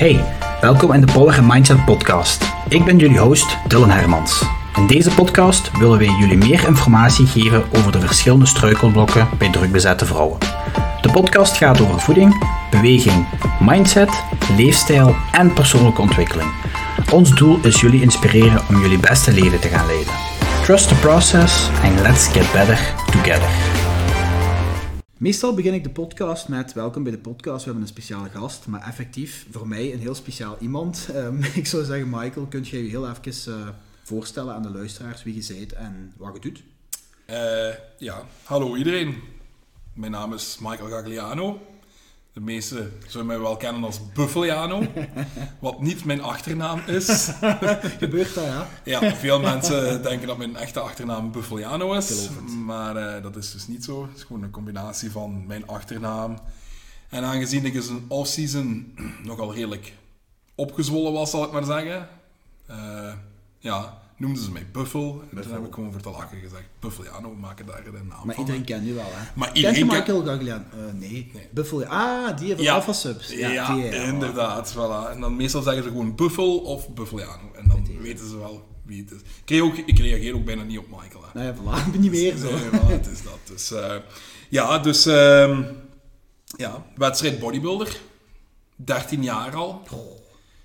[0.00, 0.24] Hey,
[0.60, 2.44] welkom in de Power Mindset Podcast.
[2.68, 4.44] Ik ben jullie host Dylan Hermans.
[4.76, 10.06] In deze podcast willen wij jullie meer informatie geven over de verschillende struikelblokken bij drukbezette
[10.06, 10.38] vrouwen.
[11.00, 13.26] De podcast gaat over voeding, beweging,
[13.60, 14.24] mindset,
[14.56, 16.50] leefstijl en persoonlijke ontwikkeling.
[17.12, 20.12] Ons doel is jullie inspireren om jullie beste leven te gaan leiden.
[20.62, 23.79] Trust the process and let's get better together.
[25.20, 27.58] Meestal begin ik de podcast met welkom bij de podcast.
[27.58, 31.08] We hebben een speciale gast, maar effectief voor mij een heel speciaal iemand.
[31.14, 33.68] Um, ik zou zeggen, Michael, kunt jij je heel even uh,
[34.02, 36.62] voorstellen aan de luisteraars wie je bent en wat je doet?
[37.30, 39.14] Uh, ja, hallo iedereen.
[39.94, 41.60] Mijn naam is Michael Gagliano.
[42.40, 44.86] De meesten zullen mij wel kennen als Buffeliano,
[45.58, 47.30] wat niet mijn achternaam is.
[47.98, 48.68] Gebeurt dat, ja?
[48.84, 52.28] Ja, veel mensen denken dat mijn echte achternaam Buffeliano is,
[52.66, 54.02] maar uh, dat is dus niet zo.
[54.02, 56.38] Het is gewoon een combinatie van mijn achternaam.
[57.08, 59.92] En aangezien ik dus een off-season nogal redelijk
[60.54, 62.08] opgezwollen was, zal ik maar zeggen,
[62.70, 63.12] uh,
[63.58, 65.22] ja, noemden ze mij Buffel.
[65.30, 68.26] En toen heb ik gewoon voor te lachen gezegd, Buffeliano, we maken daar een naam
[68.26, 68.44] Maar van.
[68.44, 69.28] iedereen kent nu wel, hè?
[69.34, 70.64] Maar Kent je Michael Gagliano?
[70.74, 71.30] Uh, nee.
[71.34, 71.48] Nee.
[71.50, 72.74] Buffel, ah, die heeft Ja.
[72.74, 73.32] Alpha Subs.
[73.32, 73.90] Ja, die, ja.
[73.90, 74.72] inderdaad.
[74.74, 75.10] Voilà.
[75.12, 77.50] En dan meestal zeggen ze gewoon Buffel of Buffeliano.
[77.54, 79.18] En dan weten ze wel wie het is.
[79.20, 81.24] Ik, reageer ook, ik reageer ook bijna niet op Michael.
[81.24, 81.40] Hè.
[81.40, 82.50] Nou ja, voilà, ik ben niet meer zo.
[82.50, 83.38] Nee, voilà, het is dat.
[83.44, 83.96] Dus, eh,
[84.48, 85.06] ja, dus...
[85.06, 85.62] ehm,
[86.56, 88.00] ja, wedstrijd bodybuilder.
[88.76, 89.82] 13 jaar al.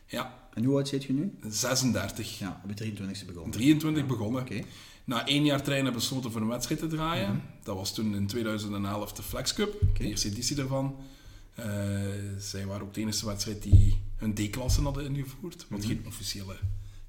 [0.08, 1.34] Ja, En hoe oud zit je nu?
[1.50, 2.40] 36.
[2.40, 3.52] Ja, op je 23e begonnen.
[3.52, 4.42] 23 begonnen.
[4.42, 4.62] Oké.
[5.04, 7.30] Na één jaar trainen besloten voor een wedstrijd te draaien.
[7.30, 7.40] Mhm.
[7.64, 10.96] Dat was toen in 2011 de Flex Cup, de eerste editie daarvan.
[11.56, 11.66] Eh,
[12.38, 16.56] zij waren ook de enige wedstrijd die een D-klasse hadden ingevoerd, wat geen officiële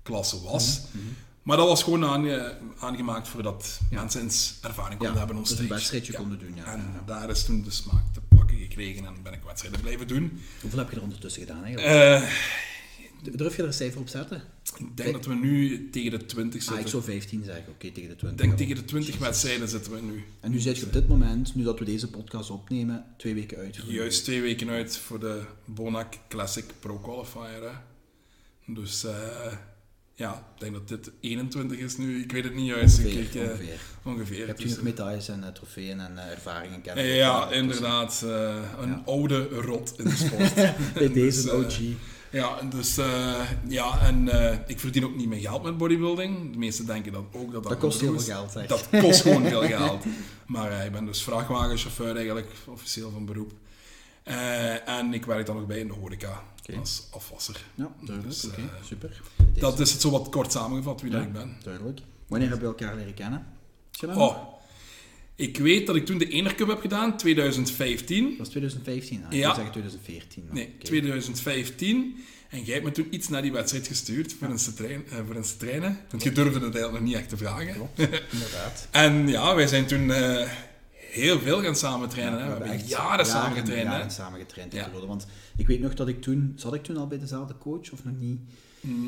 [0.02, 0.80] klasse was.
[0.92, 1.04] Mhm.
[1.42, 5.62] Maar dat was gewoon aange- aangemaakt voordat mensen eens ervaring konden hebben dus onstage.
[5.68, 6.18] een wedstrijdje Ja.
[6.18, 6.64] konden doen, ja.
[6.72, 7.02] En Ja.
[7.06, 10.40] daar is toen de smaak te pakken gekregen en ben ik wedstrijden blijven doen.
[10.60, 12.22] Hoeveel heb je er ondertussen gedaan eigenlijk?
[12.22, 12.28] Eh,
[13.22, 14.42] Durf je er een cijfer op zetten?
[14.78, 16.84] ik denk dat we nu tegen de 20 Ah, zitten.
[16.84, 17.64] ik zou 15 zeggen.
[17.68, 18.30] Oké, tegen de 20.
[18.30, 20.24] Ik denk tegen de 20 wedstrijden zitten we nu.
[20.40, 23.58] En nu zit je op dit moment, nu dat we deze podcast opnemen, twee weken
[23.58, 23.78] uit.
[23.86, 27.62] Juist twee weken uit voor de Bonac Classic Pro Qualifier.
[27.62, 27.74] Hè.
[28.74, 29.52] Dus eh,
[30.14, 32.22] ja, ik denk dat dit 21 is nu.
[32.22, 32.98] Ik weet het niet juist.
[32.98, 33.78] Ongeveer, ik, eh, ongeveer.
[34.04, 34.46] ongeveer.
[34.46, 37.04] Heb je Dus, nog medailles en eh, trofeeën en eh, ervaringen kennen?
[37.04, 38.22] eh, ja, inderdaad.
[38.24, 39.02] eh, een Ja.
[39.06, 40.54] oude rot in de sport.
[40.94, 41.78] Bij deze Dus, eh, OG.
[42.30, 46.52] Ja, en dus eh, ja, en eh, ik verdien ook niet meer geld met bodybuilding.
[46.52, 48.68] De meesten denken dat ook dat dat, Dat kost heel veel geld.
[48.68, 50.04] Dat kost gewoon veel geld.
[50.46, 53.52] Maar eh, ik ben dus vrachtwagenchauffeur eigenlijk, officieel van beroep.
[54.22, 56.42] Eh, en ik werk dan nog bij in de horeca
[56.78, 57.64] als afwasser.
[57.74, 58.34] Ja, duidelijk.
[58.34, 59.22] Dus, Oké, super.
[59.54, 61.16] Dat is het zo wat kort samengevat wie Ja.
[61.16, 61.56] dat ik ben.
[61.62, 62.00] Duidelijk.
[62.26, 63.46] Wanneer hebben we elkaar leren kennen?
[64.06, 64.36] Oh,
[65.36, 68.28] ik weet dat ik toen de Enercup heb gedaan, 2015.
[68.28, 69.18] Dat was 2015.
[69.24, 69.42] Ah, ik Ja.
[69.42, 70.44] zou zeggen 2014.
[70.46, 70.84] maar Nee, oké.
[70.84, 72.16] 2015.
[72.50, 75.18] En jij hebt me toen iets naar die wedstrijd gestuurd voor, eens, te trainen, eh,
[75.26, 75.98] voor eens te trainen.
[76.10, 77.74] Want je durfde het eigenlijk nog niet echt te vragen.
[77.74, 77.98] Klopt,
[78.32, 78.88] inderdaad.
[78.90, 80.48] En ja, wij zijn toen eh,
[80.96, 82.38] heel veel gaan samen trainen.
[82.38, 82.44] hè.
[82.44, 83.88] We hebben echt jaren samen jaren- getraind.
[83.90, 84.90] jaren samen getraind Ja.
[85.06, 85.26] Want
[85.56, 86.52] ik weet nog dat ik toen...
[86.56, 88.40] Zat ik toen al bij dezelfde coach of nog niet?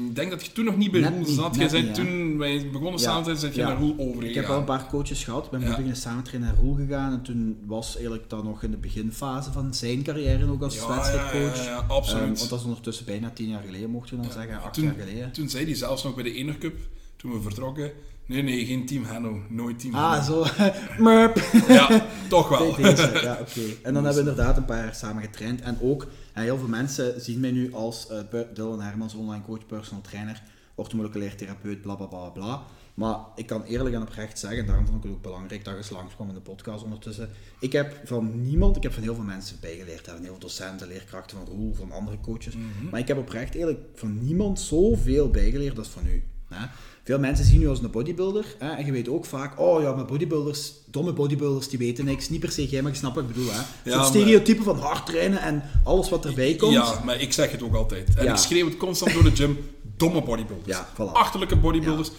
[0.08, 1.56] Ik denk dat je toen nog niet bij Net Roel zat.
[1.56, 4.28] Jij zei toen wij begonnen samen te zijn, zijn je naar Roel overgegaan.
[4.28, 5.44] Ik heb wel een paar coaches gehad.
[5.44, 7.12] Ik ben beginnen samen trainen naar Roel gegaan.
[7.12, 11.64] En toen was eigenlijk dat nog in de beginfase van zijn carrière ook als wedstrijdcoach.
[11.64, 12.22] ja, absoluut.
[12.22, 14.62] Ehm, want dat is ondertussen bijna tien jaar geleden, mocht je dan zeggen.
[14.62, 15.32] Acht toen, jaar geleden.
[15.32, 16.78] toen zei hij zelfs nog bij de Enercup,
[17.16, 17.92] toen we vertrokken,
[18.28, 20.44] nee, nee, geen Team Hanno, nooit Team Ah, Hanno.
[20.44, 20.52] zo.
[21.04, 21.40] Murp.
[21.68, 22.74] Ja, toch wel.
[22.76, 23.60] Deze, ja, oké.
[23.86, 25.60] En dan hebben we inderdaad een paar jaar samen getraind.
[25.60, 28.18] En ook, heel veel mensen zien mij nu als eh,
[28.54, 30.42] Dylan Hermans, online coach, personal trainer,
[30.74, 32.62] orthomoleculair therapeut, bla bla bla bla.
[32.94, 35.78] Maar ik kan eerlijk en oprecht zeggen, daarom vond ik het ook belangrijk dat je
[35.78, 37.28] eens langskwam in de podcast ondertussen.
[37.60, 40.38] Ik heb van niemand, ik heb van heel veel mensen bijgeleerd, hè, van heel veel
[40.40, 42.54] docenten, leerkrachten, van Roel, van andere coaches.
[42.90, 46.22] Maar ik heb oprecht eerlijk van niemand zoveel bijgeleerd als van u.
[46.48, 46.66] Hè.
[47.04, 48.44] Veel mensen zien u als een bodybuilder.
[48.59, 52.28] Hè, en je weet ook vaak, oh ja, maar bodybuilders, domme bodybuilders, die weten niks.
[52.28, 53.50] Niet per se jij, maar je snapt wat ik bedoel.
[53.53, 53.91] Hè.
[53.92, 56.72] Zo'n stereotype van hard trainen en alles wat erbij komt.
[56.72, 58.14] Ja, maar ik zeg het ook altijd.
[58.14, 58.31] En Ja.
[58.32, 59.58] ik schreeuw het constant door de gym.
[59.96, 60.76] Domme bodybuilders.
[60.76, 61.12] Ja, voilà.
[61.12, 62.11] Achterlijke bodybuilders.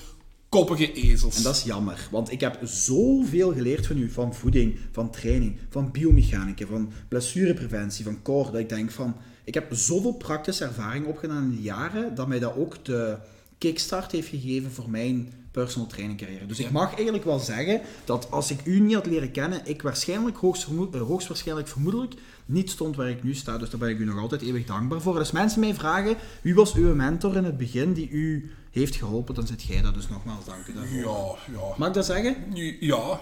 [0.50, 1.38] Koppige ezels.
[1.38, 5.56] En dat is jammer, want ik heb zoveel geleerd van u, van voeding, van training,
[5.70, 11.06] van biomechanica, van blessurepreventie, van core, dat ik denk van, ik heb zoveel praktische ervaring
[11.06, 13.18] opgedaan in de jaren, dat mij dat ook de
[13.60, 16.46] kickstart heeft gegeven voor mijn personal training carrière.
[16.46, 19.82] Dus ik mag eigenlijk wel zeggen dat als ik u niet had leren kennen, ik
[19.82, 22.14] waarschijnlijk, hoogst vermoed- eh, hoogstwaarschijnlijk vermoedelijk,
[22.46, 23.58] niet stond waar ik nu sta.
[23.58, 25.18] Dus daar ben ik u nog altijd eeuwig dankbaar voor.
[25.18, 29.36] Als mensen mij vragen, wie was uw mentor in het begin die u heeft geholpen,
[29.36, 29.94] dan zit jij dat.
[29.94, 30.98] Dus nogmaals dank u daarvoor.
[30.98, 31.76] Ja, ja.
[31.78, 32.36] Mag ik dat zeggen?
[32.54, 33.20] Ja, ja,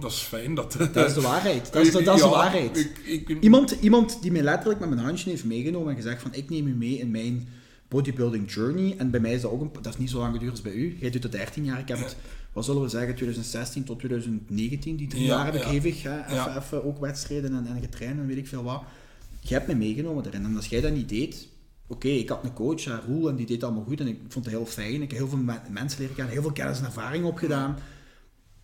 [0.00, 0.54] dat is fijn.
[0.54, 1.72] Dat, Dat is de waarheid.
[1.72, 2.76] Dat is de, dat is de Ja, waarheid.
[3.04, 6.34] ik- ik- Iemand, iemand die mij letterlijk met mijn handje heeft meegenomen en gezegd van
[6.34, 7.48] ik neem u mee in mijn
[7.90, 8.94] bodybuilding journey.
[8.98, 10.72] En bij mij is dat ook een, dat is niet zo lang geduurd als bij
[10.72, 10.96] u.
[11.00, 11.78] Jij doet het 13 jaar.
[11.78, 12.16] Ik heb het,
[12.52, 14.96] wat zullen we zeggen, 2016 tot 2019.
[14.96, 15.68] Die drie Ja, jaar heb ik ja.
[15.68, 18.82] hevig hè, even, even ook wedstrijden en, en getraind en weet ik veel wat.
[19.40, 20.44] Je hebt me meegenomen erin.
[20.44, 21.48] En als jij dat niet deed,
[21.86, 24.00] oké, ik had een coach, ja, Roel, en die deed allemaal goed.
[24.00, 24.94] En ik vond het heel fijn.
[25.02, 27.76] Ik heb heel veel me- mensen leren kennen, heel veel kennis en ervaring opgedaan.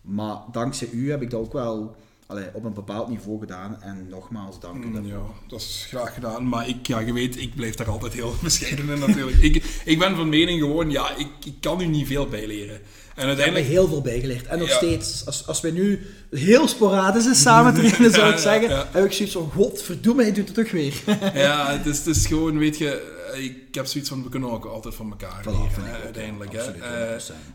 [0.01, 1.95] Maar dankzij u heb ik dat ook wel
[2.27, 3.81] allee, op een bepaald niveau gedaan.
[3.81, 5.11] En nogmaals, dank u daarvoor.
[5.11, 6.47] Ja, dat is graag gedaan.
[6.49, 9.37] Maar ik, ja, je weet, ik blijf daar altijd heel bescheiden in natuurlijk.
[9.41, 12.75] ik, ik ben van mening gewoon, ja, ik, ik kan u niet veel bijleren.
[12.75, 13.65] En Ik heb er uiteindelijk...
[13.67, 14.45] heel veel bijgeleerd.
[14.45, 14.75] En nog Ja.
[14.75, 18.87] steeds, als, als wij nu heel sporadisch eens samen trainen, zou ik Ja, zeggen, ja.
[18.91, 20.93] heb ik zoiets van, godverdomme, hij doet het toch weer.
[21.33, 24.51] Ja, het is, het is gewoon, weet je, eh, ik heb zoiets van, we kunnen
[24.51, 26.51] ook altijd van elkaar leren, uiteindelijk.
[26.53, 26.59] hè.
[26.59, 26.83] absoluut,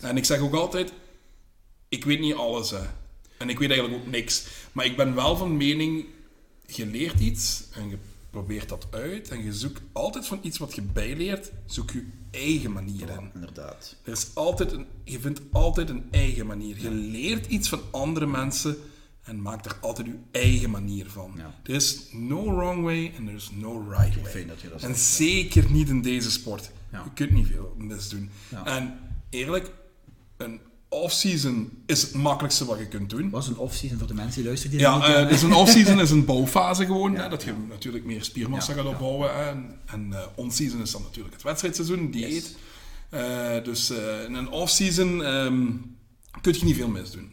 [0.01, 0.93] Eh, en ik zeg ook altijd,
[1.89, 2.79] ik weet niet alles, hè.
[3.43, 4.47] En ik weet eigenlijk ook niks.
[4.73, 6.05] Maar ik ben wel van mening,
[6.67, 7.99] je leert iets en je
[8.31, 12.73] probeert dat uit en je zoekt altijd van iets wat je bijleert, zoek je eigen
[12.73, 13.31] manier in.
[13.35, 13.97] Inderdaad.
[14.05, 16.81] Er is altijd een, je vindt altijd een eigen manier.
[16.81, 18.77] Je leert iets van andere mensen
[19.23, 21.33] en maakt er altijd je eigen manier van.
[21.37, 21.55] Ja.
[21.63, 24.31] Er is no wrong way en er is no right way.
[24.31, 26.71] fijn dat je dat en zegt, zeker niet in deze sport.
[26.93, 27.03] Ja.
[27.05, 28.31] Je kunt niet veel mis doen.
[28.65, 28.99] En
[29.31, 29.71] eerlijk,
[30.37, 30.61] een
[30.93, 33.31] off-season is het makkelijkste wat je kunt doen.
[33.31, 35.29] was een off-season voor de mensen die luisteren die Ja, kennen.
[35.29, 37.13] dus een off-season is een bouwfase gewoon.
[37.17, 39.35] Ja, hè, dat je natuurlijk meer spiermassa gaat opbouwen.
[39.35, 42.31] hè, En, en eh, on-season is dan natuurlijk het wedstrijdseizoen, dieet.
[42.33, 42.55] Yes.
[43.11, 43.91] Eh, dus
[44.27, 45.67] in een off-season ehm,
[46.41, 47.32] kun je niet veel misdoen.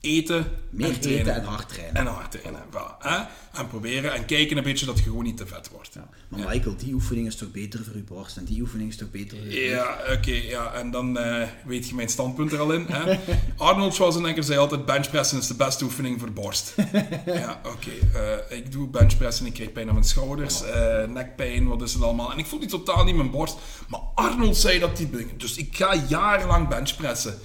[0.00, 1.20] Eten, Meer en trainen.
[1.22, 1.94] eten en hard trainen.
[1.96, 2.62] En hard trainen.
[2.98, 3.16] hè.
[3.60, 5.90] En proberen en kijken een beetje dat je gewoon niet te vet wordt.
[5.94, 6.08] Ja.
[6.28, 9.10] Maar Michael, die oefening is toch beter voor je borst en die oefening is toch
[9.10, 12.72] beter voor je Ja, oké, ja, en dan eh, weet je mijn standpunt er al
[12.72, 12.86] in.
[12.88, 13.18] Hè?
[13.56, 16.74] Arnold Schwarzenegger zei altijd, benchpressen is de beste oefening voor borst.
[17.26, 18.18] ja, oké,
[18.50, 22.02] eh, ik doe benchpressen, ik krijg pijn aan mijn schouders, eh, nekpijn, wat is het
[22.02, 22.32] allemaal.
[22.32, 23.56] En ik voel die totaal niet in mijn borst.
[23.88, 27.38] Maar Arnold zei dat die dus ik ga jarenlang benchpressen.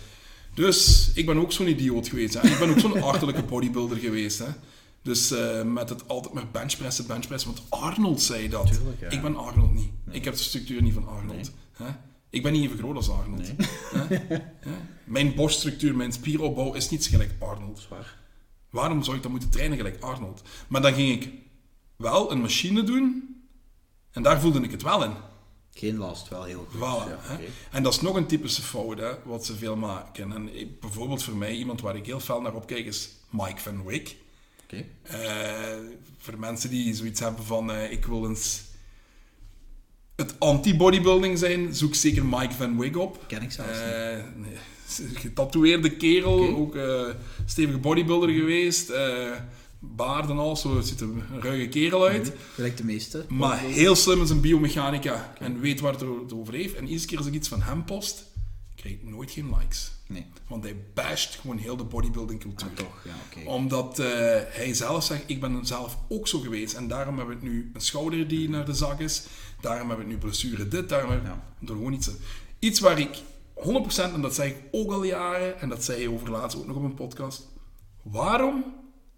[0.55, 2.33] Dus ik ben ook zo'n idioot geweest.
[2.33, 2.47] Hè?
[2.49, 4.39] Ik ben ook zo'n achterlijke bodybuilder geweest.
[4.39, 4.47] Hè?
[5.01, 7.53] Dus eh, met het altijd maar benchpressen, benchpressen.
[7.53, 8.67] Want Arnold zei dat.
[8.67, 9.09] Tuurlijk, ja.
[9.09, 9.89] Ik ben Arnold niet.
[10.11, 11.51] Ik heb de structuur niet van Arnold.
[11.71, 11.85] Hè?
[12.29, 13.47] Ik ben niet even groot als Arnold.
[13.47, 14.17] Hè?
[14.19, 14.37] Hè?
[15.03, 17.79] Mijn borststructuur, mijn spieropbouw is niet gelijk Arnold.
[17.79, 18.17] Zwaar.
[18.69, 20.41] Waarom zou ik dan moeten trainen gelijk Arnold?
[20.67, 21.31] Maar dan ging ik
[21.95, 23.35] wel een machine doen.
[24.11, 25.13] En daar voelde ik het wel in.
[25.77, 26.79] Geen last, wel heel goed.
[26.79, 27.39] Voilà, Ja.
[27.71, 30.31] En dat is nog een typische fout, hè, wat ze veel maken.
[30.31, 33.83] En ik- bijvoorbeeld voor mij, iemand waar ik heel fel naar opkijk, is Mike Van
[33.85, 34.15] Wyck.
[34.63, 34.85] Oké.
[35.01, 35.77] Eh,
[36.17, 38.61] voor mensen die zoiets hebben van, eh, ik wil eens
[40.15, 43.23] het anti-bodybuilding zijn, zoek zeker Mike Van Wyck op.
[43.27, 44.45] Ken ik zelfs niet.
[44.45, 44.57] Nee,
[45.23, 46.77] getatoeëerde kerel, ook
[47.45, 48.89] stevige bodybuilder geweest.
[49.89, 52.33] Eh baard en al, zo ziet er een ruige kerel uit.
[52.53, 53.25] Gelijk de meeste.
[53.29, 56.75] Maar heel slim is een biomechanica en weet waar het over heeft.
[56.75, 58.23] En iedere keer als ik iets van hem post,
[58.75, 59.91] krijg ik nooit geen likes.
[60.07, 60.25] Nee.
[60.47, 62.69] Want hij basht gewoon heel de bodybuilding cultuur.
[62.69, 63.49] Ah, toch, ja, oké.
[63.49, 64.07] Omdat eh,
[64.47, 66.73] hij zelf zegt, ik ben zelf ook zo geweest.
[66.73, 69.23] En daarom hebben we nu een schouder die naar de zak is.
[69.61, 70.89] Daarom hebben we nu blessure dit.
[70.89, 71.43] Daarom hebben we Ja.
[71.65, 72.09] door gewoon iets.
[72.59, 73.21] Iets waar ik
[73.53, 76.67] 100%, en dat zeg ik ook al jaren, en dat zei je over laatst ook
[76.67, 77.47] nog op een podcast.
[78.01, 78.63] Waarom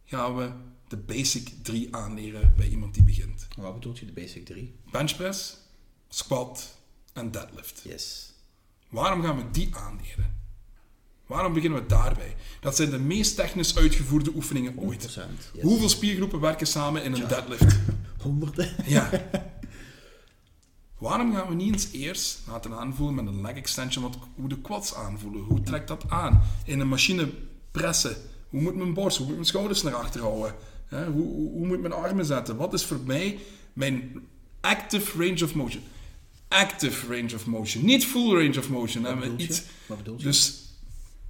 [0.07, 0.51] gaan we
[0.87, 3.47] de basic 3 aanleren bij iemand die begint?
[3.57, 4.75] Wat bedoelt je, de basic 3?
[4.91, 5.57] benchpress,
[6.09, 6.77] squat
[7.13, 7.81] en deadlift.
[7.83, 8.33] Yes.
[8.89, 10.35] Waarom gaan we die aanleren?
[11.25, 12.35] Waarom beginnen we daarbij?
[12.59, 14.77] Dat zijn de meest technisch uitgevoerde oefeningen 100%.
[14.77, 15.01] ooit.
[15.53, 15.61] Yes.
[15.61, 17.79] Hoeveel spiergroepen werken samen in een deadlift?
[18.23, 18.75] Honderden.
[18.85, 19.09] Ja.
[20.97, 24.61] Waarom gaan we niet eens eerst laten aanvoelen met een leg extension wat, hoe de
[24.61, 25.41] quads aanvoelen?
[25.41, 26.43] Hoe trekt dat aan?
[26.65, 27.29] In een machine
[27.71, 28.15] pressen.
[28.49, 29.17] Hoe moet mijn borst?
[29.17, 30.55] Hoe moet mijn schouders naar achter houden?
[30.87, 32.55] Hè, Hoe, hoe, hoe moet ik mijn armen zetten?
[32.57, 33.37] Wat is voor mij
[33.73, 34.11] mijn
[34.61, 35.83] active range of motion?
[36.47, 37.85] Active range of motion.
[37.85, 39.03] Niet full range of motion.
[39.03, 40.23] Wat bedoel iets, Wat bedoel je?
[40.23, 40.61] dus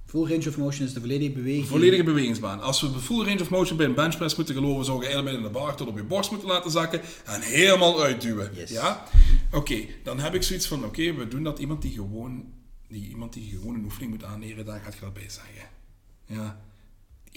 [0.06, 1.66] Full range of motion is de volledige beweging.
[1.66, 2.60] volledige bewegingsbaan.
[2.60, 5.34] Als we de full range of motion bij een benchpress moeten geloven, zou je helemaal
[5.34, 8.50] in de bar tot op je borst moeten laten zakken en helemaal uitduwen.
[8.54, 8.70] Yes.
[8.70, 9.04] Ja?
[9.52, 12.44] Oké, dan heb ik zoiets van, oké, we doen dat iemand die gewoon,
[12.88, 15.68] die, iemand die gewoon een oefening moet aanleren, daar gaat je dat bij zeggen.
[16.26, 16.60] Ja.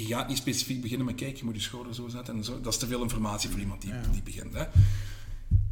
[0.07, 2.61] Je gaat niet specifiek beginnen met, kijk, je moet je schouder zo zetten en zo.
[2.61, 4.53] Dat is te veel informatie voor iemand die, die begint.
[4.53, 4.63] Hè?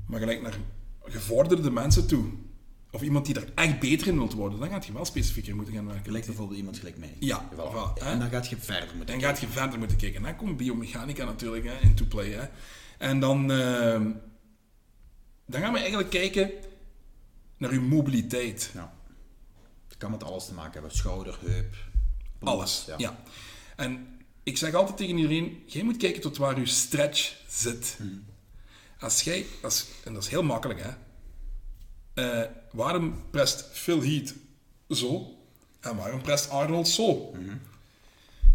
[0.05, 0.57] Maar gelijk naar
[1.03, 2.25] gevorderde mensen toe,
[2.91, 5.73] of iemand die er echt beter in wilt worden, dan gaat je wel specifieker moeten
[5.73, 6.03] gaan werken.
[6.05, 7.15] Gelijk bijvoorbeeld iemand gelijk mij.
[7.19, 7.55] Ja, Voilà.
[7.55, 8.11] voilà, hè.
[8.11, 10.21] En dan gaat je verder moeten Dan gaat je verder moeten kijken.
[10.21, 12.29] Dan komt biomechanica natuurlijk hè, into play.
[12.31, 12.47] Hè.
[12.97, 14.11] En dan, ehm,
[15.45, 16.51] dan gaan we eigenlijk kijken
[17.57, 18.71] naar uw mobiliteit.
[18.73, 18.93] Ja.
[19.87, 20.91] Het kan met alles te maken hebben.
[20.91, 21.75] Schouder, heup.
[22.39, 22.87] Alles.
[22.97, 23.23] Ja.
[23.75, 24.18] En
[24.49, 27.97] ik zeg altijd tegen iedereen, jij moet kijken tot waar uw stretch zit.
[28.99, 30.89] Als jij, als, en dat is heel makkelijk hè,
[32.13, 34.33] Eh, waarom prest Phil Heath
[34.89, 35.37] zo
[35.79, 37.35] en waarom prest Arnold zo?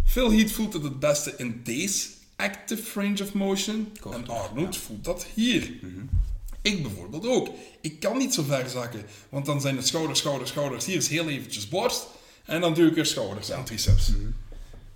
[0.05, 5.05] Phil Heath voelt het het beste in deze active range of motion en Arnold voelt
[5.05, 5.71] dat hier.
[6.63, 7.49] Ik bijvoorbeeld ook.
[7.81, 10.85] Ik kan niet zo ver zakken, want dan zijn het schouders, schouders, schouders.
[10.85, 12.07] Hier is heel eventjes borst
[12.45, 14.13] en dan doe ik er schouders en triceps.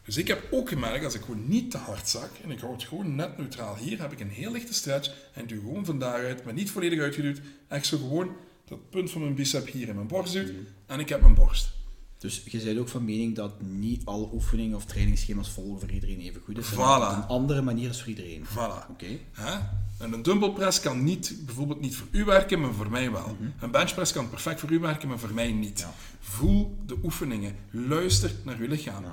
[0.09, 2.73] Dus ik heb ook gemerkt, als ik gewoon niet te hard zak en ik hou
[2.73, 5.99] het gewoon net neutraal hier, heb ik een heel lichte stretch en doe gewoon van
[5.99, 8.31] daaruit, maar niet volledig uitgeduwd, echt zo gewoon
[8.65, 10.53] dat punt van mijn bicep hier in mijn borst doet
[10.87, 11.71] en ik heb mijn borst.
[12.19, 16.21] Dus je bent ook van mening dat niet alle oefeningen of trainingsschema's volgen voor iedereen
[16.21, 16.73] even goed is.
[16.73, 16.77] Voilà.
[16.77, 18.45] een andere manier is voor iedereen.
[18.45, 18.91] Voilà.
[18.91, 19.19] Oké.
[19.33, 19.53] Hè?
[19.99, 23.37] En een dumbbell press kan niet, bijvoorbeeld niet voor u werken, maar voor mij wel.
[23.61, 25.79] Een benchpress kan perfect voor u werken, maar voor mij niet.
[25.79, 25.95] Ja.
[26.21, 27.57] Voel de oefeningen.
[27.71, 29.05] Luister naar uw lichaam.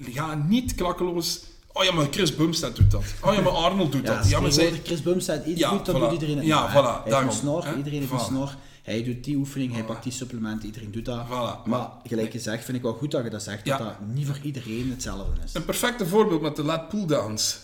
[0.00, 1.40] Ga niet klakkeloos...
[1.72, 3.04] Oh ja, maar Chris Bumstead doet dat.
[3.22, 4.28] Oh ja, maar Arnold doet Ja, dat.
[4.28, 4.80] Ja, maar zij...
[4.84, 5.98] Chris Bumstead iets Ja, doet, dan voilà.
[5.98, 6.44] doet iedereen.
[6.44, 7.04] Ja, voilà.
[7.04, 8.56] Hij heeft een snor, iedereen heeft een snor.
[8.82, 11.26] Hij doet die oefening, hij pakt die supplementen, iedereen doet dat.
[11.26, 11.68] Voilà.
[11.68, 14.38] Maar gelijk gezegd vind ik wel goed dat je dat zegt, dat dat niet voor
[14.42, 15.54] iedereen hetzelfde is.
[15.54, 17.60] Een perfecte voorbeeld met de lat pull-downs.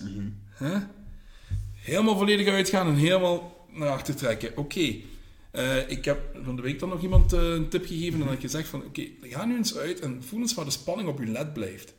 [0.55, 0.79] Hè?
[1.75, 4.57] Helemaal volledig uitgaan en helemaal naar achter trekken.
[4.57, 4.95] Oké.
[5.51, 8.35] Eh, ik heb van de week dan nog iemand eh, een tip gegeven en had
[8.35, 11.19] ik gezegd van oké, ga nu eens uit en voel eens waar de spanning op
[11.19, 11.95] je led blijft.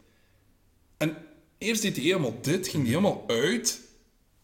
[0.98, 1.18] En
[1.58, 3.82] eerst deed hij helemaal dit, ging hij helemaal uit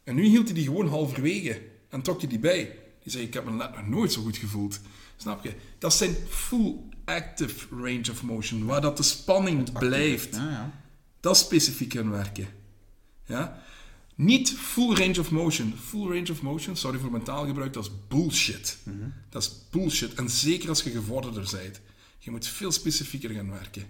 [0.03, 2.77] en nu hield hij die gewoon halverwege en trok hij die bij.
[3.03, 4.79] Die zei ik heb mijn led nog nooit zo goed gevoeld.
[5.17, 5.53] Snap je?
[5.77, 10.81] Dat zijn full active range of motion, waar dat de spanning blijft Ja, ja.
[11.20, 12.48] dat specifiek gaan werken.
[13.25, 13.63] Ja?
[14.15, 15.74] Niet full range of motion.
[15.86, 18.77] Full range of motion, sorry voor mijn taalgebruik, dat is bullshit.
[19.29, 20.13] Dat is bullshit.
[20.13, 21.81] En zeker als je gevorderder bent.
[22.20, 23.88] Je moet veel specifieker gaan werken.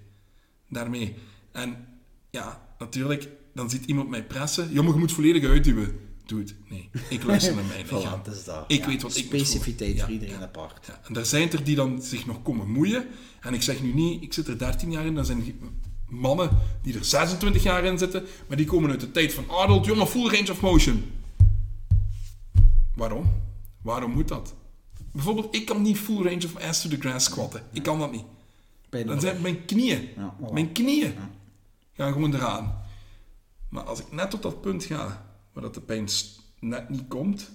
[0.68, 1.16] Daarmee.
[1.52, 1.88] En
[2.32, 4.74] ja, natuurlijk, dan ziet iemand mij pressen.
[4.74, 6.00] Maar je moet volledig uitduwen.
[6.26, 6.56] Doe het.
[6.70, 8.20] Nee, ik luister naar mijn lichaam.
[8.22, 8.64] Voilà, dat is dat.
[8.68, 9.26] Ik Ja, weet wat ik.
[9.26, 10.42] Specificiteit Ja, voor iedereen ja.
[10.42, 10.86] apart.
[10.86, 13.06] Ja, en er zijn er die dan zich nog komen moeien.
[13.42, 15.60] En ik zeg nu niet, ik zit er 13 jaar in, dat zijn
[16.08, 16.50] mannen
[16.82, 20.08] die er 26 jaar in zitten, maar die komen uit de tijd van Arnold, jongen,
[20.08, 21.04] full range of motion.
[22.96, 23.32] Waarom?
[23.82, 24.54] Waarom moet dat?
[25.12, 27.64] Bijvoorbeeld, ik kan niet full range of ass to the grass squatten.
[27.72, 28.24] Ik kan dat niet.
[29.06, 30.10] Dan zijn mijn knieën.
[30.10, 30.52] Voilà.
[30.54, 31.14] Mijn knieën
[31.94, 32.84] gaan gewoon eraan.
[33.70, 36.08] Maar als ik net tot dat punt ga, waar dat de pijn
[36.60, 37.52] net niet komt,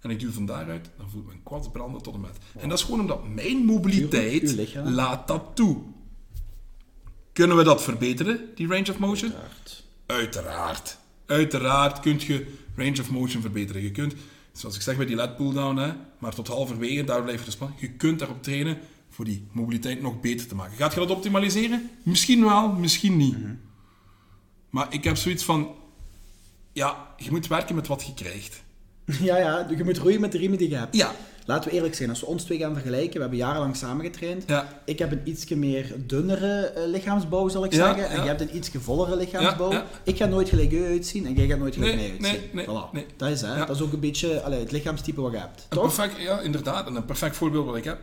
[0.00, 2.38] en ik duw van daaruit, dan voelt mijn quads branden tot en met.
[2.58, 5.82] En dat is gewoon omdat mijn mobiliteit laat dat toe.
[7.32, 9.32] Kunnen we dat verbeteren, die range of motion?
[9.32, 9.84] Uiteraard.
[10.06, 10.98] Uiteraard.
[11.26, 13.82] Uiteraard kun je range of motion verbeteren.
[13.82, 14.14] Je kunt,
[14.52, 17.80] zoals ik zeg bij die lat pull-down, hè, maar tot halverwege, daar blijft de spanning.
[17.80, 18.78] Je kunt daarop trainen
[19.14, 20.76] voor die mobiliteit nog beter te maken.
[20.76, 21.90] Gaat je dat optimaliseren?
[22.02, 23.36] Misschien wel, misschien niet.
[24.70, 25.68] Maar ik heb zoiets van,
[26.72, 28.62] ja, je moet werken met wat je krijgt.
[29.20, 30.96] Ja, ja, je moet roeien met de riemen die je hebt.
[30.96, 31.12] Ja.
[31.46, 34.44] Laten we eerlijk zijn, als we ons twee gaan vergelijken, we hebben jarenlang samen getraind.
[34.46, 34.82] Ja.
[34.84, 38.08] Ik heb een ietsje meer dunnere eh, lichaamsbouw, zal ik Ja, zeggen.
[38.08, 38.22] En ja.
[38.22, 39.82] je hebt een ietsje vollere lichaamsbouw.
[40.04, 42.50] Ik ga nooit gelijk u uitzien en jij gaat nooit gelijk Nee, mij uitzien.
[42.52, 42.92] nee, nee, Voilà.
[42.92, 43.06] nee.
[43.16, 43.56] Dat is hè.
[43.56, 45.60] Dat is ook een beetje allee, het lichaamstype wat je hebt.
[45.68, 45.94] Een Toch?
[45.94, 46.86] perfect, ja, inderdaad.
[46.86, 47.98] En een perfect voorbeeld wat ik heb.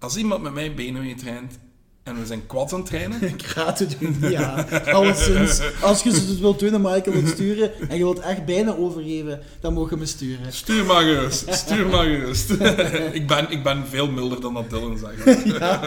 [0.00, 1.58] Als iemand met mijn benen mee traint
[2.02, 4.66] en we zijn quads aan het trainen, Ik raad het u niet aan.
[4.84, 8.76] Alleszins, als je het wilt doen en Michael wilt sturen en je wilt echt bijna
[8.76, 10.52] overgeven, dan mogen je me sturen.
[10.52, 12.50] Stuur maar gerust, stuur maar gerust.
[13.20, 15.44] ik, ben, ik ben veel milder dan dat Dylan zegt.
[15.58, 15.80] Ja,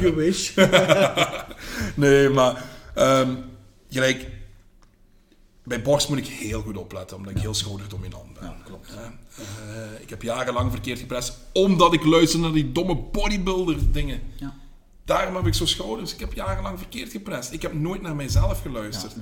[0.00, 0.50] you wish.
[1.94, 3.34] Nee, maar ehm,
[3.90, 4.26] gelijk,
[5.70, 8.42] bij borst moet ik heel goed opletten, omdat ik heel schouderdominant ben.
[8.42, 8.92] Ja, klopt.
[8.94, 14.20] Ja, eh, ik heb jarenlang verkeerd geprest, omdat ik luister naar die domme bodybuilder dingen.
[14.36, 14.54] Ja.
[15.04, 16.12] Daarom heb ik zo schouders.
[16.14, 17.52] Ik heb jarenlang verkeerd geprest.
[17.52, 19.14] Ik heb nooit naar mijzelf geluisterd.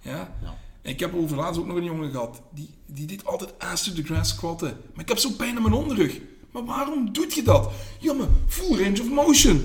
[0.00, 2.42] Ja, ja, ik heb over laatst ook nog een jongen gehad.
[2.50, 4.76] Die, die deed altijd ass to the grass squatten.
[4.92, 6.20] Maar ik heb zo pijn in mijn onderrug.
[6.50, 7.72] Maar waarom doet je dat?
[7.98, 9.56] Ja, maar full range of motion.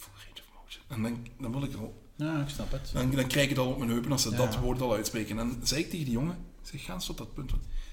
[0.00, 0.82] Full range of motion.
[0.88, 2.06] En dan, dan wil ik al...
[2.18, 2.90] Ja, ik snap het.
[2.92, 4.36] Dan, dan krijg ik het al op mijn heupen als ze Ja.
[4.36, 5.38] dat woord al uitspreken.
[5.38, 6.36] En dan zei ik tegen die jongen...
[6.62, 7.50] Zeg, ga eens tot dat punt.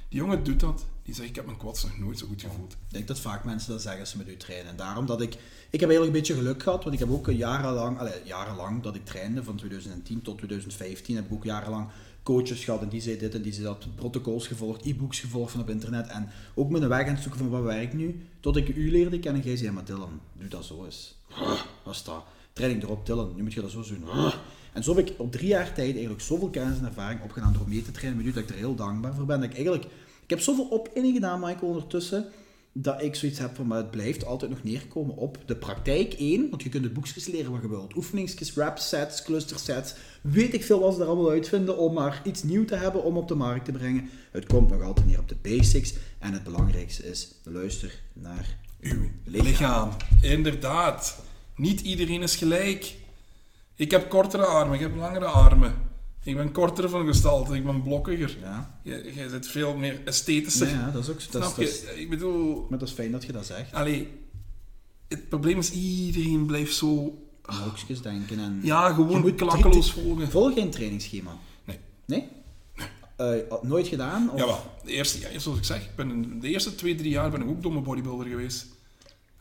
[0.10, 0.86] Die jongen doet dat.
[1.04, 2.74] Die zegt, ik heb mijn quads nog nooit zo goed gevoeld.
[2.74, 4.72] Ik denk dat vaak mensen dat zeggen als ze met u trainen.
[4.72, 5.34] En daarom dat ik...
[5.70, 8.00] Ik heb eigenlijk een beetje geluk gehad, want ik heb ook jarenlang...
[8.00, 11.90] Allee, jarenlang dat ik trainde, van 2010 tot 2015, heb ik ook jarenlang
[12.24, 15.62] coaches gehad en die zei dit en die zei dat, protocols gevolgd, e-books gevolgd van
[15.62, 18.56] op internet en ook met een weg aan het zoeken van wat werkt nu, tot
[18.56, 21.16] ik u leerde kennen en jij zei, maar Dylan, doe dat zo eens.
[21.84, 22.24] Wat is dat?
[22.56, 24.32] Training erop, Dylan, nu moet je dat zo doen.
[24.74, 27.68] En zo heb ik op drie jaar tijd eigenlijk zoveel kennis en ervaring opgedaan door
[27.68, 29.40] mee te trainen u, dat ik er heel dankbaar voor ben.
[29.40, 29.84] Dat ik eigenlijk,
[30.24, 32.26] ik heb zoveel opwinning gedaan, Michael, ondertussen,
[32.72, 36.50] dat ik zoiets heb van, maar het blijft altijd nog neerkomen op de praktijk één,
[36.50, 37.96] want je kunt de boekjes leren wat je wilt.
[37.96, 42.22] Oefeningsjes, rap sets, cluster sets, weet ik veel wat ze er allemaal uitvinden om maar
[42.24, 44.10] iets nieuw te hebben om op de markt te brengen.
[44.32, 49.10] Het komt nog altijd neer op de basics en het belangrijkste is, luister naar uw
[49.24, 49.90] lichaam.
[50.22, 51.24] Inderdaad.
[51.56, 52.96] Niet iedereen is gelijk.
[53.76, 55.74] Ik heb kortere armen, ik heb langere armen.
[56.24, 58.38] Ik ben korter van gestalte, ik ben blokkiger.
[58.42, 58.80] Ja.
[58.84, 60.70] Jij, jij zit veel meer esthetischer.
[60.70, 62.02] Ja, dat is ook dat is, Snap dat is- je?
[62.02, 63.74] Ik bedoel, Maar dat is fijn dat je dat zegt.
[63.74, 64.08] allee,
[65.08, 67.20] het probleem is iedereen blijft zo,
[67.64, 68.60] Hoekjes denken en...
[68.64, 70.30] ja, Je gewoon moet klakkeloos volgen.
[70.30, 71.38] Volg je een trainingsschema?
[71.66, 71.80] Nee.
[72.06, 72.28] Nee?
[73.16, 74.30] Eh, nooit gedaan?
[74.32, 74.40] Of?
[74.40, 77.48] Jawel, de eerste, ja, zoals ik zeg, ben de eerste twee, drie jaar ben ik
[77.50, 78.68] ook domme bodybuilder geweest.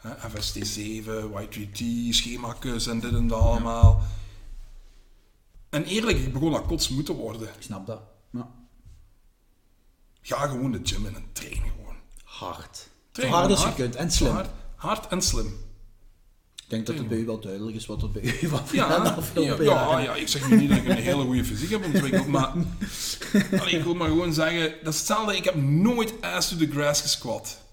[0.04, 4.02] Hè, FST7, Y3T, schema's en dit en dat allemaal.
[5.70, 7.48] En eerlijk, ik begon dat kots moeten worden.
[7.48, 8.00] Ik snap dat.
[8.30, 8.48] Ja.
[10.22, 11.94] Ga gewoon de gym in en train gewoon.
[12.24, 12.88] Hard.
[13.12, 14.32] Train hard als je kunt en slim.
[14.32, 15.46] Hard, hard en slim.
[16.54, 19.16] Ik denk dat het bij u wel duidelijk is wat er bij u wat Ja,
[19.60, 22.52] ja, ja, ik zeg nu niet dat ik een hele goede fysiek heb ontwikkeld, maar
[23.60, 26.70] Allee, ik wil maar gewoon zeggen, dat is hetzelfde, ik heb nooit ass to the
[26.70, 27.63] grass gesquat.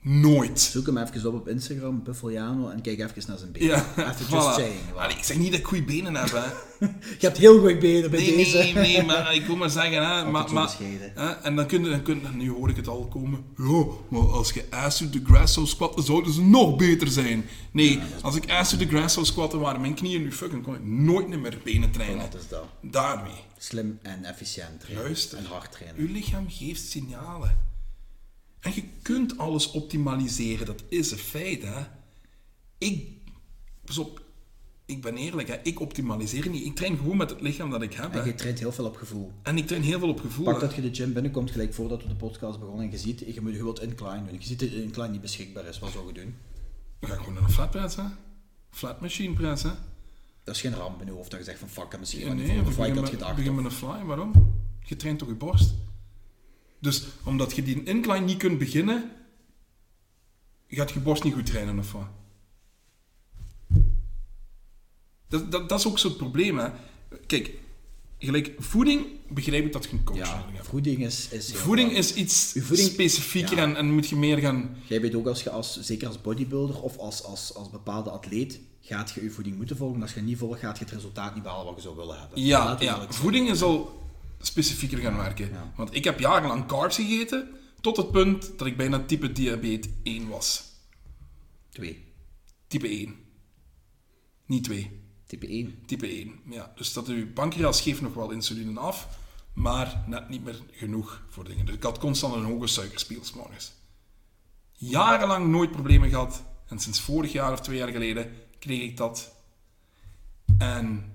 [0.00, 0.60] Nooit.
[0.60, 3.68] Zoek hem even op op Instagram, Buffaliano, en kijk even naar zijn benen.
[3.68, 4.30] Ja, Even voilà.
[4.30, 4.80] just saying.
[4.92, 4.96] voilà.
[4.96, 6.46] Allee, ik zeg niet dat ik goede benen heb, hè.
[7.20, 8.56] Je hebt heel goed benen bij Nee, deze.
[8.58, 11.12] nee, nee, maar ik wil maar zeggen, hè, maar, zo maar, bescheiden.
[11.14, 13.84] hè, en dan kun je, dan kun je, nu hoor ik het al komen, ja,
[14.08, 17.44] maar als je ass the grass zou squatten, zouden ze nog beter zijn.
[17.72, 20.84] Nee, als ik ass the grass zou squatten, waren mijn knieën nu fucking, kon ik
[20.84, 22.18] nooit meer benen trainen.
[22.30, 22.64] Wat is dat?
[22.82, 23.32] Daarmee.
[23.58, 25.02] Slim en efficiënt trainen.
[25.04, 25.38] Luister.
[25.38, 26.00] En hard trainen.
[26.00, 27.66] Uw lichaam geeft signalen.
[28.68, 31.82] En je kunt alles optimaliseren, dat is een feit, hè.
[32.78, 33.06] Ik,
[33.84, 34.22] pas op,
[34.86, 35.56] ik ben eerlijk, hè.
[35.62, 36.64] ik optimaliseer niet.
[36.64, 38.96] Ik train gewoon met het lichaam dat ik heb, En je traint heel veel op
[38.96, 39.32] gevoel.
[39.42, 40.44] En ik train heel veel op gevoel.
[40.44, 40.60] Pak hè.
[40.60, 43.40] dat je de gym binnenkomt gelijk voordat we de podcast begonnen en je ziet, je
[43.40, 44.38] moet je wilt incline doen.
[44.38, 45.78] Je ziet dat de incline niet beschikbaar is.
[45.78, 46.34] Wat zou je doen?
[47.00, 48.04] Dan ga ik gewoon naar een flat press, hè.
[48.70, 49.72] Flat machine press, hè.
[50.44, 52.60] Dat is geen ramp in je hoofd dat je zegt van fuck, ik misschien nee,
[52.60, 53.36] of wat ik had gedacht.
[53.36, 54.04] begin met een fly.
[54.04, 54.32] Waarom?
[54.84, 55.74] Je traint toch je borst?
[56.78, 59.10] Dus omdat je die incline niet kunt beginnen,
[60.68, 62.06] gaat je borst niet goed trainen of wat?
[65.28, 66.68] Dat, dat, dat is ook zo'n probleem, hè.
[67.26, 67.50] Kijk,
[68.18, 70.66] gelijk voeding begrijp ik dat je een coach Ja, nodig hebt.
[70.66, 71.28] voeding is...
[71.28, 73.62] is Voeding is iets voeding- specifieker ja.
[73.62, 74.76] en, en moet je meer gaan...
[74.86, 78.60] Jij weet ook als je, als, zeker als bodybuilder of als, als, als bepaalde atleet,
[78.80, 80.02] gaat je je voeding moeten volgen.
[80.02, 82.42] Als je niet volgt, gaat je het resultaat niet behalen wat je zou willen hebben.
[82.42, 83.06] Ja, ja.
[83.12, 84.07] voeding is al
[84.40, 85.50] specifieker gaan werken.
[85.50, 85.72] Ja.
[85.76, 87.48] Want ik heb jarenlang carbs gegeten,
[87.80, 90.64] tot het punt dat ik bijna type diabetes 1 was.
[91.68, 92.04] Twee.
[92.66, 93.16] Type 1.
[94.46, 95.00] Niet 2.
[95.26, 95.78] Type 1.
[95.86, 96.40] Type 1.
[96.50, 99.08] Ja, dus dat uw pancreas geeft nog wel insuline af,
[99.52, 101.66] maar net niet meer genoeg voor dingen.
[101.66, 103.72] Dus ik had constant een hoge suikerspiegel morgens.
[104.72, 106.42] Jarenlang nooit problemen gehad.
[106.66, 109.34] En sinds vorig jaar of twee jaar geleden kreeg ik dat.
[110.58, 111.12] En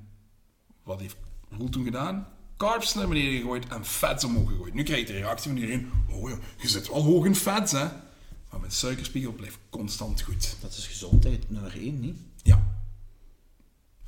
[0.83, 1.15] wat heeft
[1.49, 2.27] Roel toen gedaan?
[2.57, 4.73] Carbs naar beneden gegooid en fats omhoog gegooid.
[4.73, 5.91] Nu krijg je de reactie van iedereen.
[6.09, 7.87] Oh ja, je zit wel hoog in fats, hè?
[8.49, 10.55] Maar mijn suikerspiegel blijft constant goed.
[10.61, 12.17] Dat is gezondheid nummer 1, niet?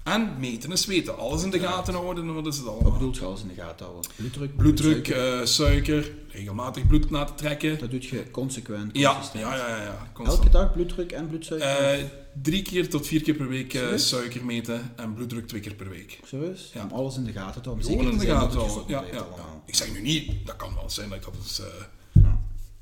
[0.05, 1.17] En meten is weten.
[1.17, 2.91] Alles in de gaten houden en wat is het Wat allemaal.
[2.91, 4.11] bedoelt je alles in de gaten houden?
[4.15, 4.55] Bloeddruk?
[4.55, 5.39] Bloeddruk, suiker?
[5.39, 7.79] eh, suiker, regelmatig bloed laten trekken.
[7.79, 9.43] Dat doe je consequent, Ja, consistent.
[9.43, 10.07] ja, ja, ja.
[10.23, 11.67] Elke dag bloeddruk en bloedsuiker?
[11.67, 12.03] Eh,
[12.41, 15.89] drie keer tot vier keer per week eh, suiker meten en bloeddruk twee keer per
[15.89, 16.19] week.
[16.27, 16.71] Zo is?
[16.73, 16.83] ja.
[16.83, 17.85] Om alles in de gaten te houden.
[17.89, 18.83] Gewoon Zeker in de gaten houden.
[18.87, 19.25] Ja, ja.
[19.65, 21.61] Ik zeg nu niet, dat kan wel zijn dat ik dat eens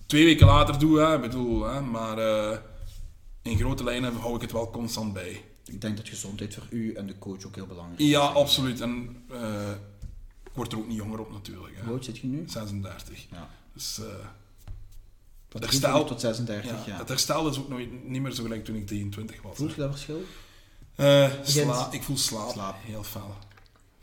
[0.05, 2.17] twee weken later doe, hè, ik bedoel, hè, maar
[3.41, 5.41] in grote lijnen hou ik het wel constant bij.
[5.65, 8.07] Ik denk dat gezondheid voor u en de coach ook heel belangrijk is.
[8.09, 8.81] Ja, absoluut.
[8.81, 9.69] En eh,
[10.43, 11.77] ik word er ook niet jonger op natuurlijk.
[11.79, 12.43] Hoe oud zit je nu?
[12.47, 13.25] 36.
[13.31, 13.49] Ja.
[13.73, 13.99] Dus
[15.49, 18.43] Van Het 23 herstel- tot 36 ja, het herstel is ook nooit, niet meer zo
[18.43, 19.55] gelijk toen ik 23 was.
[19.57, 20.23] Voelt je dat verschil?
[20.95, 22.75] Eh, sla, ik voel slaap, Slaap.
[22.83, 23.35] heel fel.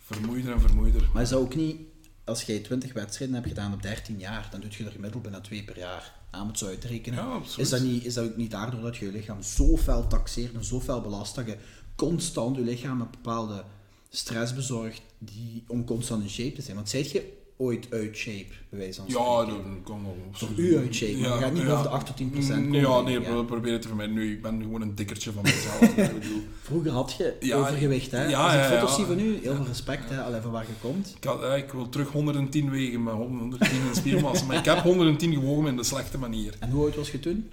[0.05, 1.09] Vermoeider en vermoeider.
[1.13, 1.81] Maar is dat ook niet,
[2.25, 5.41] als jij 20 wedstrijden hebt gedaan op 13 jaar, dan doe je er gemiddeld bijna
[5.41, 7.25] 2 per jaar aan moet uitrekenen.
[7.25, 10.07] Ja, is, dat niet, is dat ook niet daardoor dat je je lichaam zo fel
[10.07, 11.57] taxeert en zo fel belast dat je
[11.97, 13.65] constant je lichaam met bepaalde
[14.11, 16.77] stress bezorgt die, om constant in shape te zijn?
[16.77, 20.17] Want zijt je ooit uit shape, bij wijze van Ja, dat kan wel.
[20.31, 22.75] Voor u uit shape, maar je gaat niet boven de 8 tot 10 procent.
[22.75, 24.15] Ja, nee, denk ik, we proberen het te vermijden.
[24.15, 26.11] Nu, ik ben gewoon een dikkertje van mezelf.
[26.63, 28.25] Vroeger had je Ja, overgewicht, hè?
[28.25, 28.97] ja, Als ik ja, foto's ja.
[28.97, 30.23] zie van u, heel veel respect, hè?
[30.23, 31.15] Alleen van waar je komt.
[31.17, 34.45] ik, had, eh, ik wil terug 110 wegen, maar 110 in spiermassa.
[34.45, 36.55] Maar ik heb 110 gewogen, in de slechte manier.
[36.59, 37.51] En hoe oud was je toen?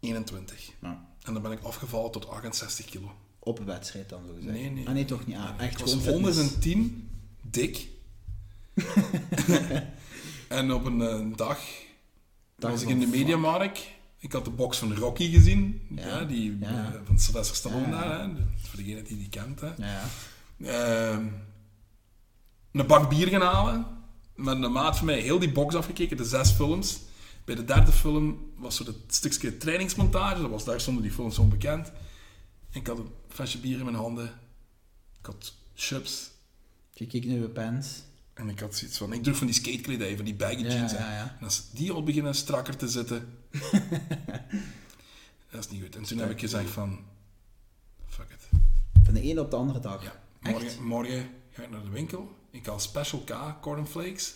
[0.00, 0.70] 21.
[0.82, 1.08] Ja.
[1.22, 3.12] En dan ben ik afgevallen tot 68 kilo.
[3.38, 4.54] Op een wedstrijd dan, zo gezegd.
[4.54, 4.86] Nee, nee.
[4.86, 5.36] Ah, nee, toch niet.
[5.36, 6.36] Ah, echt ik was gewoon fitness.
[6.38, 7.08] 110
[7.42, 7.88] dik.
[10.48, 11.58] en op een eh, dag
[12.56, 13.06] Dag was ik in de.
[13.06, 13.88] Mediamarkt.
[14.18, 15.80] Ik had de box van Rocky gezien.
[15.94, 16.06] Ja.
[16.06, 16.92] Ja, die Ja.
[16.92, 18.20] eh, van Sylvester Stallone daar.
[18.20, 18.28] Hè.
[18.62, 19.60] Voor degene die die kent.
[19.60, 19.70] Hè.
[20.64, 21.26] Ehm,
[22.72, 23.86] een bak bier gaan halen.
[24.34, 27.00] Met een maat van mij heel die box afgekeken, de zes films.
[27.44, 30.40] Bij de derde film was zo dat stukje trainingsmontage.
[30.40, 31.92] Dat was, daar stonden die films onbekend.
[32.70, 34.24] En ik had een flesje bier in mijn handen.
[35.20, 36.30] Ik had chips.
[36.92, 38.02] Je kijkt naar je pants.
[38.34, 39.12] En ik had zoiets van...
[39.12, 40.92] Ik droeg van die skatekledij, van die baggy jeans.
[40.92, 41.36] ja, ja.
[41.38, 43.28] En als die al beginnen strakker te zitten...
[45.50, 45.96] dat is niet goed.
[45.96, 46.98] En toen heb ik gezegd van...
[48.08, 48.48] Fuck it.
[49.04, 50.02] Van de ene op de andere dag.
[50.02, 50.12] Ja,
[50.50, 52.34] morgen, morgen ga ik naar de winkel.
[52.50, 54.34] Ik haal Special K cornflakes.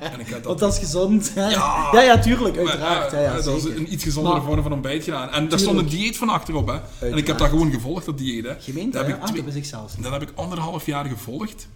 [0.00, 0.44] en ik dat...
[0.44, 1.34] Want dat is gezond.
[1.34, 1.48] hè?
[1.48, 1.88] Ja.
[1.92, 3.12] ja, ja, tuurlijk, Maar, uiteraard.
[3.12, 5.30] eh, ja, ja, dat is een iets gezondere Maar- vorm van ontbijt gedaan.
[5.30, 6.66] En daar stond een dieet van achterop.
[6.66, 7.08] Hè.
[7.10, 8.44] En ik heb dat gewoon gevolgd, dat dieet.
[8.44, 8.60] Hè.
[8.60, 10.02] Gemeente, dat heb, ik twee- niet.
[10.02, 11.68] dat heb ik anderhalf jaar gevolgd.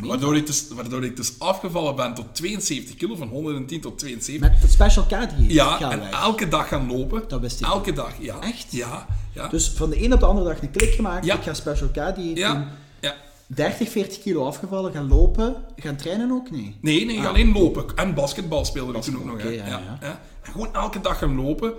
[0.00, 4.50] Waardoor ik, dus, waardoor ik dus afgevallen ben tot 72 kilo, van 110 tot 72.
[4.50, 5.52] Met het special K-dieet.
[5.52, 6.10] ja, Ga en weg.
[6.10, 7.24] elke dag gaan lopen.
[7.28, 8.40] Dat wist ik Elke dag, ja.
[8.40, 8.66] Echt?
[8.72, 9.48] Ja, ja.
[9.48, 11.24] Dus van de ene op de andere dag een klik gemaakt.
[11.24, 11.34] Ja.
[11.36, 12.34] Ik ga special K-dieet doen.
[12.34, 12.68] ja,
[13.00, 13.14] ja.
[13.46, 15.56] 30, 40 kilo afgevallen, gaan lopen.
[15.76, 16.50] Gaan trainen ook?
[16.50, 16.76] Nee.
[16.80, 17.26] Nee, nee, Ah.
[17.26, 17.84] alleen lopen.
[17.96, 19.42] En basketbal speelde ik toen ook nog.
[19.42, 19.98] Ja, ja.
[20.00, 20.18] En
[20.52, 21.72] gewoon elke dag gaan lopen.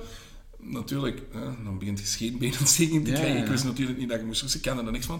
[0.60, 3.36] Natuurlijk, hè, dan begint je scheenbeenontsteking te Ja, krijgen.
[3.36, 3.52] ja, Ik ja.
[3.52, 4.56] wist natuurlijk niet dat ik moest.
[4.56, 5.20] Ik kende er niks van.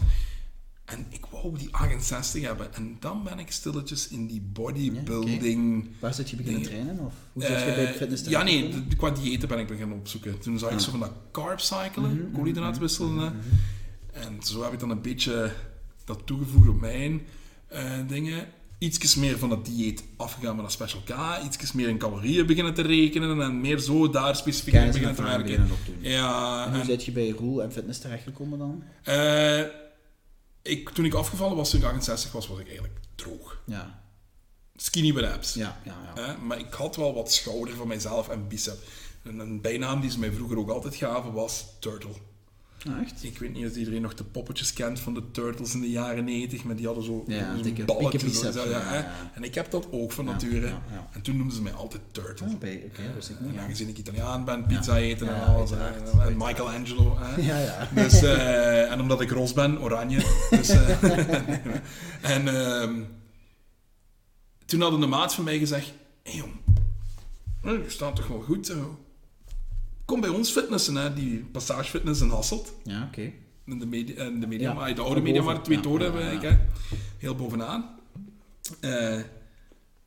[0.94, 2.74] En ik wou die 68 hebben.
[2.74, 5.88] En dan ben ik stilletjes in die bodybuilding...
[6.00, 7.00] Waar zit je beginnen trainen?
[7.00, 9.98] Of hoe zit je bij Eh, fitness ja, nee, de, qua diëten ben ik beginnen
[9.98, 10.40] opzoeken.
[10.40, 13.34] Toen zag ik zo van dat carb cyclen, Mhm, koolhydraat wisselen.
[14.12, 15.52] En zo heb ik dan een beetje
[16.06, 17.22] dat toegevoegd op mijn
[17.68, 18.48] eh, dingen.
[18.78, 21.44] Ietsjes meer van dat dieet afgegaan met dat Special K.
[21.46, 23.42] Ietsjes meer in calorieën beginnen te rekenen.
[23.42, 25.44] En meer zo daar specifiek beginnen te werken.
[25.44, 25.68] beginnen.
[26.00, 28.84] Ja, En hoe en, zit je bij Roel en fitness terechtgekomen dan?
[29.04, 29.62] eh,
[30.64, 33.62] ik, toen ik afgevallen was, toen ik 68 was, was ik eigenlijk droog.
[33.66, 34.04] Ja,
[34.76, 35.54] Skinny with abs.
[35.54, 36.14] ja, ja.
[36.16, 36.38] ja.
[36.38, 38.78] Maar ik had wel wat schouder van mijzelf en bicep.
[39.24, 42.14] En een bijnaam die ze mij vroeger ook altijd gaven was Turtle.
[42.90, 43.24] Ah, echt?
[43.24, 46.24] Ik weet niet of iedereen nog de poppetjes kent van de Turtles in de jaren
[46.24, 48.40] 90, maar die hadden zo Ja, zo'n balletjes.
[48.40, 48.64] zo, zo.
[49.34, 50.68] En ik heb dat ook van Ja, nature.
[50.68, 51.08] ja, ja.
[51.14, 52.48] En toen noemden ze mij altijd Turtle.
[52.48, 53.50] Ah, bij- Oké, dat wist ik niet.
[53.50, 55.72] En Ja, aangezien ik Italiaan ben, pizza eten en Ja, alles.
[55.72, 56.38] en.
[56.38, 57.18] Michelangelo.
[57.42, 57.58] Ja.
[57.60, 57.88] ja.
[57.96, 60.18] Dus, eh, en omdat ik roze ben, oranje.
[60.50, 61.04] Dus, eh,
[62.36, 63.02] en ehm,
[64.66, 65.88] toen hadden de maat van mij gezegd:
[66.24, 66.52] Hé hey, jong,
[67.64, 68.70] eh, je staat toch wel goed.
[68.70, 68.78] eh.
[70.06, 72.74] Kom bij ons fitnessen, hè, die Passage Fitness in Hasselt.
[72.84, 73.32] Ja, oké.
[73.66, 76.52] In de, media, in de, media, Ja, de oude media, maar twee toren hebben eigenlijk,
[76.54, 76.98] hè.
[77.18, 77.90] Heel bovenaan.
[78.80, 79.18] Eh,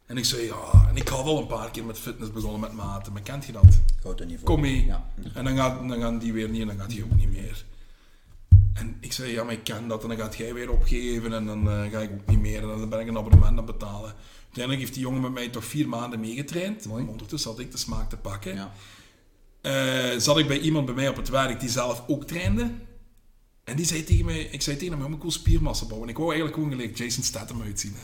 [0.06, 2.72] en ik zei, ja, en ik had al een paar keer met fitness begonnen met
[2.72, 3.80] maten, maar kent je dat?
[4.04, 4.44] Niveau.
[4.44, 4.84] Kom mee.
[4.84, 5.06] Ja.
[5.34, 7.64] En dan, gaat, dan gaan die weer niet en dan gaat die ook niet meer.
[8.74, 11.46] En ik zei, ja, maar ik ken dat en dan gaat jij weer opgeven en
[11.46, 14.14] dan eh, ga ik ook niet meer en dan ben ik een abonnement aan betalen.
[14.44, 16.86] Uiteindelijk heeft die jongen met mij toch vier maanden meegetraind.
[16.86, 17.04] Mooi.
[17.08, 18.54] Ondertussen had ik de smaak te pakken.
[18.54, 18.72] Ja.
[19.66, 22.70] Eh, zat ik bij iemand bij mij op het werk die zelf ook trainde.
[23.64, 26.08] En die zei tegen mij, ik zei tegen hem, ik wil spiermassa bouwen.
[26.08, 27.94] En ik wou eigenlijk gewoon gelijk Jason Statham uitzien.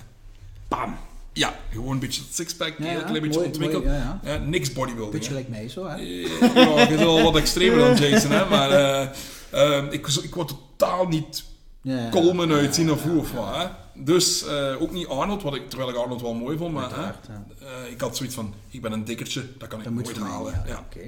[0.68, 0.96] Bam!
[1.32, 3.84] Ja, gewoon een beetje dat sixpack, Ja, een ja, klein beetje mooi, ontwikkeld.
[3.84, 5.12] mooi, ja, Ja, niks bodybuilding.
[5.12, 5.94] Beetje gelijk mij zo, hè?
[5.96, 8.48] Eh, Ja, je bent wel wat extremer dan Jason, hè.
[8.56, 9.08] Maar eh,
[9.50, 11.44] eh, ik, ik wou totaal niet
[11.82, 12.08] Ja.
[12.10, 13.56] Coleman uitzien of hoe of wat.
[13.56, 13.66] Hè.
[13.94, 14.46] Dus
[14.80, 16.74] ook niet Arnold, wat ik, terwijl ik Arnold wel mooi vond.
[16.74, 20.16] Maar hè, ik had zoiets van, ik ben een dikkertje, dat kan ik Dat nooit
[20.18, 20.62] halen.
[20.66, 20.84] ja.
[20.94, 21.02] Ja.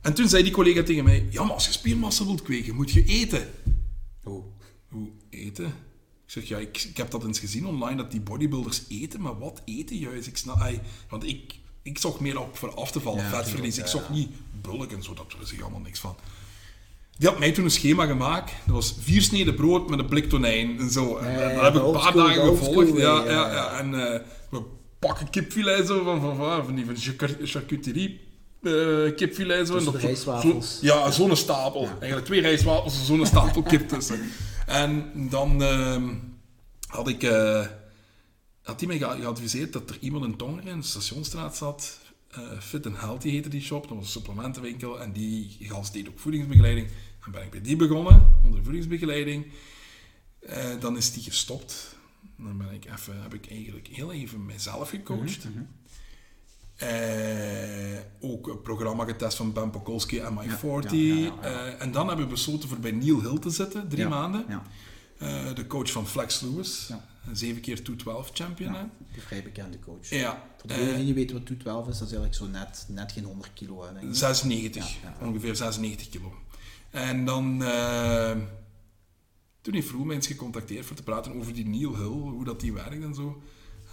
[0.00, 2.90] En toen zei die collega tegen mij, ja, maar als je spiermassa wilt kweken, moet
[2.90, 3.48] je eten.
[4.22, 4.42] Hoe?
[4.88, 5.66] Hoe eten?
[5.66, 9.38] Ik zeg, ja, ik, ik heb dat eens gezien online, dat die bodybuilders eten, maar
[9.38, 10.26] wat eten juist?
[10.26, 13.78] Ik snap, ai, want ik, ik zocht meer op voor af te vallen, Ja, vetverlies.
[13.78, 14.14] Ik zocht ja.
[14.14, 14.30] niet
[14.60, 16.16] bulk en zo, dat was ik allemaal niks van.
[17.18, 18.52] Die had mij toen een schema gemaakt.
[18.66, 21.16] Dat was vier sneden brood met een blik tonijn en zo.
[21.16, 22.96] En, dat heb ik een paar dagen gevolgd.
[22.96, 23.78] Ja, ja, ja.
[23.78, 24.62] En eh, we
[24.98, 28.20] pakken kipfilet zo van, van, van, van die van char- charcuterie.
[28.62, 29.74] Eh kipfilet zo.
[29.74, 30.78] Tussen En de dat- zo- rijstwafels.
[30.80, 31.88] ja, zo'n stapel.
[31.88, 34.20] Eigenlijk twee rijstwafels en zo'n stapel kip tussen.
[34.66, 36.14] En dan ehm,
[36.86, 37.22] had ik...
[37.22, 37.66] eh,
[38.62, 41.98] had hij mij ge- geadviseerd dat er iemand in Tongeren in de Stationstraat zat.
[42.30, 43.82] eh, Fit and Healthy heette die shop.
[43.88, 45.00] Dat was een supplementenwinkel.
[45.00, 46.88] En die gast deed ook voedingsbegeleiding.
[47.22, 49.46] Dan ben ik bij die begonnen, onder voedingsbegeleiding.
[50.80, 51.96] Dan is die gestopt.
[52.36, 55.44] Dan ben ik even, heb ik eigenlijk heel even mijzelf gecoacht.
[55.44, 55.64] Mhm, mhm.
[56.78, 60.92] Eh, ook een programma getest van Ben Pokolski en My 40.
[60.92, 61.66] ja, ja, ja, ja.
[61.74, 64.44] Eh, en dan hebben we besloten voor bij Neil Hill te zitten, drie maanden.
[64.48, 64.62] Ja,
[65.18, 67.04] Eh, de coach van Flex Lewis, Ja.
[67.26, 68.72] een zeven keer 212 champion.
[68.72, 68.80] ja.
[69.14, 70.08] Een vrij bekende coach.
[70.10, 73.12] Ja, Voor degenen die niet weten wat 212 is, dat is eigenlijk zo net, net
[73.12, 73.84] geen 100 kilo.
[73.86, 74.14] Hè, denk ik.
[74.16, 75.26] 96, Ja, ja.
[75.26, 76.32] ongeveer 96 kilo.
[76.90, 77.58] En dan,
[79.60, 82.60] toen heeft Roel mij eens gecontacteerd voor te praten over die Neil Hill, hoe dat
[82.60, 83.42] die werkt en zo.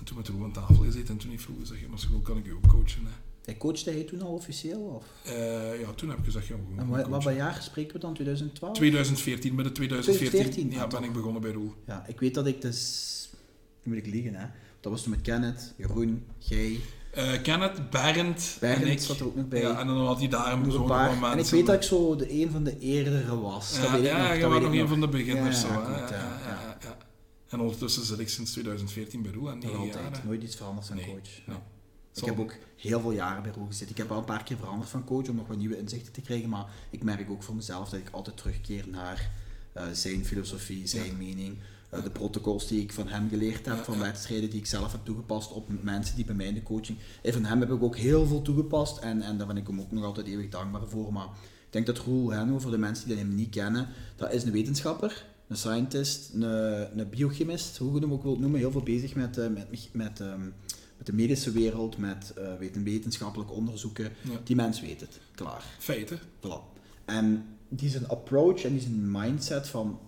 [0.05, 2.07] En toen met Roel aan tafel gezeten en toen heeft Roel gezegd, ja, maar zo
[2.23, 3.05] kan ik u ook coachen.
[3.05, 3.11] Hè.
[3.45, 4.79] Hij coachte hij toen al officieel?
[4.79, 5.05] Of?
[5.33, 7.99] Eh, ja, toen heb ik gezegd, ja, we En wat, wat voor jaar spreken we
[7.99, 8.13] dan?
[8.13, 8.73] 2012?
[8.75, 11.07] 2014, midden 2014, 2014, ja, ah, ben toch.
[11.07, 11.73] ik begonnen bij Roel.
[11.87, 13.29] Ja, ik weet dat ik dus...
[13.83, 14.45] Nu moet ik liegen, hè.
[14.79, 16.79] Dat was toen met Kenneth, Jeroen, jij,
[17.11, 18.99] Eh, Kenneth, Berend, en Bernd ik.
[18.99, 19.61] zat er ook nog bij.
[19.61, 21.09] Ja, en dan had hij daar een paar.
[21.09, 21.31] mensen.
[21.31, 23.75] En ik weet dat ik zo de een van de eerdere was.
[23.79, 24.39] dat Ja, weet ik ja, nog.
[24.39, 25.61] dat was nog ik een van de beginners.
[25.61, 26.77] Zo, Ja, ja, ja.
[26.81, 26.97] ja.
[27.49, 30.23] En ondertussen zit ik sinds 2014 bij Roel en Nog 9 altijd.
[30.23, 31.45] Nooit iets veranderd van Nee, coach.
[31.45, 31.57] nee.
[32.13, 33.89] Ik heb ook heel veel jaren bij Roel gezeten.
[33.91, 36.21] Ik heb wel een paar keer veranderd van coach om nog wat nieuwe inzichten te
[36.21, 36.49] krijgen.
[36.49, 39.31] Maar ik merk ook voor mezelf dat ik altijd terugkeer naar
[39.73, 41.13] eh, zijn filosofie, zijn Ja.
[41.17, 41.57] mening.
[41.89, 44.01] eh, de protocols die ik van hem geleerd heb, Ja, van ja.
[44.01, 46.97] wedstrijden die ik zelf heb toegepast op mensen die bij mij in de coaching.
[47.23, 49.79] En van hem heb ik ook heel veel toegepast en, en daar ben ik hem
[49.81, 51.13] ook nog altijd eeuwig dankbaar voor.
[51.13, 51.25] Maar
[51.65, 55.25] ik denk dat Roel voor de mensen die hem niet kennen, dat is een wetenschapper,
[55.47, 56.41] een scientist, een,
[56.99, 60.19] een biochemist, hoe je hem ook wilt noemen, heel veel bezig met, eh, met, met,
[60.19, 60.41] ehm,
[60.97, 64.03] met de medische wereld, met weten, wetenschappelijke onderzoeken.
[64.21, 64.39] Ja.
[64.43, 65.63] Die mens weet het, klaar.
[65.79, 66.19] Feiten.
[66.19, 66.73] Voilà.
[67.05, 69.99] En die zijn approach en die zijn mindset van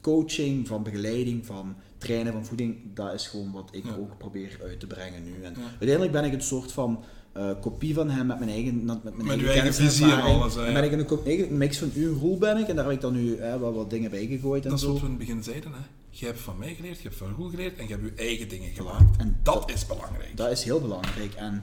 [0.00, 3.94] coaching, van begeleiding, van trainen, van voeding, dat is gewoon wat ik Ja.
[3.94, 5.42] ook probeer uit te brengen nu.
[5.42, 5.68] En Ja.
[5.68, 9.26] uiteindelijk ben ik een soort van eh, kopie van hem met mijn eigen, met mijn
[9.26, 10.90] Met eigen, visie en alles, hè, En ben ja.
[10.90, 13.34] ik een, eigen mix van uw rol ben ik en daar heb ik dan nu
[13.34, 14.92] eh, wel wat dingen bij gegooid en Dat is zo.
[14.92, 15.72] wat we in het begin zeiden.
[15.72, 15.78] Hè.
[16.10, 18.48] Je hebt van mij geleerd, je hebt van Roel geleerd en je hebt je eigen
[18.48, 19.16] dingen gemaakt.
[19.18, 20.36] En Dat is belangrijk.
[20.36, 21.34] Dat is heel belangrijk.
[21.34, 21.62] En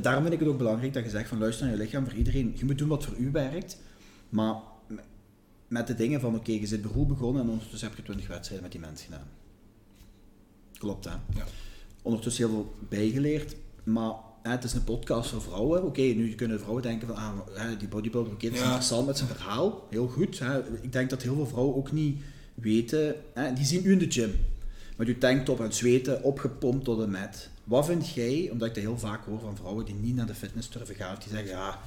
[0.00, 2.14] daarom vind ik het ook belangrijk dat je zegt van luister naar je lichaam voor
[2.14, 2.52] iedereen.
[2.56, 3.78] Je moet doen wat voor u werkt.
[4.28, 4.54] Maar
[5.68, 8.62] met de dingen van oké, je zit beroep begonnen en ondertussen heb je 20 wedstrijden
[8.62, 9.26] met die mensen gedaan.
[10.78, 11.10] Klopt hè?
[11.10, 11.44] Ja.
[12.02, 13.56] Ondertussen heel veel bijgeleerd.
[13.84, 15.84] Maar hè, het is een podcast voor vrouwen.
[15.84, 19.28] Oké, nu kunnen vrouwen denken van ah, die bodybuilder, oké, dat is interessant met zijn
[19.28, 19.86] verhaal.
[19.90, 20.38] Heel goed.
[20.38, 20.58] Hè.
[20.82, 22.20] Ik denk dat heel veel vrouwen ook niet
[22.54, 23.14] weten.
[23.34, 24.34] Hè, die zien u in de gym.
[24.96, 27.50] Met uw tanktop en zweten, opgepompt tot en met.
[27.64, 30.34] Wat vind jij, omdat ik dat heel vaak hoor van vrouwen die niet naar de
[30.34, 31.78] fitness durven gaan, die zeggen, ja,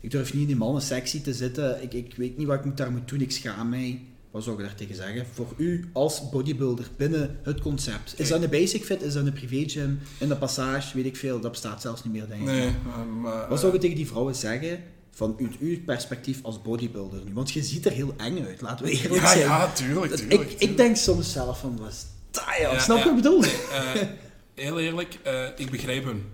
[0.00, 2.76] ik durf niet in die mannen sexy te zitten, ik, ik weet niet wat ik
[2.76, 4.02] daar moet doen, ik schaam mij.
[4.34, 5.26] Wat zou je daar tegen zeggen?
[5.32, 8.14] Voor u als bodybuilder binnen het concept.
[8.16, 9.02] Is dat een basic fit?
[9.02, 10.00] Is dat een privé gym?
[10.18, 10.96] In de passage?
[10.96, 11.40] Weet ik veel.
[11.40, 12.46] Dat bestaat zelfs niet meer, denk ik.
[12.46, 12.70] Nee,
[13.20, 13.48] maar...
[13.48, 17.32] Wat zou je tegen die vrouwen zeggen van uit uw perspectief als bodybuilder nu?
[17.34, 19.38] Want je ziet er heel eng uit, laten we eerlijk ja, zijn.
[19.40, 20.50] ja, tuurlijk, Dat- tuurlijk.
[20.50, 22.44] ik, ik denk soms zelf van, wat is dat?
[22.58, 23.08] Ja, Snap je ja.
[23.14, 23.42] wat ik bedoel?
[23.42, 24.02] Eh,
[24.54, 26.24] heel eerlijk, eh, ik begrijp hem.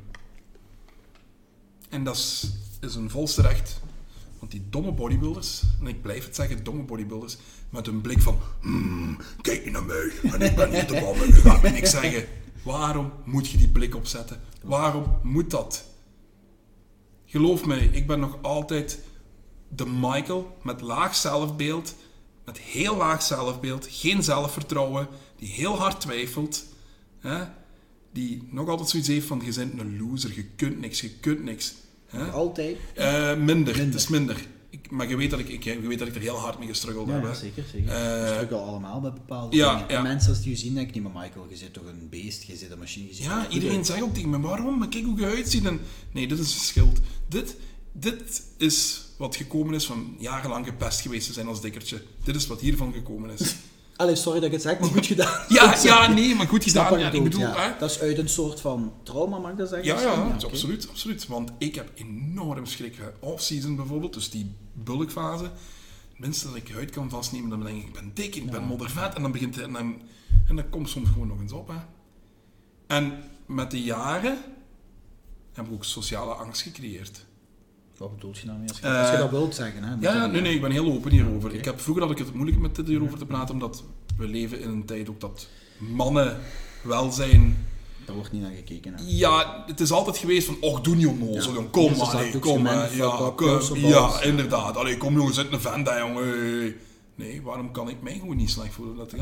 [1.89, 3.81] En dat is, is een volste recht.
[4.41, 7.37] Want die domme bodybuilders, en ik blijf het zeggen, domme bodybuilders,
[7.71, 11.15] met een blik van, "Hmm, kijk niet naar mij, en ik ben niet de man,
[11.23, 12.25] en je gaat me niks zeggen.
[12.63, 14.41] Waarom moet je die blik opzetten?
[14.63, 15.85] Waarom moet dat?
[17.25, 18.99] Geloof mij, ik ben nog altijd
[19.69, 21.95] de Michael met laag zelfbeeld,
[22.45, 26.65] met heel laag zelfbeeld, geen zelfvertrouwen, die heel hard twijfelt,
[27.19, 27.45] hè?
[28.13, 31.43] die nog altijd zoiets heeft van je bent een loser, je kunt niks, je kunt
[31.43, 31.75] niks.
[32.33, 32.77] Altijd.
[32.95, 33.77] Eh, minder, Minder.
[33.77, 34.47] het is minder.
[34.71, 36.69] Ik, maar je weet, dat ik, ik, je weet dat ik er heel hard mee
[36.69, 37.23] gestruggeld heb.
[37.23, 37.89] Ja, zeker, zeker.
[37.89, 39.93] Eh, we struggelen allemaal met bepaalde ja, dingen.
[39.93, 40.03] Ja.
[40.03, 42.43] mensen als die u zien, denk ik niet, maar Michael, je zit toch een beest,
[42.43, 44.79] je zit een machine, je Ja, iedereen zegt ook tegen me, waarom?
[44.79, 45.65] Maar kijk hoe je eruit ziet.
[45.65, 45.81] En,
[46.13, 47.01] nee, dit is een schild.
[47.29, 47.57] Dit,
[47.93, 52.03] dit is wat gekomen is van jarenlang gepest geweest te zijn als dikkertje.
[52.25, 53.55] Dit is wat hiervan gekomen is.
[54.01, 55.45] Allee, sorry dat ik het zeg, maar goed gedaan.
[55.49, 56.99] Ja, ja nee, maar goed gedaan.
[56.99, 57.77] Ja, ik bedoel, ja.
[57.79, 59.87] Dat is uit een soort van trauma, mag ik dat zeggen?
[59.87, 61.27] Ja, ja, absoluut, absoluut.
[61.27, 62.99] Want ik heb enorm schrik.
[63.21, 65.51] Off-season bijvoorbeeld, dus die bulkfase.
[66.17, 69.15] Minste dat ik huid kan vastnemen, dan denk ik, ik ben dik, ik ben moddervet.
[69.15, 70.03] En dan begint het, en dan,
[70.47, 71.69] en dat komt soms gewoon nog eens op.
[71.69, 71.79] Hè.
[72.87, 74.39] En met de jaren
[75.53, 77.27] heb ik ook sociale angst gecreëerd.
[78.01, 78.69] Wat bedoel je nou mee?
[78.69, 79.95] Als je, Eh, als je dat wilt zeggen, hè?
[80.01, 81.55] Ja, nee, nee, ik ben heel open hierover.
[81.55, 83.83] Ik heb, vroeger had ik het moeilijk met dit hierover te praten, omdat
[84.17, 85.47] we leven in een tijd ook dat
[85.79, 86.39] mannen
[86.83, 87.67] welzijn...
[88.05, 88.95] Daar wordt niet naar gekeken.
[88.95, 89.03] Hè?
[89.07, 91.67] Ja, het is altijd geweest van, och, doe niet onnozel, Ja.
[91.71, 92.89] Kom maar, zakdoekje, kom maar.
[92.89, 93.41] fuck
[93.77, 94.77] Ja, ja, inderdaad.
[94.77, 96.75] Allee, kom jongen, zit een vent jongen.
[97.15, 98.97] Nee, waarom kan ik mij gewoon niet slecht voelen?
[98.97, 99.15] Dat,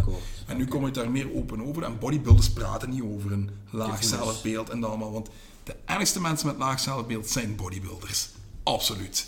[0.47, 1.83] en nu kom ik daar meer open over.
[1.83, 5.13] En bodybuilders praten niet over een laag zelfbeeld en dat allemaal.
[5.13, 5.29] Want
[5.65, 8.29] de ergste mensen met laag zelfbeeld zijn bodybuilders.
[8.73, 9.27] Absoluut.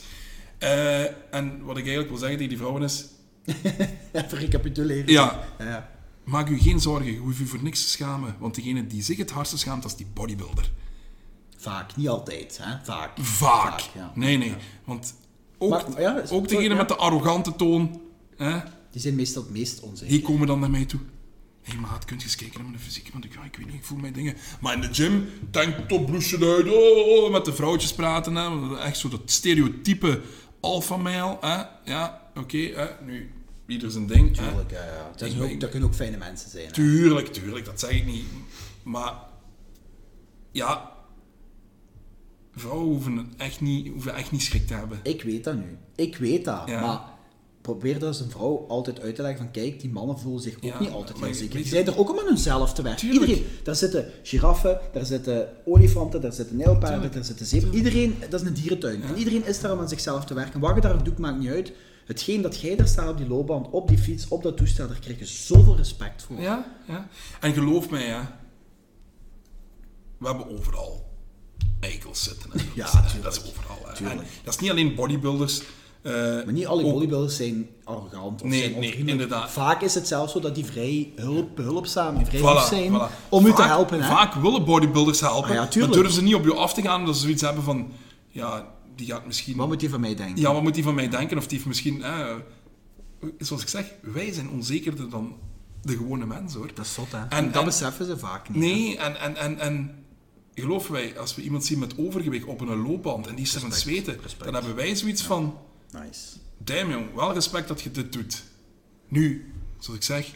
[0.59, 3.05] Eh, en wat ik eigenlijk wil zeggen tegen die vrouwen is...
[4.13, 5.13] Even recapituleren.
[5.13, 5.91] Ja, Ja,
[6.25, 8.37] maak u geen zorgen, je hoeft u voor niks te schamen.
[8.39, 10.71] Want degene die zich het hardste schaamt, dat is die bodybuilder.
[11.57, 12.75] Vaak, niet altijd, hè?
[12.85, 13.19] Vaak.
[13.21, 13.81] Vaak.
[13.95, 14.13] ja.
[14.15, 14.55] Nee, nee.
[14.85, 15.15] Want
[15.59, 18.01] ook, Maar, ja, is- ook degene met de arrogante toon,
[18.37, 18.59] hè,
[18.91, 20.09] Die zijn meestal het meest onzeker.
[20.13, 21.01] die komen dan naar mij toe.
[21.63, 23.09] Hé hey, maat, kunt je eens kijken naar mijn fysiek?
[23.13, 24.37] Want ik, ja, ik weet niet, ik voel mijn dingen.
[24.61, 28.35] Maar in de gym, tanktop, bloesje uit, oh, oh, met de vrouwtjes praten.
[28.35, 30.21] Hè, echt zo dat stereotype
[30.61, 31.37] alpha male.
[31.41, 33.31] Hè, ja, oké, hè, nu,
[33.67, 34.37] ieder zijn ding.
[34.37, 34.47] hè.
[34.49, 35.11] Tuurlijk, ja, ja.
[35.17, 36.67] Dat, ook, ik- dat kunnen ook fijne mensen zijn.
[36.67, 36.73] hè.
[36.73, 38.25] Tuurlijk, tuurlijk, dat zeg ik niet.
[38.83, 39.15] Maar
[40.53, 40.93] ja,
[42.55, 45.01] vrouwen hoeven echt niet, hoeven echt niet schrik te hebben.
[45.03, 45.77] Ik weet dat nu.
[45.97, 46.69] Ik weet dat.
[46.69, 46.81] Ja.
[46.81, 47.01] Maar
[47.61, 50.57] probeer dat als een vrouw altijd uit te leggen van kijk, die mannen voelen zich
[50.57, 51.57] ook Ja, niet altijd heel zeker.
[51.57, 53.01] Die zijn er ook om aan hunzelf te werken.
[53.01, 53.27] Tuurlijk.
[53.27, 53.51] Iedereen.
[53.63, 57.75] Daar zitten giraffen, daar zitten olifanten, daar zitten nijlpaarden, daar zitten zeven.
[57.75, 59.03] Iedereen, dat is een dierentuin.
[59.03, 60.61] En iedereen is daar om aan zichzelf te werken.
[60.61, 61.73] Wat je daar doet, maakt niet uit.
[62.07, 64.99] Hetgeen dat jij daar staat op die loopband, op die fiets, op dat toestel, daar
[64.99, 66.41] krijg je zoveel respect voor.
[66.41, 67.09] Ja, ja.
[67.41, 68.21] En geloof mij, hè,
[70.19, 71.09] we hebben overal
[71.81, 72.51] eikels zitten.
[72.75, 73.23] Ja, dat, is, tuurlijk.
[73.23, 74.11] dat is overal.
[74.11, 75.63] En dat is niet alleen bodybuilders.
[76.03, 79.51] Eh, Maar niet alle bodybuilders zijn arrogant of Nee, zijn nee, inderdaad.
[79.51, 83.29] Vaak is het zelfs zo dat die vrij hulp, behulpzaam, vrij Voilà, zijn voilà.
[83.29, 84.03] om u te helpen.
[84.03, 84.09] Hè?
[84.09, 87.01] Vaak willen bodybuilders helpen, Ah ja, maar durven ze niet op je af te gaan
[87.01, 87.93] omdat ze zoiets hebben van,
[88.29, 89.57] ja, die gaat misschien...
[89.57, 90.41] Wat moet je van mij denken?
[90.43, 91.37] Ja, wat moet hij van mij denken?
[91.37, 92.03] Of die heeft misschien...
[92.03, 92.35] eh,
[93.39, 95.35] zoals ik zeg, wij zijn onzekerder dan
[95.83, 96.71] de gewone mens, hoor.
[96.75, 97.19] Dat is zot, hè?
[97.19, 98.63] En- En, dat en- beseffen ze vaak niet.
[98.63, 98.69] hè.
[98.69, 100.05] Nee, en, en, en, en
[100.55, 103.63] geloof wij, als we iemand zien met overgewicht op een loopband en die is er
[103.63, 104.45] aan het zweten, respect.
[104.45, 105.55] dan hebben wij zoiets van,
[105.93, 106.37] Nice.
[106.59, 108.43] damn jong, wel respect dat je dit doet.
[109.09, 110.31] Nu, zoals ik zeg,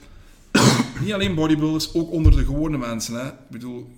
[1.03, 3.15] niet alleen bodybuilders, ook onder de gewone mensen.
[3.15, 3.27] Hè.
[3.29, 3.91] Ik bedoel,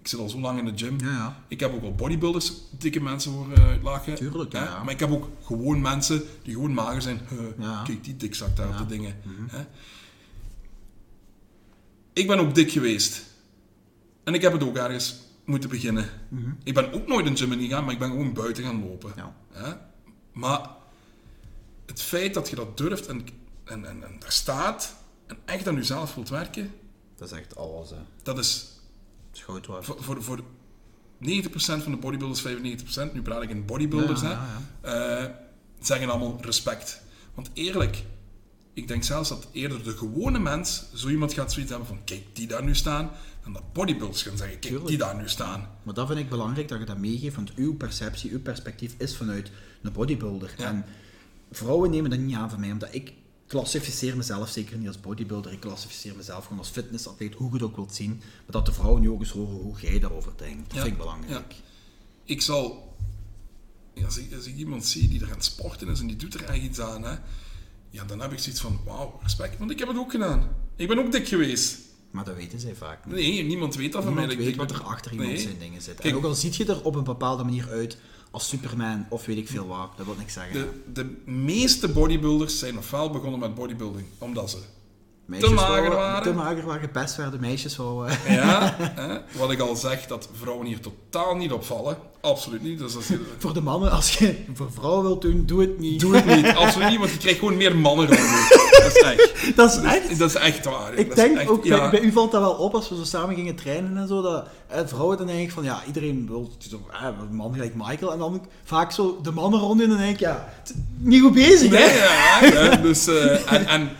[0.00, 0.98] ik zit al zo lang in de gym.
[1.00, 1.42] Ja, ja.
[1.48, 4.14] Ik heb ook wel bodybuilders, dikke mensen horen lachen.
[4.14, 4.64] Tuurlijk, hè.
[4.64, 4.82] ja.
[4.82, 7.20] Maar ik heb ook gewoon mensen die gewoon mager zijn.
[7.84, 8.72] Kijk, die dikzak daar Ja.
[8.72, 9.14] op de dingen.
[9.50, 9.64] hè.
[12.12, 13.24] Ik ben ook dik geweest.
[14.24, 16.08] En ik heb het ook ergens moeten beginnen.
[16.62, 19.12] Ik ben ook nooit in de gym ingegaan, maar ik ben gewoon buiten gaan lopen.
[19.16, 19.34] Ja.
[19.52, 19.72] Hè?
[20.32, 20.70] Maar
[21.86, 23.26] het feit dat je dat durft en,
[23.64, 24.94] en, en, en daar staat
[25.26, 26.72] en echt aan jezelf wilt werken,
[27.16, 27.96] Dat is echt alles, hè.
[28.22, 28.66] dat is
[29.32, 30.40] Dat is voor, voor, voor
[31.22, 32.46] 90% van de bodybuilders,
[33.08, 34.46] 95%, nu praat ik in bodybuilders, Ja,
[34.80, 35.30] hè, eh,
[35.80, 37.02] zeggen allemaal respect.
[37.34, 38.04] Want eerlijk,
[38.72, 42.22] ik denk zelfs dat eerder de gewone mens zo iemand gaat zoiets hebben van kijk,
[42.32, 43.10] die daar nu staan,
[43.42, 44.88] dan dat bodybuilders gaan zeggen, kijk, Tuurlijk.
[44.88, 45.68] die daar nu staan.
[45.82, 49.16] Maar dat vind ik belangrijk dat je dat meegeeft, want uw perceptie, uw perspectief is
[49.16, 49.50] vanuit
[49.82, 50.54] een bodybuilder.
[50.58, 50.84] En
[51.56, 53.12] vrouwen nemen dat niet aan van mij, omdat ik
[53.46, 57.62] klassificeer mezelf zeker niet als bodybuilder, ik klassificeer mezelf gewoon als fitnessatleet, hoe je het
[57.62, 58.10] ook wilt zien.
[58.18, 60.64] Maar dat de vrouwen nu ook eens horen hoe jij daarover denkt.
[60.64, 60.80] Dat Ja.
[60.80, 61.54] vind ik belangrijk.
[62.24, 62.94] Ik zal,
[64.04, 66.34] als ik, als ik iemand zie die er aan het sporten is en die doet
[66.34, 67.14] er echt iets aan, hè,
[67.90, 70.48] ja, dan heb ik zoiets van, wauw, respect, want ik heb het ook gedaan.
[70.76, 71.78] Ik ben ook dik geweest.
[72.10, 73.14] Maar dat weten zij vaak niet.
[73.14, 74.44] Nee, niemand weet dat van Niemand mij.
[74.46, 75.38] ik weet wat er achter iemand Nee.
[75.40, 75.94] zijn dingen zit.
[75.94, 77.98] Kijk, en ook al ziet je er op een bepaalde manier uit
[78.34, 80.52] als Superman of weet ik veel wat, dat wil niks zeggen.
[80.52, 84.58] De, de meeste bodybuilders zijn ofwel begonnen met bodybuilding omdat ze
[85.26, 86.22] Meisjes mager wouden- waren.
[86.22, 88.04] Te mager waren, gepest werden, meisjes wel.
[88.28, 91.96] Ja, hè, wat ik al zeg, dat vrouwen hier totaal niet opvallen.
[92.20, 92.78] Absoluut niet.
[92.78, 93.08] Dus dat is,
[93.38, 96.00] Voor de mannen, als je voor vrouwen wilt doen, doe het niet.
[96.00, 96.46] doe het niet.
[96.54, 98.70] Absoluut niet, want je krijgt gewoon meer mannen rond je.
[98.82, 99.32] Dat is echt.
[99.56, 100.18] Dat is echt.
[100.18, 100.94] Dat is echt waar.
[100.94, 101.78] Ik Dat denk echt- ook, ja.
[101.78, 104.22] bij, bij u valt dat wel op als we zo samen gingen trainen en zo,
[104.22, 108.12] dat eh, vrouwen dan eigenlijk van, ja, iedereen wil zo, eh, een man gelijk Michael,
[108.12, 110.48] en dan vaak zo de mannen rond en dan denk ik, ja,
[110.96, 112.46] niet goed bezig, Nee, hè?
[112.46, 113.90] ja, hè, dus, eh, en, en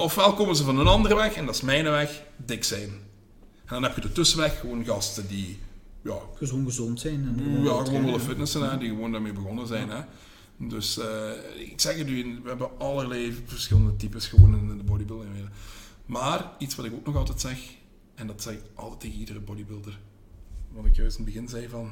[0.00, 2.88] ofwel komen ze van een andere weg, en dat is mijn weg, dik zijn.
[3.64, 5.58] En dan heb je de tussenweg gewoon gasten die,
[6.02, 7.14] ja, Gezond gezond zijn.
[7.14, 8.04] En ja, gewoon trainen.
[8.04, 9.88] willen fitnessen, hè, die gewoon daarmee begonnen zijn.
[9.90, 10.00] Hè.
[10.56, 15.34] Dus eh, ik zeg het u, we hebben allerlei verschillende types gewoon in de bodybuilding.
[16.06, 17.58] Maar iets wat ik ook nog altijd zeg,
[18.14, 19.98] en dat zeg ik altijd tegen iedere bodybuilder,
[20.72, 21.90] wat ik juist in het begin zei van,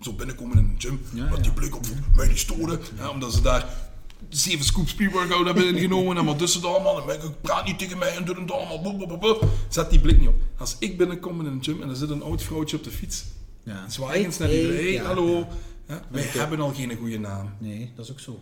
[0.00, 1.42] zo binnenkomen in een gym, Ja, met ja.
[1.42, 3.90] die blik op mij die storen, hè, omdat ze daar
[4.28, 7.98] zeven scoops pre-workout hebben ingenomen en wat dus het allemaal, en ik praat niet tegen
[7.98, 9.38] mij en doe het allemaal, boe, boe, boe.
[9.68, 10.40] zet die blik niet op.
[10.56, 13.24] Als ik binnenkom in een gym en er zit een oud vrouwtje op de fiets,
[13.62, 13.88] Ja.
[13.88, 14.82] Zwaaigens naar Hey, iedereen.
[14.84, 15.38] Hey, ja, hallo.
[15.38, 15.46] ja.
[15.88, 17.50] Ja, wij hebben al geen goede naam.
[17.58, 18.40] Nee, dat is ook zo.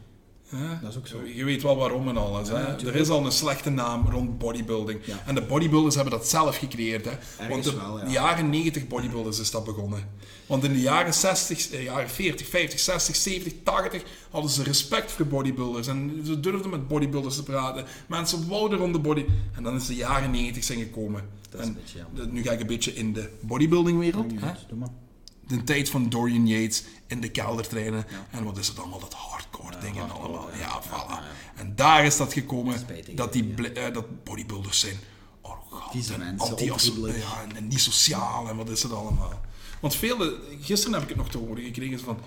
[0.62, 0.79] Ja?
[0.83, 1.19] Dat is ook zo.
[1.35, 2.49] Je weet wel waarom en alles.
[2.49, 2.87] Ja, hè?
[2.88, 5.01] Er is al een slechte naam rond bodybuilding.
[5.05, 5.23] Ja.
[5.27, 7.05] En de bodybuilders hebben dat zelf gecreëerd.
[7.05, 7.49] Hè?
[7.49, 8.09] Want de wel, ja.
[8.11, 10.09] jaren 90 bodybuilders is dat begonnen.
[10.47, 15.12] Want in de jaren 60, eh, jaren 40, 50, 60, 70, 80 hadden ze respect
[15.12, 15.87] voor bodybuilders.
[15.87, 17.85] En ze durfden met bodybuilders te praten.
[18.09, 19.25] Mensen wouden rond de body.
[19.57, 21.23] En dan is de jaren 90 zijn gekomen.
[21.51, 22.23] Dat is En een beetje jammer.
[22.27, 24.31] de- nu ga ik een beetje in de bodybuilding-wereld.
[24.69, 24.88] Doe maar.
[25.46, 28.07] De tijd van Dorian Yates in de kelder trainen.
[28.30, 30.48] En wat is het allemaal, dat hardcore dingen allemaal.
[30.59, 31.24] Ja, voilà.
[31.57, 33.64] En daar is dat gekomen, Spijtig, dat die ja.
[33.68, 34.98] eh, dat bodybuilders zijn
[36.37, 37.19] anti- onvriendelijk.
[37.19, 39.40] ja, en, en niet sociaal en wat is het allemaal.
[39.81, 42.19] Want vele, gisteren heb ik het nog te horen gekregen van,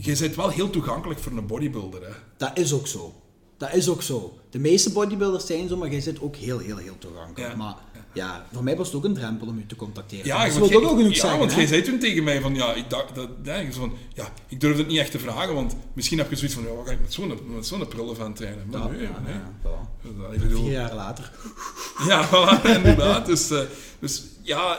[0.00, 2.06] je bent wel heel toegankelijk voor een bodybuilder.
[2.06, 2.12] Hè?
[2.36, 3.22] Dat is ook zo.
[3.56, 4.38] Dat is ook zo.
[4.50, 7.50] De meeste bodybuilders zijn zo, maar jij zit ook heel, heel, heel toegankelijk.
[7.52, 7.56] Ja.
[7.56, 7.76] Maar
[8.18, 10.26] ja, voor mij was het ook een drempel om u te contacteren.
[10.26, 11.38] Ja, dat wil ook genoeg ja, zeggen.
[11.38, 11.56] want hè?
[11.56, 14.78] jij zei toen tegen mij van, ja, ik dacht, dat, ja, van, ja, ik durfde
[14.78, 17.00] het niet echt te vragen, want misschien heb je zoiets van, ja, wat ga ik
[17.00, 18.66] met zo'n met zo'n prullen van trainen?
[18.70, 19.34] Maar Ja, nee, ja, nee.
[19.34, 20.48] ja, voilà.
[20.48, 21.30] Vier jaar later.
[22.08, 23.26] Ja, voilà, inderdaad.
[23.26, 23.60] Dus, eh,
[23.98, 24.78] dus ja,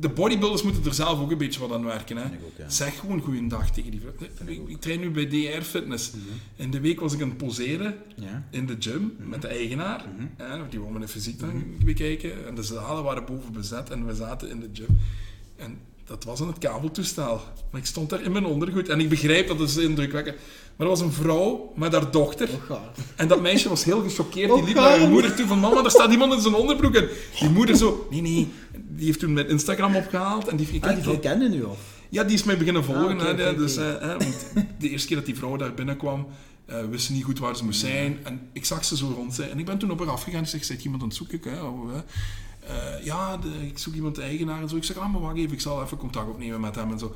[0.00, 2.16] de bodybuilders moeten er zelf ook een beetje wat aan werken.
[2.16, 2.24] Hè.
[2.24, 2.68] ik ook, ja.
[2.68, 4.12] Zeg gewoon goeiedag tegen die vrouw.
[4.46, 6.12] Ik, ik train nu bij DR Fitness.
[6.56, 8.46] In de week was ik aan het poseren Ja.
[8.50, 10.04] in de gym met de eigenaar.
[10.36, 12.46] hè, die wou mijn fysiek dan bekijken.
[12.46, 14.98] En de zalen waren boven bezet en we zaten in de gym.
[15.56, 17.40] En dat was in het kabeltoestel.
[17.70, 18.88] Maar ik stond daar in mijn ondergoed.
[18.88, 20.36] En ik begrijp dat is indrukwekkend.
[20.76, 22.48] Maar er was een vrouw met haar dochter.
[22.54, 22.90] Och, gaar.
[23.16, 24.48] En dat meisje was heel gechoqueerd.
[24.52, 25.58] Die Oh, liep naar haar moeder toe van...
[25.58, 26.94] Mama, daar staat iemand in zijn onderbroek.
[26.94, 27.08] En
[27.40, 28.06] die moeder zo...
[28.10, 28.48] Nee, nee.
[28.88, 30.48] Die heeft toen met Instagram opgehaald.
[30.48, 31.76] En die, ik Ah, die van- herkende nu al.
[32.08, 33.20] ja, die is mij beginnen volgen.
[33.20, 34.46] Ah, oké, hè, dus, eh, hè, want
[34.78, 36.26] de eerste keer dat die vrouw daar binnenkwam,
[36.66, 38.18] eh wist ze niet goed waar ze moest zijn.
[38.22, 39.50] En ik zag ze zo rond zijn.
[39.50, 40.42] En ik ben toen op haar afgegaan.
[40.42, 41.40] Ik zeg, zit iemand aan het zoeken?
[41.42, 41.58] Hè?
[42.68, 42.74] Oh?
[42.74, 44.76] Eh, ja, de, ik zoek iemand de eigenaar en zo.
[44.76, 45.52] Ik zeg, ah, maar wacht even.
[45.52, 47.14] Ik zal even contact opnemen met hem en zo.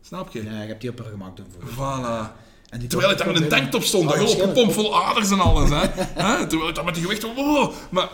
[0.00, 0.44] Snap je?
[0.44, 1.70] Ja, ik heb die op haar voor.
[1.70, 2.40] Voilà.
[2.68, 4.60] En die Terwijl ik daar in een tanktop stond, een hele waarschijnlijk.
[4.60, 5.70] pomp vol aders en alles.
[5.70, 5.86] Hè?
[6.24, 6.46] Hè?
[6.46, 7.34] Terwijl ik daar met die gewichten...
[7.34, 7.72] Wow.
[7.90, 8.10] Maar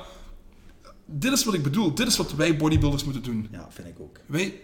[1.07, 1.95] dit is wat ik bedoel.
[1.95, 3.49] Dit is wat wij bodybuilders moeten doen.
[3.51, 4.19] Ja, vind ik ook.
[4.27, 4.61] Wij,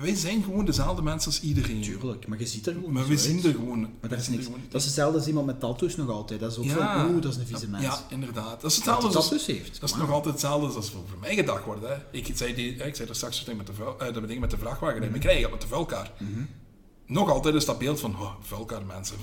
[0.00, 1.80] wij zijn gewoon dezelfde mensen als iedereen.
[1.80, 3.80] Tuurlijk, maar je ziet er gewoon Maar zo we zien er gewoon...
[3.80, 4.46] Maar dat is niks.
[4.68, 6.40] Dat is hetzelfde als iemand met tattoos nog altijd.
[6.40, 7.84] Dat is ook van, oeh, dat is een vieze mens.
[7.84, 8.60] Ja, inderdaad.
[8.60, 9.28] Dat is hetzelfde als...
[9.28, 9.80] tattoos heeft.
[9.80, 11.82] Dat is nog altijd hetzelfde als voor mij gedacht wordt.
[11.82, 11.94] Hè.
[12.10, 14.98] Ik, zei die, ik zei er straks zo met eh, dat ding met de vrachtwagen.
[15.00, 15.12] Mhm.
[15.12, 16.12] Mm krijg je dat met de vuilkar.
[17.10, 19.16] Nog altijd is dat beeld van oh, vuilkar mensen.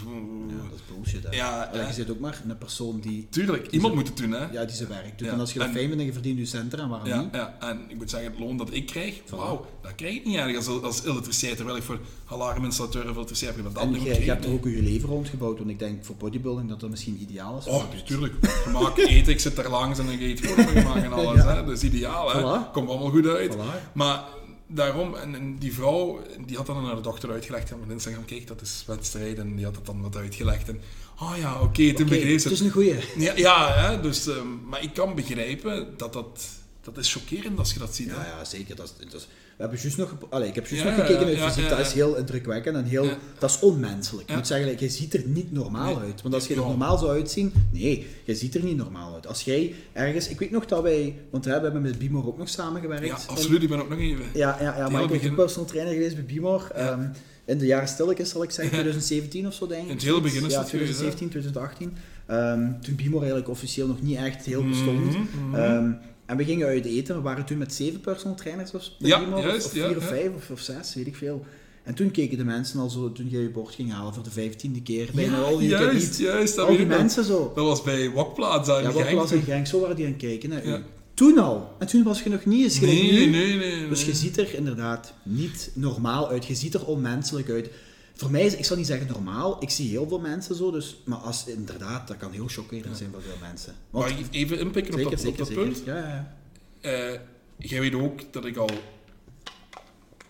[0.48, 1.24] Ja, dat is bullshit.
[1.24, 1.30] Hè.
[1.36, 4.32] Ja, je zit ook maar een persoon die, Tuurlijk, iemand moet het doen.
[4.32, 4.46] Hè.
[4.52, 5.28] ja, die zijn werk doet.
[5.28, 7.22] Ja, En als je dat fijn vindt en je verdient je centen, en waarom Ja,
[7.22, 7.30] niet?
[7.34, 10.36] ja, en ik moet zeggen, het loon dat ik krijg, wauw, dat krijg ik niet
[10.36, 14.22] ergens als, als elektricien, terwijl ik voor alarminstallateur of elektricien heb Dat je, krijg je
[14.22, 14.60] ik hebt er niet.
[14.60, 17.66] ook je leven rondgebouwd, want ik denk voor bodybuilding dat dat misschien ideaal is.
[17.66, 18.34] Oh, tuurlijk.
[18.42, 21.44] Gemaakt eten, ik zit daar langs en dan eet gewoon gemaakt en alles.
[21.44, 21.56] Hè.
[21.66, 22.40] Dat is ideaal, hè.
[22.42, 22.72] Voilà.
[22.72, 23.56] Komt allemaal goed uit.
[23.56, 23.94] Voilà.
[23.94, 24.24] Maar
[24.68, 28.26] daarom, en, en die vrouw, die had dan aan haar dochter uitgelegd en op Instagram,
[28.26, 30.70] kijk, dat is wedstrijd, en die had het dan wat uitgelegd.
[30.70, 30.82] En,
[31.20, 32.95] oh ja, oké, toen begreep het ze is een goeie.
[33.18, 36.49] Ja, ja hè, dus, ehm, maar ik kan begrijpen dat dat...
[36.94, 38.10] Dat is chockerend als je dat ziet.
[38.10, 38.16] hè.
[38.16, 38.76] Ja, ja, zeker.
[38.76, 39.28] Dat is, dat is-
[39.58, 41.94] we hebben juist nog, allee, ik heb juist Ja, nog gekeken naar je dat is
[41.94, 43.10] heel indrukwekkend en heel,
[43.40, 44.24] dat is onmenselijk.
[44.24, 44.36] Ik Ja.
[44.36, 46.04] moet zeggen, like, je ziet er niet normaal Nee.
[46.04, 46.22] uit.
[46.22, 49.28] Want als je er normaal zou uitzien, nee, je ziet er niet normaal uit.
[49.28, 52.50] Als jij ergens, ik weet nog dat wij, want we hebben met Bimor ook nog
[52.50, 53.06] samengewerkt.
[53.06, 53.64] Ja, En- absoluut.
[53.64, 54.26] Ik ben ook nog even...
[54.34, 56.72] Ja, ja, ja maar ik ben ook personal trainer geweest bij Bimor.
[56.74, 57.02] ehm,
[57.46, 59.88] in de jaren stilletjes, zal ik zeggen, 2017 of zo, denk ik.
[59.90, 61.12] In het hele begin is Ja, dat geweest, hè?
[61.12, 61.96] 2017, 2018.
[62.26, 65.00] Ehm, toen Bimor eigenlijk officieel nog niet echt heel bestond.
[65.06, 65.56] Mhm, mhm.
[65.56, 65.92] Ehm,
[66.28, 67.15] en we gingen uit eten.
[67.15, 70.30] We waren toen met zeven personal trainers of, Ja, juist, of ja, vier of vijf
[70.36, 71.45] of, of zes, weet ik veel.
[71.84, 74.32] En toen keken de mensen al zo, toen jij je bord ging halen voor de
[74.32, 75.09] vijftiende keer.
[75.13, 76.55] Bijna Ja, al die juist, juist.
[76.55, 77.51] Dat Al die mensen zo.
[77.55, 79.67] Dat was bij Wakplaats daar Ja, in wat Genk.
[79.67, 80.75] zo waren die aan het kijken naar u.
[81.13, 81.75] Toen al.
[81.80, 83.25] En toen was je nog niet eens Nee, nu.
[83.25, 83.88] nee, nee.
[83.89, 84.15] Dus je nee.
[84.15, 86.45] ziet er inderdaad niet normaal uit.
[86.45, 87.69] Je ziet er onmenselijk uit.
[88.18, 91.01] Voor mij is, ik zal niet zeggen normaal, ik zie heel veel mensen zo, dus,
[91.05, 93.74] maar als, inderdaad, dat kan heel chockerend zijn voor veel mensen.
[93.89, 95.63] Want, ik even inpikken op zeker, dat, zeker, op dat zeker.
[95.63, 95.84] punt?
[95.86, 96.36] Ja, ja.
[96.82, 97.20] Eh,
[97.57, 98.76] jij weet ook dat ik al een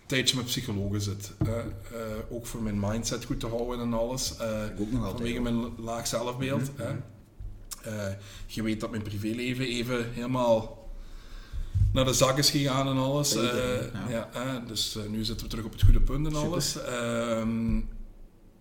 [0.06, 1.32] tijdje met psychologen zit.
[1.38, 1.64] Eh,
[2.30, 4.36] ook voor mijn mindset goed te houden en alles.
[4.36, 5.16] Eh, Ik ook nog altijd.
[5.16, 6.76] vanwege mijn laag zelfbeeld.
[6.76, 6.96] Mhm.
[7.82, 8.06] Eh,
[8.46, 10.77] je weet dat mijn privéleven even helemaal
[11.92, 13.34] naar de zak is gegaan en alles.
[13.34, 13.42] Eh,
[13.92, 14.08] ja.
[14.08, 16.46] ja, hè, dus eh, nu zitten we terug op het goede punt en Super.
[16.48, 16.76] alles.
[16.82, 17.80] Ehm,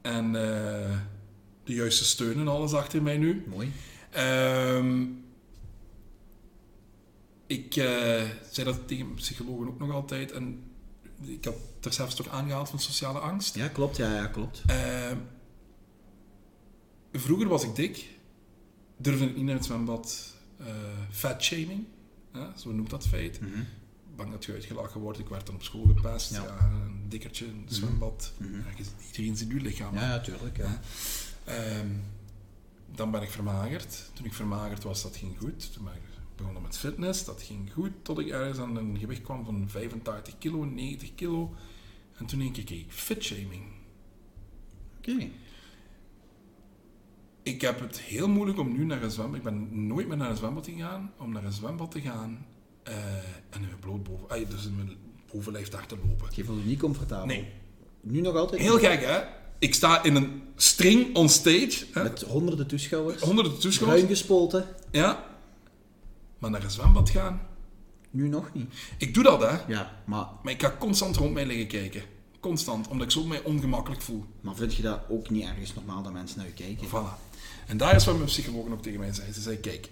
[0.01, 0.97] en eh,
[1.63, 3.43] de juiste steun en alles achter mij nu.
[3.47, 3.71] Mooi.
[4.09, 5.05] Ehm,
[7.47, 10.31] ik eh, zei dat tegen psychologen ook nog altijd.
[10.31, 10.63] En
[11.21, 13.55] ik had er zelfs toch aangehaald van sociale angst.
[13.55, 13.97] Ja, klopt.
[13.97, 14.61] Ja, ja, klopt.
[14.65, 15.17] Ehm,
[17.11, 18.05] vroeger was ik dik.
[18.97, 20.33] Durfde ik niet naar het zwembad.
[20.57, 20.65] eh
[21.11, 21.85] fat shaming.
[22.37, 23.41] Hè, zo noemt dat feit.
[23.41, 23.61] Mhm.
[24.15, 25.19] Bang dat je uitgelachen wordt.
[25.19, 26.31] Ik werd dan op school gepest.
[26.33, 26.43] Ja.
[26.43, 26.59] Ja.
[26.85, 28.33] een dikkertje in het zwembad.
[28.37, 28.53] Mhm.
[28.55, 29.95] Ja, je- iedereen ziet uw lichaam.
[29.95, 30.57] Ja, ja, tuurlijk.
[30.57, 30.79] Ja.
[31.43, 31.87] Ehm,
[32.95, 34.09] dan ben ik vermagerd.
[34.13, 35.73] Toen ik vermagerd was, dat ging goed.
[35.73, 36.01] Toen ben ik
[36.35, 37.25] begonnen met fitness.
[37.25, 41.55] Dat ging goed tot ik ergens aan een gewicht kwam van 85 kilo, 90 kilo.
[42.17, 43.63] En toen denk ik, kijk, fitshaming.
[44.97, 45.29] Oké.
[47.47, 49.37] Ik heb het heel moeilijk om nu naar een zwembad...
[49.37, 51.11] Ik ben nooit meer naar een zwembad gegaan.
[51.17, 52.45] Om naar een zwembad te gaan
[52.83, 52.93] eh,
[53.49, 54.29] en in mijn bloot boven...
[54.29, 54.89] ay, dus in mijn
[55.31, 56.27] bovenlijf daar te lopen.
[56.31, 57.25] Je voelt je niet comfortabel.
[57.25, 57.47] Nee.
[58.01, 58.61] Nu nog altijd?
[58.61, 59.21] Heel gek, hè?
[59.59, 61.85] Ik sta in een string on stage.
[61.91, 62.03] Hè?
[62.03, 63.21] Met honderden toeschouwers.
[63.21, 64.01] Honderden toeschouwers.
[64.01, 64.65] Bruin gespoten.
[64.91, 65.25] Ja.
[66.37, 67.41] Maar naar een zwembad gaan,
[68.09, 68.73] Nu nog niet.
[68.97, 69.73] ik doe dat hè.
[69.73, 72.01] Ja, maar, Maar ik ga constant rond mij liggen kijken.
[72.39, 74.25] Constant, omdat ik zo mij ongemakkelijk voel.
[74.41, 76.87] maar vind je dat ook niet ergens normaal dat mensen naar je kijken?
[76.87, 77.26] Voilà.
[77.67, 79.33] En daar is wat mijn psycholoog ook tegen mij zei.
[79.33, 79.89] Ze zei, kijk,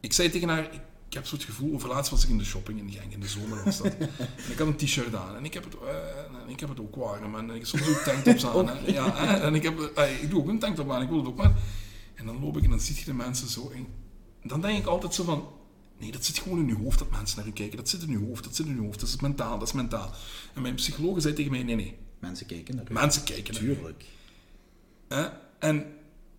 [0.00, 0.64] ik zei tegen haar,
[1.08, 3.64] ik, heb zo'n gevoel, overlaatst was ik in de shopping in Genk, in de zomer
[3.64, 3.94] was dat.
[3.98, 6.80] en ik had een t-shirt aan en ik heb het, eh, en ik heb het
[6.80, 8.68] ook warm en ik soms ook tanktops aan.
[8.68, 8.92] hè.
[8.92, 11.36] Ja, en ik, heb, eh, ik doe ook een tanktop aan, ik wil het ook
[11.36, 11.52] maar.
[12.14, 13.70] En dan loop ik en dan zie je de mensen zo.
[13.74, 13.86] En
[14.42, 15.48] dan denk ik altijd zo van,
[15.98, 17.76] nee, dat zit gewoon in je hoofd dat mensen naar je kijken.
[17.76, 19.74] Dat zit in je hoofd, dat zit in je hoofd, dat is mentaal, dat is
[19.74, 20.10] mentaal.
[20.54, 22.92] En mijn psycholoog zei tegen mij, nee, nee, Mensen kijken naar je.
[22.92, 23.62] mensen kijken naar.
[23.62, 24.04] Tuurlijk.
[25.58, 25.86] En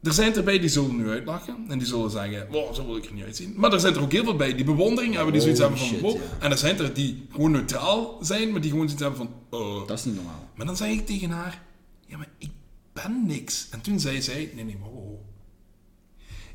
[0.06, 2.98] er zijn er bij die zullen nu uitlachen en die zullen zeggen, wow, zo wil
[2.98, 3.54] ik er niet uitzien.
[3.56, 5.88] Maar er zijn er ook heel veel bij die bewondering hebben, die zoiets hebben van,
[5.88, 6.16] shit, wow.
[6.16, 6.22] ja.
[6.40, 9.88] En er zijn er die gewoon neutraal zijn, maar die gewoon zoiets hebben van, oh.
[9.88, 10.50] Dat is niet normaal.
[10.56, 11.64] Maar dan zei ik tegen haar,
[12.08, 12.50] ja, maar ik
[12.94, 13.68] ben niks.
[13.72, 15.20] En toen zei zij, nee, nee, wow, wow.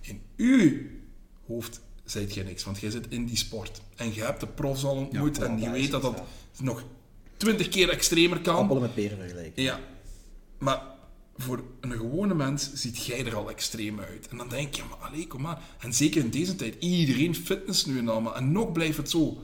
[0.00, 0.72] In uw
[1.46, 3.80] hoofd zijt jij niks, want jij zit in die sport.
[3.96, 6.10] En je hebt de profs al ontmoet Ja, en je weet dat ja.
[6.10, 6.22] dat
[6.60, 6.84] nog
[7.36, 8.56] twintig keer extremer kan.
[8.56, 9.62] Appelen met peren vergelijken.
[9.62, 9.80] Ja,
[10.58, 10.82] maar
[11.40, 14.28] voor een gewone mens ziet jij er al extreem uit.
[14.28, 15.62] En dan denk je, maar allee, kom maar.
[15.78, 18.36] En zeker in deze tijd, iedereen fitness nu en allemaal.
[18.36, 19.38] En nog blijft het zo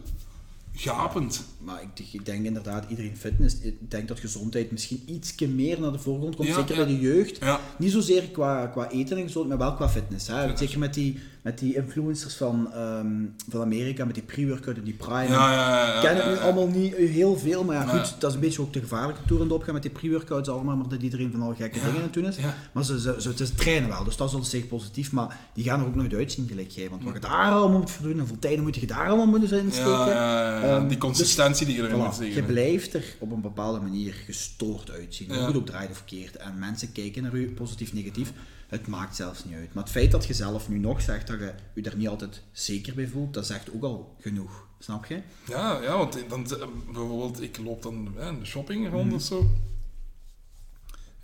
[0.76, 1.44] gapend.
[1.58, 1.82] Maar
[2.12, 6.36] ik, denk inderdaad, iedereen fitness, ik denk dat gezondheid misschien ietsje meer naar de voorgrond
[6.36, 6.84] komt, Ja, zeker ja.
[6.84, 7.38] bij de jeugd.
[7.38, 7.60] Ja.
[7.78, 10.26] Niet zozeer qua, qua eten en gezond, maar wel qua fitness.
[10.26, 10.56] Hè.
[10.56, 13.06] Zeker met die, met die influencers van, ehm,
[13.48, 15.28] van Amerika, met die pre-workout en die prime.
[15.28, 18.34] Ja, ja, ja, ken het nu allemaal niet heel veel, maar ja, goed, dat is
[18.34, 21.02] een beetje ook de gevaarlijke toer aan het opgaan met die pre-workouts allemaal, maar dat
[21.02, 22.36] iedereen van al gekke dingen aan het doen is.
[22.72, 25.64] Maar ze, ze, ze, ze trainen wel, dus dat is op zich positief, maar die
[25.64, 26.90] gaan er ook nooit uitzien gelijk jij.
[26.90, 29.26] Want wat je daar allemaal moet voor doen, en hoeveel tijden moet je daar allemaal
[29.26, 29.90] moeten zijn steken.
[29.90, 30.76] Ja, ja, ja, ja.
[30.76, 34.14] Ehm, die consistentie die je erin moet Voilà, je blijft er op een bepaalde manier
[34.26, 35.28] gestoord uitzien.
[35.28, 36.36] Hoe je het ook draait of verkeerd.
[36.36, 38.32] En mensen kijken naar u, positief, negatief.
[38.66, 39.74] Het maakt zelfs niet uit.
[39.74, 42.42] Maar het feit dat je zelf nu nog zegt dat je je er niet altijd
[42.52, 44.66] zeker bij voelt, dat zegt ook al genoeg.
[44.78, 45.22] Snap je?
[45.46, 49.14] Ja, ja, want dan, eh, bijvoorbeeld, ik loop dan in de shopping rond Mhm.
[49.14, 49.38] of zo.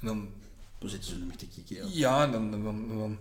[0.01, 0.29] En dan
[0.79, 1.93] Hoe zitten ze nog te kijken?
[1.93, 3.19] Ja, en dan, dan,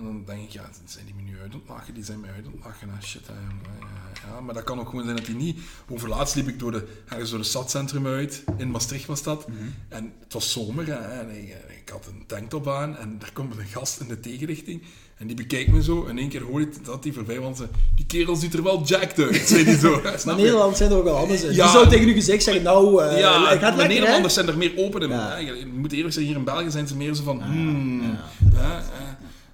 [0.00, 1.94] en dan denk ik, ja, zijn die me nu uit lachen?
[1.94, 2.88] Die zijn mij uit lachen.
[2.90, 3.32] Ah, shit, hè,
[4.28, 5.58] ja, maar dat kan ook gewoon zijn dat die niet...
[5.88, 8.44] Overlaatst liep ik door de, ergens door het stadcentrum uit.
[8.56, 9.46] In Maastricht was dat.
[9.88, 11.48] En het was zomer hè, en ik,
[11.82, 12.96] ik had een tanktop aan.
[12.96, 14.82] En daar komt een gast in de tegenrichting.
[15.16, 16.04] En die bekijkt me zo.
[16.04, 17.62] En in één keer hoor ik dat die voorbij want
[17.94, 20.00] Die kerel ziet er wel jacked uit, zei die zo.
[20.02, 20.42] Maar je?
[20.42, 21.54] Nederland zijn er ook al anders in.
[21.54, 21.62] Ja.
[21.62, 23.86] Die zou tegen u gezegd zeggen, nou, eh Ja, gaat hè?
[23.86, 25.08] Nederlanders zijn er meer open in.
[25.08, 25.36] Ja.
[25.36, 27.42] Je moet eerlijk zeggen, hier in België zijn ze meer zo van...
[27.42, 28.18] hmm,
[28.52, 28.82] ja.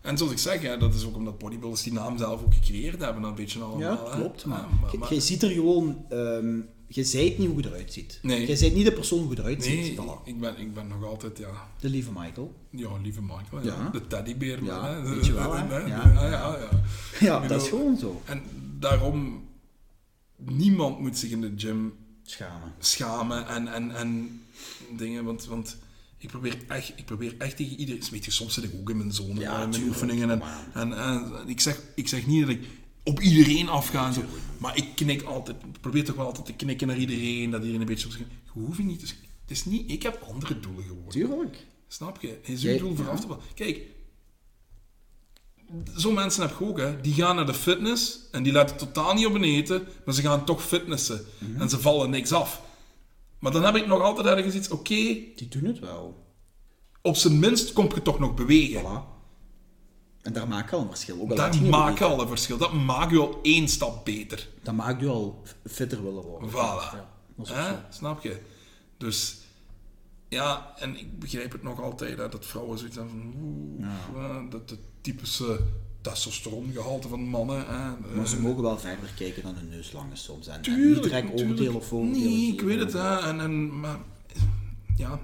[0.06, 3.00] En zoals ik zeg, hè, dat is ook omdat bodybuilders die naam zelf ook gecreëerd
[3.00, 3.22] hebben.
[3.22, 3.80] Een beetje allemaal.
[3.80, 4.20] Ja, hè.
[4.20, 4.44] klopt.
[4.44, 4.58] Maar,
[4.92, 6.04] Ja, maar- je- ziet er gewoon...
[6.08, 8.18] ehm je zijt niet hoe je eruit ziet.
[8.22, 8.46] Nee.
[8.46, 9.98] Je zijt niet de persoon hoe je eruit Nee, ziet.
[9.98, 10.24] Voilà.
[10.24, 11.50] ik ben, ik ben nog altijd, ja...
[11.80, 12.54] De lieve Michael.
[12.70, 13.74] Ja, lieve Michael, ja.
[13.82, 13.88] Ja.
[13.90, 14.64] De teddybeer.
[14.64, 15.02] Ja, hè.
[15.14, 15.76] weet je wel, hè.
[15.78, 16.12] Ja, Ja.
[16.12, 16.68] ja, ja, ja.
[17.20, 18.22] Ja, dat is gewoon zo.
[18.24, 18.42] En
[18.78, 19.44] daarom...
[20.36, 21.92] Niemand moet zich in de gym
[22.22, 22.72] Schamen.
[22.78, 24.40] schamen en, en, en
[24.96, 25.76] dingen, want, want
[26.26, 28.02] ik, probeer echt, ik probeer echt tegen iedereen...
[28.10, 30.30] Weet je, soms zit ik ook in mijn zone, Ja, eh, in mijn oefeningen.
[30.30, 30.42] En,
[30.74, 32.64] en, en ik, zeg, ik zeg niet dat ik
[33.04, 34.22] op iedereen afga, en zo,
[34.58, 37.80] maar ik knik altijd, ik probeer toch wel altijd te knikken naar iedereen, dat iedereen
[37.80, 38.06] een beetje...
[38.06, 39.00] op zich- Je hoeft niet.
[39.00, 39.90] Het is niet...
[39.90, 41.10] Ik heb andere doelen geworden.
[41.12, 41.66] Tuurlijk.
[41.88, 42.38] Snap je?
[42.42, 43.26] Is uw doel vooraf te.
[43.54, 43.80] Kijk,
[45.94, 47.00] zo'n mensen heb je ook, hè.
[47.00, 50.20] Die gaan naar de fitness en die letten totaal niet op hun eten, maar ze
[50.22, 51.24] gaan toch fitnessen.
[51.38, 51.60] Mhm.
[51.60, 52.62] En ze vallen niks af.
[53.38, 54.94] Maar dan heb ik nog altijd ergens iets, oké,
[55.34, 56.24] Die doen het wel.
[57.02, 58.82] op zijn minst kom je toch nog bewegen.
[58.82, 59.14] Voilà.
[60.22, 61.20] En daar maak je al een verschil.
[61.20, 62.56] Ook al je Dat maakt al een verschil.
[62.56, 64.48] Dat maakt je al één stap beter.
[64.62, 66.50] Dat maakt u al fitter willen worden.
[66.50, 66.54] Voilà.
[66.54, 67.94] Ja, dat.
[67.94, 68.40] Snap je?
[68.96, 69.36] Dus
[70.28, 73.34] ja, en ik begrijp het nog altijd hè, dat vrouwen zoiets hebben
[74.12, 75.60] van hè, dat de typische
[76.10, 77.64] testosterongehalte van mannen.
[78.16, 80.46] Maar ze eh, mogen wel verder kijken dan hun neus lang is soms.
[80.46, 82.92] En, en Tuurlijk, niet direct oordelen of vooroordelen Nee, ik weet het.
[82.92, 83.98] Hè, en, en, maar
[84.96, 85.20] ja,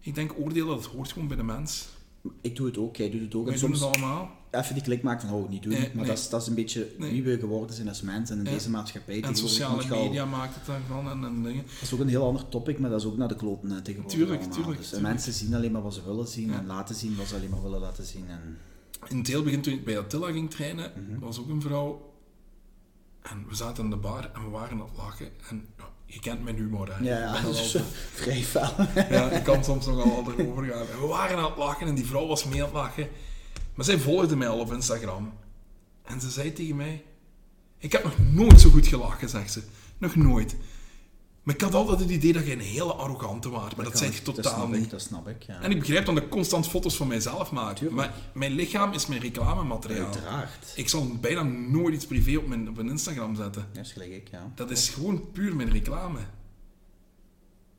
[0.00, 1.86] ik denk oordelen, dat hoort gewoon bij de mens.
[2.40, 3.44] Ik doe het ook, jij doet het ook.
[3.44, 4.30] Wij En doen het soms allemaal.
[4.50, 5.72] even die klik maken van, oh, niet doen.
[5.72, 6.06] Nee, maar nee.
[6.06, 7.10] Dat, is, dat is een beetje Nee.
[7.10, 9.22] wie we geworden zijn als mens en in deze maatschappij.
[9.22, 11.62] En sociale al- media maakt het daarvan en, en dingen.
[11.64, 13.80] Dat is ook een heel ander topic, maar dat is ook naar de kloten hè,
[13.82, 14.56] tegenwoordig Tuurlijk, allemaal.
[14.58, 15.14] tuurlijk, Dus, en tuurlijk.
[15.14, 17.62] mensen zien alleen maar wat ze willen zien en laten zien wat ze alleen maar
[17.62, 18.24] willen laten zien.
[18.28, 18.58] En...
[19.06, 21.18] In het heel begin, toen ik bij Attila ging trainen, Mhm.
[21.18, 22.12] was ook een vrouw.
[23.22, 25.28] En we zaten in de bar en we waren aan het lachen.
[25.48, 27.04] En ja, je kent mijn humor, hè.
[27.04, 27.76] Ja, dat is
[28.22, 28.72] vrij fel.
[28.94, 30.86] ja, ik kan soms nogal al erover gaan.
[30.86, 33.08] En we waren aan het lachen en die vrouw was mee aan het lachen.
[33.74, 35.32] Maar zij volgde mij al op Instagram.
[36.02, 37.04] En ze zei tegen mij...
[37.78, 39.62] Ik heb nog nooit zo goed gelachen, zegt ze.
[39.98, 40.56] Nog nooit.
[41.48, 44.10] Maar ik had altijd het idee dat je een hele arrogante waard, maar dat, zei
[44.10, 44.84] ik- je dat totaal snap niet.
[44.84, 45.60] Ik, dat snap ik, ja.
[45.60, 47.76] En ik begrijp dan dat ik constant foto's van mijzelf maak.
[47.76, 47.96] Tuurlijk.
[47.96, 50.04] Maar mijn lichaam is mijn reclamemateriaal.
[50.04, 50.72] Uiteraard.
[50.76, 53.62] Ik zal bijna nooit iets privé op mijn, op mijn Instagram zetten.
[53.62, 54.52] Ja, dat is gelijk ik, ja.
[54.54, 56.18] Dat is gewoon puur mijn reclame.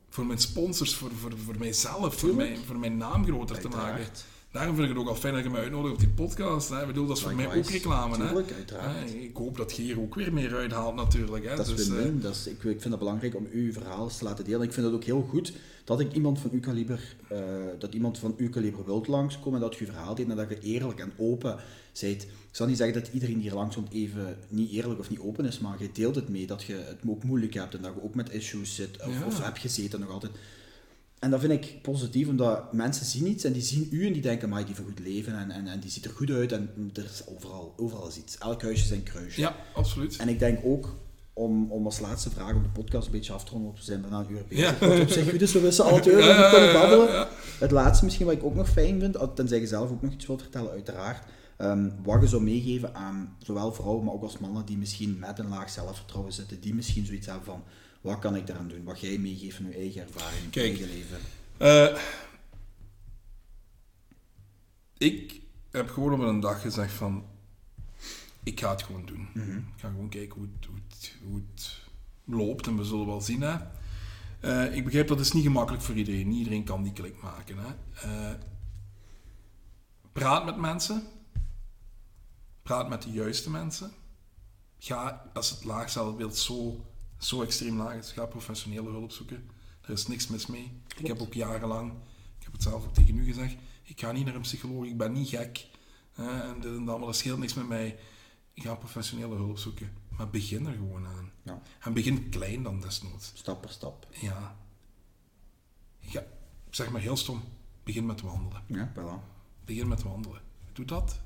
[0.08, 4.06] Voor mijn sponsors, voor, voor, voor mijzelf, voor mijn, voor mijn naam groter te maken.
[4.52, 6.68] Daarom vind ik het ook al fijn dat je mij uitnodigt op die podcast.
[6.68, 6.80] Hè.
[6.80, 8.16] Ik bedoel, dat is voor mij ook reclame.
[8.16, 8.26] Hè.
[8.26, 8.50] Tuurlijk,
[9.22, 11.44] Ik hoop dat je hier ook weer meer uithaalt natuurlijk.
[11.48, 11.56] Hè.
[11.56, 12.30] Dat is Dus, eh, win-win.
[12.44, 14.62] Ik, ik vind het belangrijk om uw verhaal te laten delen.
[14.62, 15.52] Ik vind het ook heel goed
[15.84, 17.38] dat ik iemand van uw kaliber, eh,
[17.78, 20.48] dat iemand van uw kaliber wilt langskomen en dat je uw verhaal deelt en dat
[20.48, 21.56] je eerlijk en open
[22.00, 22.22] bent.
[22.22, 25.58] Ik zal niet zeggen dat iedereen hier langskomt even niet eerlijk of niet open is,
[25.58, 28.14] maar je deelt het mee dat je het ook moeilijk hebt en dat je ook
[28.14, 29.26] met issues zit of, Ja.
[29.26, 30.32] of hebt gezeten nog altijd.
[31.20, 34.22] En dat vind ik positief, omdat mensen zien iets en die zien u en die
[34.22, 36.52] denken, maar die heeft een goed leven en, en, en die ziet er goed uit
[36.52, 38.38] en er is overal, overal is iets.
[38.38, 39.40] Elk huisje is een kruisje.
[39.40, 40.16] ja, absoluut.
[40.16, 40.96] En ik denk ook,
[41.32, 43.84] om, om als laatste vraag om de podcast een beetje af te ronden, want we
[43.90, 44.80] zijn bijna een uur bezig.
[44.80, 44.88] Ja.
[44.88, 47.26] Wat op zich goed is, we wisten alle twee Ja, over ja, kunnen babbelen.
[47.58, 50.12] Het laatste misschien wat ik ook nog fijn vind, al- tenzij je zelf ook nog
[50.12, 51.22] iets wilt vertellen, uiteraard.
[51.56, 55.38] ehm, wat je zou meegeven aan zowel vrouwen, maar ook als mannen die misschien met
[55.38, 57.62] een laag zelfvertrouwen zitten, die misschien zoiets hebben van,
[58.00, 58.84] wat kan ik daaraan doen?
[58.84, 60.66] Wat jij meegeeft van je eigen ervaring, je Kijk.
[60.66, 61.18] eigen leven.
[61.56, 62.02] Eh,
[64.98, 65.40] ik
[65.70, 67.24] heb gewoon op een dag gezegd van...
[68.42, 69.28] Ik ga het gewoon doen.
[69.34, 69.56] Mhm.
[69.56, 71.80] Ik ga gewoon kijken hoe het, hoe het, hoe het
[72.24, 73.40] loopt en we zullen wel zien.
[73.40, 73.58] Hè.
[74.40, 76.28] Eh, ik begrijp dat is niet gemakkelijk voor iedereen.
[76.28, 77.56] Niet iedereen kan die klik maken.
[77.58, 77.68] Hè.
[78.08, 78.34] Eh,
[80.12, 81.02] praat met mensen.
[82.62, 83.90] Praat met de juiste mensen.
[84.78, 86.84] Ga, als het laag zelfbeeld zo,
[87.20, 89.50] zo extreem laag is, ga professionele hulp zoeken.
[89.80, 90.72] Er is niks mis mee.
[90.96, 91.92] Ik heb ook jarenlang,
[92.38, 94.96] ik heb het zelf ook tegen u gezegd, ik ga niet naar een psycholoog, ik
[94.96, 95.66] ben niet gek.
[96.12, 97.98] hè, en dit en dat, maar dat scheelt niks met mij.
[98.54, 99.92] Ik ga professionele hulp zoeken.
[100.08, 101.30] Maar begin er gewoon aan.
[101.42, 103.32] Ja, En begin klein dan desnoods.
[103.34, 104.06] stap per stap.
[104.20, 104.56] Ja.
[105.98, 106.24] ja.
[106.70, 107.42] Zeg maar heel stom.
[107.82, 108.62] Begin met wandelen.
[108.66, 109.24] Ja, voilà.
[109.64, 110.40] Begin met wandelen.
[110.72, 111.20] Doe dat.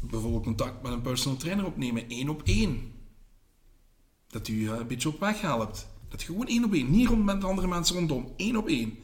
[0.00, 2.91] Bijvoorbeeld contact met een personal trainer opnemen, één op één.
[4.32, 5.86] Dat u eh, een beetje op weg helpt.
[6.08, 8.98] Dat je gewoon één op één, niet rond met andere mensen rondom, één op één.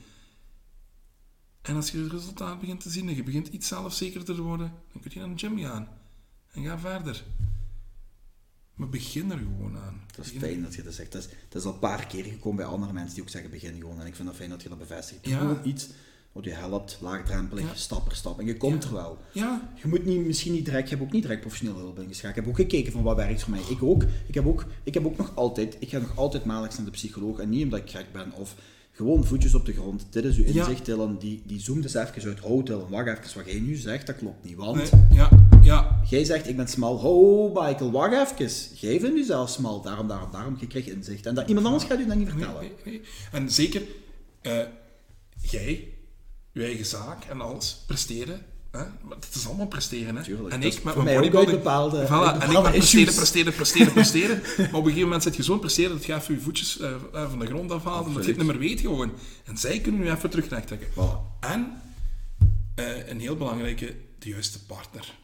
[1.62, 4.72] En als je het resultaat begint te zien en je begint iets zelfzekerder te worden,
[4.93, 5.89] dan kun je naar de gym gaan.
[6.51, 7.24] En ga verder.
[8.74, 10.01] Maar begin er gewoon aan.
[10.16, 11.12] Dat is Begin- fijn dat je dat zegt.
[11.12, 13.51] Dat is, dat is al een paar keer gekomen bij andere mensen die ook zeggen
[13.51, 14.01] begin gewoon.
[14.01, 15.24] En ik vind dat fijn dat je dat bevestigt.
[15.24, 15.62] Doe Ja.
[15.62, 15.89] Iets
[16.33, 17.74] wat je helpt, laagdrempelig, Ja.
[17.74, 18.39] stap per stap.
[18.39, 18.89] En je komt Ja.
[18.89, 19.18] er wel.
[19.33, 22.37] Ja, Je moet niet, misschien niet direct, je hebt ook niet direct professionele hulp ingeschakeld.
[22.37, 23.61] Ik heb ook gekeken van wat werkt voor mij.
[23.68, 24.03] Ik ook.
[24.26, 26.93] Ik heb ook, ik heb ook nog altijd, ik ga nog altijd maandelijks naar de
[26.93, 27.39] psycholoog.
[27.39, 28.55] En niet omdat ik gek ben of
[28.93, 30.07] gewoon voetjes op de grond.
[30.11, 30.49] Dit is uw Ja.
[30.53, 31.16] inzicht, Dylan.
[31.18, 32.41] Die, die zoomt eens even uit.
[32.41, 33.31] Oh, Dylan, wacht even.
[33.43, 34.57] Wat jij nu zegt, dat klopt niet.
[34.57, 35.31] Want nee, ja,
[35.62, 36.01] ja.
[36.11, 36.97] jij zegt, ik ben smal.
[36.97, 38.76] Oh, Michael, wacht even.
[38.76, 39.83] Jij vindt jezelf smal.
[39.83, 40.57] Daarom, daarom, daarom.
[40.61, 41.26] Je krijgt inzicht.
[41.26, 42.61] En dat, iemand anders gaat u dat niet vertellen.
[42.61, 43.01] nee, nee.
[43.33, 43.83] En zeker,
[44.43, 44.59] eh,
[45.43, 45.89] jij,
[46.59, 48.43] je eigen zaak en alles, presteren.
[48.71, 48.79] Hè?
[48.79, 50.17] Maar het is allemaal presteren.
[50.17, 50.23] Hè?
[50.23, 51.57] Tuurlijk, En ik met mijn bodybuilding...
[51.57, 54.37] bepaalde- Voilà, en ik met presteren, presteren, presteren, presteren.
[54.57, 56.91] maar op een gegeven moment zit je zo'n presteren dat je even je voetjes eh,
[57.13, 59.13] eh, van de grond afhaalt en dat je het niet meer weet gewoon.
[59.45, 60.79] En zij kunnen nu even terug trekken.
[60.81, 61.41] Voilà.
[61.41, 61.81] En,
[62.75, 65.15] eh, een heel belangrijke, de juiste partner.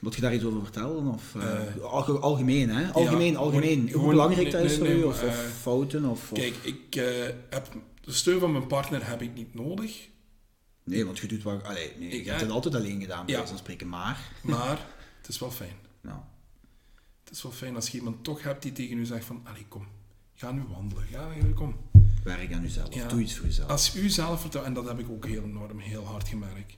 [0.00, 1.06] Moet je daar iets over vertellen?
[1.06, 1.22] Of,
[1.82, 2.92] alge- algemeen, hè?
[2.92, 3.86] Algemeen, ja, algemeen.
[3.88, 5.02] gewoon- Hoe belangrijk dat nee, is voor nee, u?
[5.02, 6.04] Of, of fouten?
[6.04, 6.94] Of, Kijk, ik
[7.50, 7.68] heb
[8.04, 10.08] de steun van mijn partner heb ik niet nodig.
[10.84, 11.62] Nee, want je doet wel...
[11.62, 13.46] Allee, nee, je Ik- hebt het altijd alleen gedaan, bij Ja.
[13.46, 13.88] van spreken.
[13.88, 14.30] Maar...
[14.42, 14.86] Maar
[15.16, 15.76] het is wel fijn.
[16.00, 16.20] Nou,
[17.24, 19.66] Het is wel fijn als je iemand toch hebt die tegen u zegt van, allee,
[19.68, 19.86] kom,
[20.34, 21.76] ga nu wandelen, ga, kom.
[22.24, 22.94] werk aan jezelf.
[22.94, 23.08] Ja.
[23.08, 23.70] Doe iets voor jezelf.
[23.70, 26.76] Als u zelfvertrouwen, en dat heb ik ook heel enorm, heel hard gemerkt.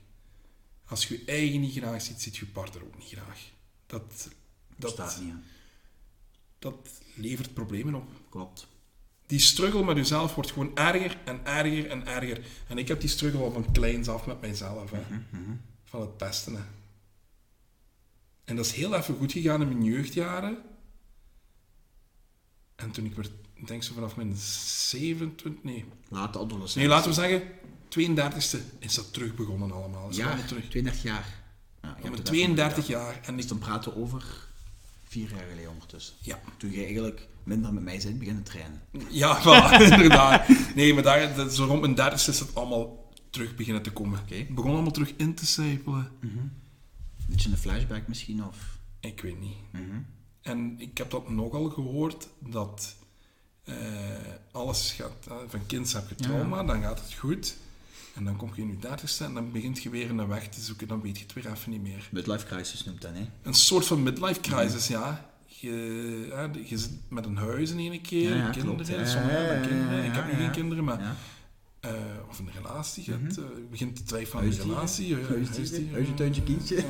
[0.85, 3.39] Als je je eigen niet graag ziet, ziet je partner ook niet graag.
[3.85, 4.29] Dat,
[4.75, 5.37] dat staat niet, hè.
[6.59, 6.75] dat
[7.15, 8.09] levert problemen op.
[8.29, 8.67] Klopt.
[9.27, 12.45] Die struggle met jezelf wordt gewoon erger en erger en erger.
[12.67, 14.91] En ik heb die struggle al van kleins af met mijzelf.
[14.91, 14.99] Hè.
[15.29, 15.51] Mhm,
[15.83, 16.53] Van het pesten.
[16.55, 16.61] Hè.
[18.43, 20.57] En dat is heel even goed gegaan in mijn jeugdjaren.
[22.75, 26.75] En toen ik werd, ik denk zo vanaf mijn 27, nee, Laat de adolescent.
[26.85, 27.41] nee laten we zeggen,
[27.89, 30.09] 32e is dat terug begonnen allemaal.
[30.09, 30.69] Is Ja, allemaal terug.
[30.69, 31.25] 32 jaar.
[31.81, 34.47] Ja, Ik hebt ben het 32 even jaar en Dus ik, dan praten we over
[35.07, 36.15] vier jaar geleden ondertussen.
[36.21, 38.81] ja, Toen jij eigenlijk minder met mij bent beginnen trainen.
[39.09, 40.47] ja, voilà, inderdaad.
[40.75, 44.19] Nee, maar daar, dat, zo rond mijn 30 is het allemaal terug beginnen te komen.
[44.19, 44.35] Oké.
[44.35, 46.11] Het begon allemaal terug in te sijpelen.
[47.27, 48.77] Beetje een flashback misschien, of...
[48.99, 49.57] Ik weet niet.
[49.71, 49.83] Mhm.
[50.41, 52.95] En ik heb dat nogal gehoord, dat
[53.63, 53.75] eh,
[54.51, 55.27] alles gaat...
[55.29, 57.57] eh, van kind heb je trauma, dan gaat het goed.
[58.17, 60.61] En dan kom je in je dertigste en dan begint je weer een weg te
[60.61, 60.87] zoeken.
[60.87, 62.09] Dan weet je het weer even niet meer.
[62.11, 63.25] Midlife crisis noemt dat, hè?
[63.43, 65.29] Een soort van midlife crisis, ja.
[65.45, 65.69] je,
[66.65, 70.03] je zit met een huis in één keer, Ja, kinderen, ja, kinderen.
[70.05, 71.15] Ik heb nu geen kinderen, maar...
[71.79, 71.91] Eh,
[72.29, 73.29] of een relatie, je, Mhm.
[73.39, 75.19] eh, begint te twijfelen aan je relatie.
[75.19, 75.27] eh,
[75.91, 76.83] huisje, tuintje, kindje.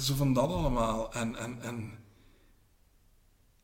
[0.00, 1.12] zo van dat allemaal.
[1.12, 1.90] En, en, en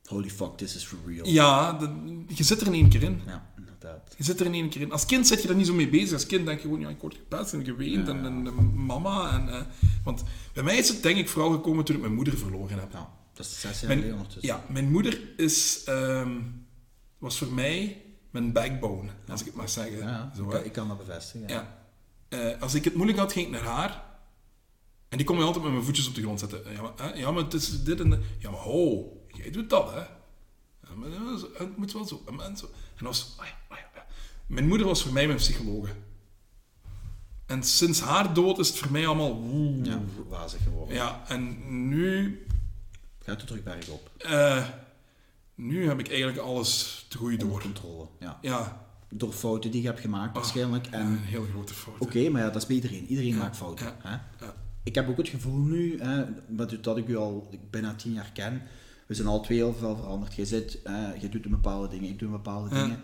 [0.08, 1.26] Holy fuck, this is for real.
[1.26, 3.20] ja, de- je zit er in één keer in.
[3.26, 3.46] Ja,
[3.80, 4.14] inderdaad.
[4.16, 4.92] Je zit er in één keer in.
[4.92, 6.12] Als kind zit je er niet zo mee bezig.
[6.12, 8.12] Als kind denk je gewoon, ja, ik word gepest en geweend Ja.
[8.12, 9.32] en, en, en mama.
[9.32, 9.62] En, eh,
[10.04, 10.22] want
[10.52, 12.92] bij mij is het denk ik vooral gekomen toen ik mijn moeder verloren heb.
[12.92, 14.46] Nou, dat is zes jaar geleden ondertussen.
[14.46, 16.30] ja, mijn moeder is, ehm,
[17.18, 19.90] was voor mij mijn backbone, als ik het maar zeg.
[19.90, 20.32] Ja, ja.
[20.36, 21.48] Zo, ik, kan, ik kan dat bevestigen.
[21.48, 21.54] Ja.
[22.28, 22.48] Ja.
[22.54, 24.04] Eh, als ik het moeilijk had, ging ik naar haar.
[25.08, 26.62] En die kon mij altijd met mijn voetjes op de grond zetten.
[26.72, 28.18] Ja, maar, hè, ja, maar het is dit en dat.
[28.38, 30.00] Ja, maar ho, jij doet dat, hè.
[30.88, 31.08] Ja, maar
[31.58, 32.22] het moet wel zo.
[32.40, 32.70] En zo.
[32.96, 33.34] En dat was...
[33.38, 34.06] ah ja, ah ja, ja.
[34.46, 35.92] Mijn moeder was voor mij mijn psychologe.
[37.46, 39.34] En sinds haar dood is het voor mij allemaal...
[39.42, 39.84] woe.
[39.84, 40.94] Ja, wazig geworden.
[40.96, 42.40] Ja, en nu...
[43.22, 44.10] Gaat er terug bergop.
[44.18, 44.64] eh,
[45.54, 47.60] nu heb ik eigenlijk alles te goed Onder door.
[47.60, 48.06] controle.
[48.20, 48.38] Ja.
[48.42, 50.86] Ja, Door fouten die je hebt gemaakt waarschijnlijk.
[50.86, 51.98] En een heel grote fout.
[51.98, 53.06] Oké, maar ja, dat is bij iedereen.
[53.06, 53.86] Iedereen Ja, maakt fouten.
[54.02, 54.46] ja, Hè?
[54.82, 58.30] Ik heb ook het gevoel nu, hè, dat, dat ik u al bijna tien jaar
[58.34, 58.62] ken,
[59.06, 60.34] we zijn al twee heel veel veranderd.
[60.34, 62.82] Jij, zit, hè, jij doet een bepaalde dingen, ik doe bepaalde Ja.
[62.82, 63.00] dingen.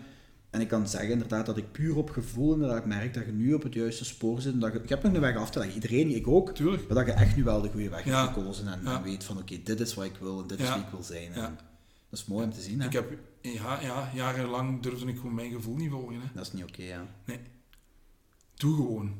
[0.49, 3.53] En ik kan zeggen inderdaad dat ik puur op gevoel inderdaad merk dat je nu
[3.53, 4.53] op het juiste spoor zit.
[4.53, 6.49] En dat je, je hebt nog een weg af te leggen, iedereen, ik ook.
[6.55, 6.87] Tuurlijk.
[6.87, 8.21] Maar dat je echt nu wel de goede weg Ja.
[8.23, 8.97] hebt gekozen en, Ja.
[8.97, 11.03] en weet van oké, dit is wat ik wil en dit is wie ik wil
[11.03, 11.33] zijn.
[11.33, 11.45] Ja.
[11.45, 11.57] En
[12.09, 12.79] dat is mooi om te zien.
[12.79, 12.85] Hè?
[12.87, 16.15] Ik heb, ja, ja, jarenlang durfde ik gewoon mijn gevoel niet volgen.
[16.15, 16.27] Hè.
[16.33, 17.05] Dat is niet oké, ja.
[17.25, 17.39] Nee.
[18.55, 19.11] Doe gewoon.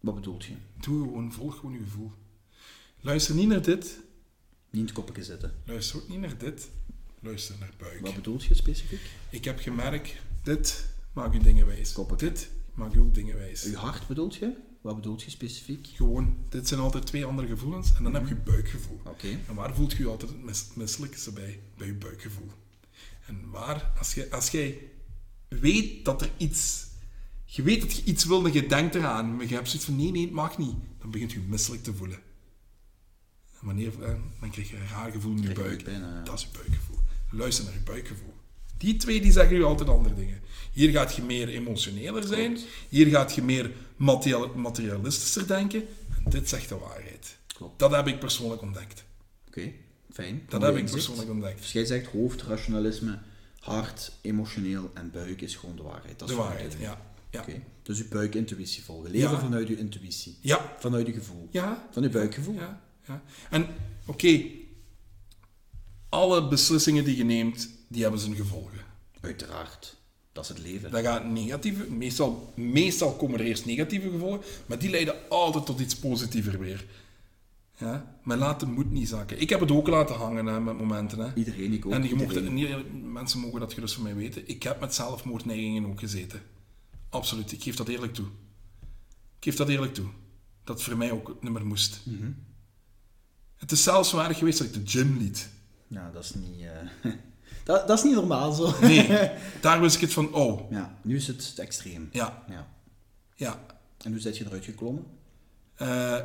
[0.00, 0.52] Wat bedoelt je?
[0.80, 1.32] Doe gewoon.
[1.32, 2.12] Volg gewoon je gevoel.
[3.00, 3.98] Luister niet naar dit.
[4.76, 5.52] Niet in het koppetje zitten.
[5.64, 6.68] Luister ook niet naar dit.
[7.20, 8.00] Luister naar buik.
[8.00, 9.00] Wat bedoelt je specifiek?
[9.30, 10.12] Ik heb gemerkt,
[10.42, 11.92] dit maakt je dingen wijs.
[11.92, 12.28] Koppetje.
[12.28, 13.64] Dit maakt je ook dingen wijs.
[13.64, 14.52] Uw hart bedoelt je?
[14.80, 15.86] Wat bedoelt je specifiek?
[15.86, 17.94] Gewoon, dit zijn altijd twee andere gevoelens.
[17.96, 19.00] En dan heb je buikgevoel.
[19.04, 19.38] Oké.
[19.48, 21.60] En waar voelt je je altijd het mis, misselijkste bij?
[21.76, 22.50] Bij je buikgevoel.
[23.26, 24.78] En waar, als, je, als jij
[25.48, 26.86] weet dat er iets...
[27.44, 29.96] Je weet dat je iets wil en je denkt eraan, maar je hebt zoiets van
[29.96, 30.74] nee, nee, het mag niet.
[31.00, 32.18] Dan begint je je misselijk te voelen.
[33.66, 35.96] Wanneer, eh, dan krijg je een raar gevoel in je Krijg je buik.
[35.96, 36.20] ja.
[36.24, 36.98] Dat is je buikgevoel.
[37.30, 38.34] Luister naar je buikgevoel.
[38.78, 40.40] Die twee die zeggen je altijd andere dingen.
[40.72, 42.52] Hier gaat je meer emotioneler zijn.
[42.54, 42.68] Klopt.
[42.88, 45.84] Hier gaat je meer material- materialistischer denken.
[46.24, 47.36] En dit zegt de waarheid.
[47.46, 47.78] Klopt.
[47.78, 49.04] Dat heb ik persoonlijk ontdekt.
[49.48, 49.72] Oké,
[50.12, 50.42] fijn.
[50.48, 51.58] Dat heb ik persoonlijk ontdekt.
[51.58, 53.18] Dus jij zegt hoofd, rationalisme,
[53.60, 56.18] hart, emotioneel en buik is gewoon de waarheid.
[56.18, 57.00] Dat is De waarheid, ja.
[57.30, 57.40] Ja.
[57.40, 57.62] Oké.
[57.82, 59.10] Dus uw buikintuïtie volgen.
[59.10, 59.38] Leven Ja.
[59.38, 60.38] vanuit uw intuïtie.
[60.40, 60.74] Ja.
[60.78, 61.48] Vanuit uw gevoel.
[61.50, 61.88] Ja.
[61.90, 62.54] Van uw buikgevoel.
[62.54, 62.80] Ja.
[63.06, 63.22] Ja.
[63.50, 63.66] En,
[64.06, 64.42] oké,
[66.08, 68.84] alle beslissingen die je neemt, die hebben zijn gevolgen.
[69.20, 69.96] Uiteraard.
[70.32, 70.90] Dat is het leven.
[70.90, 75.80] Dat gaat negatieve, meestal, meestal komen er eerst negatieve gevolgen, maar die leiden altijd tot
[75.80, 76.86] iets positiever weer.
[77.78, 78.18] Ja?
[78.22, 79.40] Maar laat de moed niet zakken.
[79.40, 81.18] Ik heb het ook laten hangen hè, met momenten.
[81.18, 81.34] Hè.
[81.34, 81.92] Iedereen, ik ook.
[81.92, 82.54] En je mocht, iedereen.
[82.54, 84.48] niet, mensen mogen dat gerust van mij weten.
[84.48, 86.42] Ik heb met zelfmoordneigingen ook gezeten.
[87.08, 88.26] Absoluut, ik geef dat eerlijk toe.
[89.38, 90.06] Ik geef dat eerlijk toe.
[90.64, 92.00] Dat voor mij ook niet meer moest.
[92.04, 92.30] Mhm.
[93.66, 95.48] Het is zelfs erg geweest dat ik de gym liet.
[95.86, 96.60] Ja, dat is niet...
[96.60, 97.12] eh,
[97.64, 98.80] dat, dat is niet normaal zo.
[98.80, 102.08] Nee, daar wist ik het van, oh, Ja, nu is het extreem.
[102.12, 102.66] ja, Ja.
[103.34, 103.60] ja.
[104.02, 105.04] En hoe zit je eruit geklommen?
[105.74, 106.18] Eh,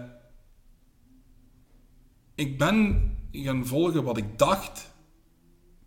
[2.35, 4.89] ik ben gaan volgen wat ik dacht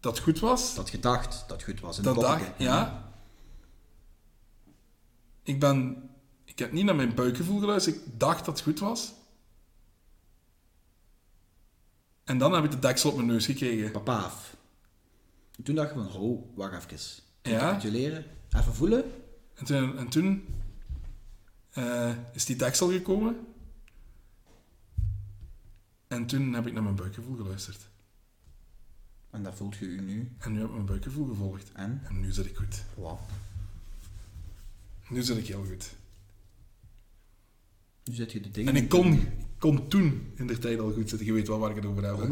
[0.01, 0.75] dat goed was.
[0.75, 3.13] Dat gedacht dat goed was in Dat dacht, ja.
[5.43, 6.09] Ik ben...
[6.45, 7.97] Ik heb niet naar mijn buikgevoel geluisterd.
[7.97, 9.13] Ik dacht dat het goed was.
[12.25, 13.91] En dan heb ik de deksel op mijn neus gekregen.
[13.91, 14.57] Papaaf.
[15.63, 17.23] Toen dacht je van, ho, wacht even.
[17.43, 17.59] Ja.
[17.59, 18.25] Capituleren.
[18.51, 19.05] Even voelen.
[19.55, 20.45] En toen, en toen
[21.71, 23.47] eh, is die deksel gekomen.
[26.07, 27.89] En toen heb ik naar mijn buikgevoel geluisterd.
[29.31, 30.33] En dat voelt je u nu.
[30.39, 31.73] En nu heb ik mijn buikgevoel gevolgd.
[31.73, 32.03] En?
[32.05, 32.83] En nu zit ik goed.
[32.83, 33.43] Voilà.
[35.09, 35.95] Nu zit ik heel goed.
[38.05, 38.75] Nu zit je de dingen...
[38.75, 39.29] En ik kon, ik
[39.65, 41.27] kon toen in de tijd al goed zitten.
[41.27, 42.17] Je weet wel waar ik het over heb.
[42.19, 42.27] hè.
[42.27, 42.31] 100%.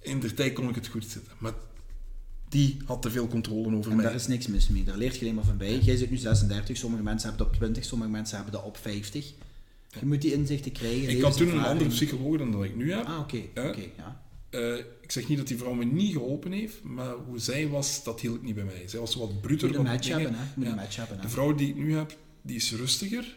[0.00, 1.32] In de tijd kon ik het goed zitten.
[1.38, 1.52] Maar
[2.48, 4.06] die had te veel controle over En mij.
[4.06, 4.84] daar is niks mis mee.
[4.84, 5.78] Daar leert je alleen maar van bij.
[5.78, 8.76] Jij zit nu 36, sommige mensen hebben dat op 20, sommige mensen hebben dat op
[8.76, 9.32] 50.
[10.00, 11.08] Je moet die inzichten krijgen.
[11.08, 13.06] ik had toen een andere psycholoog dan dat ik nu heb.
[13.06, 13.40] Ah, oké.
[13.54, 13.68] Ja.
[13.68, 14.22] oké, ja.
[14.50, 18.04] Eh, ik zeg niet dat die vrouw me niet geholpen heeft, maar hoe zij was,
[18.04, 18.82] dat hield niet bij mij.
[18.86, 19.68] Zij was wat bruter.
[19.68, 20.44] moet een match hebben, hè.
[20.56, 21.22] Moet een match hebben, hè.
[21.22, 23.36] De vrouw die ik nu heb, die is rustiger.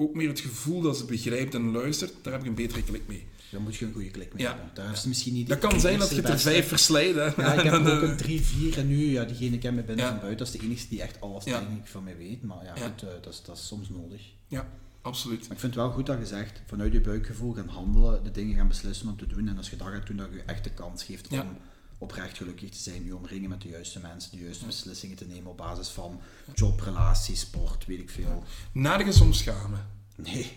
[0.00, 2.12] Ook meer het gevoel dat ze begrijpt en luistert.
[2.22, 3.26] Daar heb ik een betere klik mee.
[3.50, 4.48] Daar moet je een goede klik mee Ja.
[4.48, 4.70] hebben.
[4.74, 7.14] Daar is misschien niet Dat kan zijn dat je er vijf verslijt.
[7.14, 7.22] hè.
[7.24, 9.82] Ja, ik heb En, ook eh, een 3, 4 en nu, ja, diegene ken me
[9.82, 10.10] binnen Ja.
[10.10, 10.38] van buiten.
[10.46, 11.58] Dat is de enige die echt alles Ja.
[11.58, 12.42] techniek van mij weet.
[12.42, 12.82] Maar ja, Ja.
[12.86, 14.20] goed, eh, dat, is, dat is soms nodig.
[14.46, 14.68] Ja,
[15.02, 15.40] absoluut.
[15.40, 18.30] Maar ik vind het wel goed dat je zegt, vanuit je buikgevoel gaan handelen, de
[18.30, 19.48] dingen gaan beslissen om te doen.
[19.48, 21.40] En als je dat gaat doen, dat je echt de kans geeft Ja.
[21.42, 21.56] om
[21.98, 25.50] oprecht gelukkig te zijn, je omringen met de juiste mensen, de juiste beslissingen te nemen
[25.50, 26.20] op basis van
[26.54, 28.42] job, relatie, sport, weet ik veel.
[28.72, 29.86] Nergens om schamen.
[30.16, 30.52] Nee,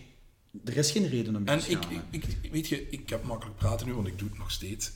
[0.64, 2.02] er is geen reden om je En te schamen.
[2.10, 4.90] ik, ik- weet je, ik heb makkelijk praten nu, want ik doe het nog steeds.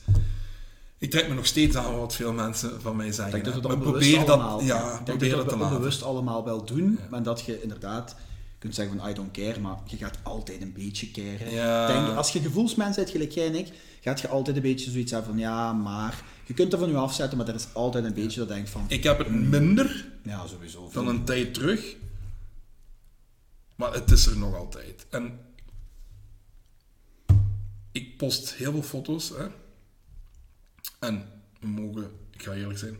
[0.97, 3.37] Ik trek me nog steeds aan wat veel mensen van mij zeggen.
[3.37, 6.43] Ik denk dat we probeer allemaal, dat, ja, ik denk probeer dat dat onbewust allemaal
[6.45, 8.15] wel doen, maar dat je inderdaad
[8.59, 11.51] kunt zeggen van I don't care, maar je gaat altijd een beetje caren.
[11.51, 11.87] Ja.
[11.87, 13.67] Denk, als je gevoelsmens bent, gelijk jij en ik,
[14.07, 16.23] gaat je altijd een beetje zoiets hebben van ja, maar...
[16.45, 18.85] Je kunt er van je afzetten, maar er is altijd een beetje dat denkt van...
[18.87, 20.89] Ik heb het minder Ja, sowieso.
[20.93, 21.95] dan een tijd terug,
[23.75, 25.05] maar het is er nog altijd.
[25.09, 25.39] En
[27.91, 29.47] ik post heel veel foto's, hè.
[30.99, 31.25] En
[31.59, 32.97] we mogen, ik ga eerlijk zijn,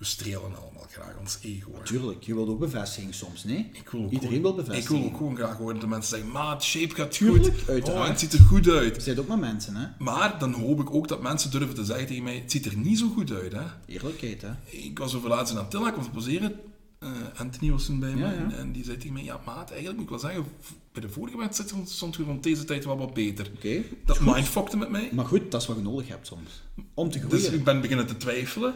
[0.00, 1.70] we strelen allemaal graag ons ego.
[1.84, 3.70] Tuurlijk, je wilt ook bevestiging soms, nee?
[3.72, 4.98] Ik wil ook Iedereen gewoon- wil bevestiging.
[4.98, 7.68] Ik wil ook gewoon graag horen dat de mensen zeggen, maat, shape gaat Tuurlijk, goed.
[7.68, 8.02] uiteraard.
[8.02, 8.94] Oh, het ziet er goed uit.
[8.96, 9.86] Je zit ook maar mensen, hè?
[9.98, 12.76] Maar dan hoop ik ook dat mensen durven te zeggen tegen mij, het ziet er
[12.76, 13.52] niet zo goed uit.
[13.52, 13.62] Hè.
[13.86, 14.50] Eerlijkheid, hè?
[14.64, 16.60] Ik was over laatst in Attila, ik was te poseren.
[16.98, 18.50] Eh, Anthony was toen bij Ja, me ja.
[18.56, 20.44] en die zei tegen mij, ja maat, eigenlijk moet ik wel zeggen,
[20.92, 23.50] bij de vorige wedstrijd stond je rond deze tijd wel wat beter.
[23.56, 23.82] Oké.
[24.04, 25.08] Dat mindfuckte met mij.
[25.12, 26.62] Maar goed, dat is wat je nodig hebt soms.
[26.94, 27.58] Om te Dus groeien.
[27.58, 28.74] ik ben beginnen te twijfelen.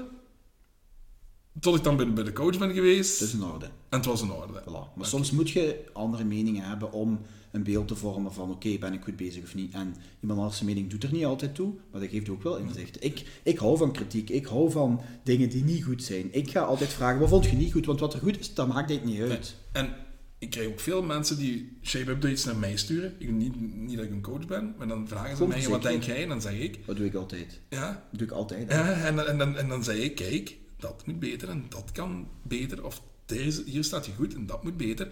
[1.60, 3.18] Tot ik dan bij, bij de coach ben geweest.
[3.20, 3.64] Het is in orde.
[3.64, 4.60] En het was in orde.
[4.62, 4.96] Voilà.
[4.96, 7.20] Maar soms moet je andere meningen hebben om
[7.52, 9.74] een beeld te vormen van oké, ben ik goed bezig of niet.
[9.74, 13.04] En iemand anders mening doet er niet altijd toe, maar dat geeft ook wel inzicht.
[13.04, 16.28] Ik, ik hou van kritiek, ik hou van dingen die niet goed zijn.
[16.34, 17.86] Ik ga altijd vragen, wat vond je niet goed?
[17.86, 19.54] Want wat er goed is, dat maakt dit niet uit.
[19.72, 19.94] En
[20.38, 23.14] ik krijg ook veel mensen die shape-updates naar mij sturen.
[23.18, 26.02] Ik, niet, niet dat ik een coach ben, maar dan vragen ze mij, wat denk
[26.02, 26.22] jij?
[26.22, 27.60] En dan zeg ik, Dat doe ik altijd.
[27.68, 28.06] ja.
[28.10, 28.70] Dat doe ik altijd.
[28.70, 32.28] ja en, en, dan- en dan zeg ik, kijk, dat moet beter en dat kan
[32.42, 32.84] beter.
[32.84, 35.08] Of deze, hier staat je goed en dat moet beter.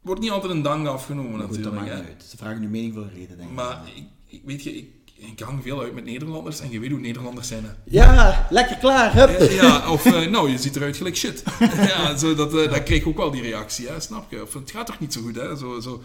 [0.00, 1.76] Wordt niet altijd een dank afgenomen goed, dat natuurlijk.
[1.76, 1.96] maakt hè.
[1.96, 2.22] niet uit.
[2.22, 3.54] Ze vragen nu mening voor een reden, denk ik.
[3.54, 6.90] Maar ik, ik weet je, ik, ik hang veel uit met Nederlanders en je weet
[6.90, 7.64] hoe Nederlanders zijn.
[7.64, 7.70] Hè.
[7.84, 9.50] Ja, lekker klaar, hup!
[9.50, 11.44] Ja, of eh, nou, je ziet eruit gelijk shit.
[11.90, 14.42] ja, zo, dat, eh, dat kreeg ik ook wel die reactie, hè, snap je?
[14.42, 15.56] Of het gaat toch niet zo goed, hè?
[15.56, 16.02] Zo, zo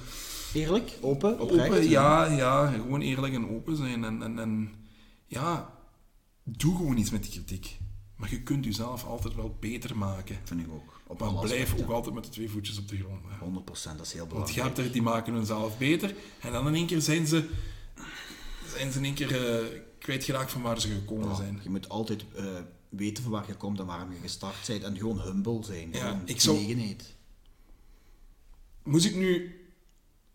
[0.53, 1.69] Eerlijk, open, oprecht.
[1.69, 4.03] open, ja, ja, gewoon eerlijk en open zijn.
[4.03, 4.71] En, en, en
[5.25, 5.69] ja,
[6.43, 7.77] doe gewoon iets met die kritiek.
[8.19, 10.37] Maar je kunt jezelf altijd wel beter maken.
[10.43, 11.01] Vind ik ook.
[11.07, 11.85] Op Maar blijf aspecten.
[11.85, 13.21] ook altijd met de twee voetjes op de grond.
[13.27, 13.45] Hè.
[13.45, 14.55] 100%, dat is heel Want belangrijk.
[14.57, 16.15] je hebt er die maken hunzelf beter.
[16.41, 17.49] En dan in één keer zijn ze,
[18.75, 19.65] zijn ze in één keer eh,
[19.99, 21.59] kwijtgeraakt van waar ze gekomen zijn.
[21.63, 22.45] Je moet altijd eh,
[22.89, 24.83] weten van waar je komt en waarom je gestart bent.
[24.83, 25.89] En gewoon humble zijn.
[25.91, 26.95] Ja, ik zou-.
[28.83, 29.53] Moest ik nu...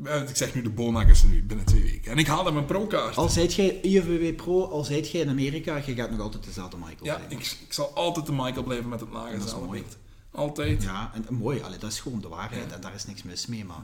[0.05, 2.13] eh, Ik zeg nu de Bonakkers nu, binnen twee weken.
[2.13, 3.17] En ik haal dan mijn pro-kaart.
[3.17, 6.77] Al zijt jij IFBB Pro, al zijt jij in Amerika, je gaat nog altijd dezelfde
[6.77, 7.37] Michael Ja, blijven.
[7.39, 9.83] ik, ik zal altijd de Michael blijven met het lage Dat is mooi.
[10.31, 10.83] Altijd.
[10.83, 12.75] Ja, en mooi, allee, dat is gewoon de waarheid Ja.
[12.75, 13.65] en daar is niks mis mee.
[13.65, 13.77] Maar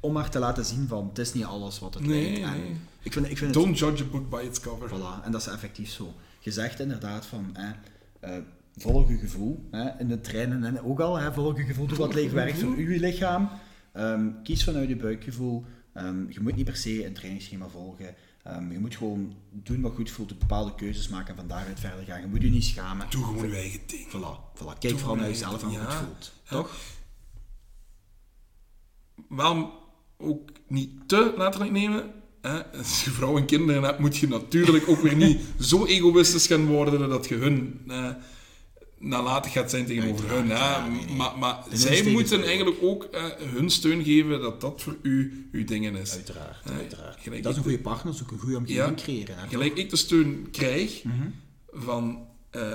[0.00, 2.46] om maar te laten zien van, het is niet alles wat het Nee, lijkt.
[2.56, 2.76] En nee.
[3.02, 4.88] Ik vind, ik vind het Don't judge a book by its cover.
[4.88, 6.14] Voilà, en dat is effectief zo.
[6.40, 7.70] Je zegt inderdaad van, hè,
[8.20, 8.42] eh,
[8.76, 9.68] volg je gevoel.
[9.70, 12.58] Hè, in de treinen en ook al, hè, volg je gevoel, doe wat je werkt
[12.58, 13.48] voor uw lichaam.
[13.92, 15.64] Ehm, kies vanuit je buikgevoel.
[15.92, 18.14] Ehm, je moet niet per se een trainingsschema volgen.
[18.42, 22.04] Ehm, je moet gewoon doen wat goed voelt, bepaalde keuzes maken en van daaruit verder
[22.04, 22.20] gaan.
[22.20, 23.06] Je moet je niet schamen.
[23.10, 24.06] Doe gewoon je eigen ding.
[24.08, 24.78] Voilà, voilà.
[24.78, 26.32] Kijk vooral naar je jezelf en hoe eigen het voelt.
[26.48, 26.76] Toch?
[29.28, 29.72] Waarom
[30.18, 32.12] ook niet te letterlijk nemen?
[32.40, 32.66] Hè?
[32.66, 36.66] Als je vrouw en kinderen hebt, moet je natuurlijk ook weer niet zo egoïstisch gaan
[36.66, 38.10] worden dat je hun eh,
[39.02, 40.48] nalatig gaat zijn tegenover hun.
[40.50, 40.54] Hè?
[40.56, 41.14] ja, nee, nee.
[41.14, 45.64] Maar, maar zij moeten eigenlijk ook eh, hun steun geven dat dat voor u uw
[45.64, 46.12] dingen is.
[46.12, 47.42] Uiteraard, uiteraard.
[47.42, 49.02] Dat is een goede partner, dat is ook een goede omgeving Ja.
[49.04, 49.38] creëren.
[49.38, 51.14] Hè, Gelijk ik de steun krijg Mhm.
[51.72, 52.26] van...
[52.50, 52.72] eh,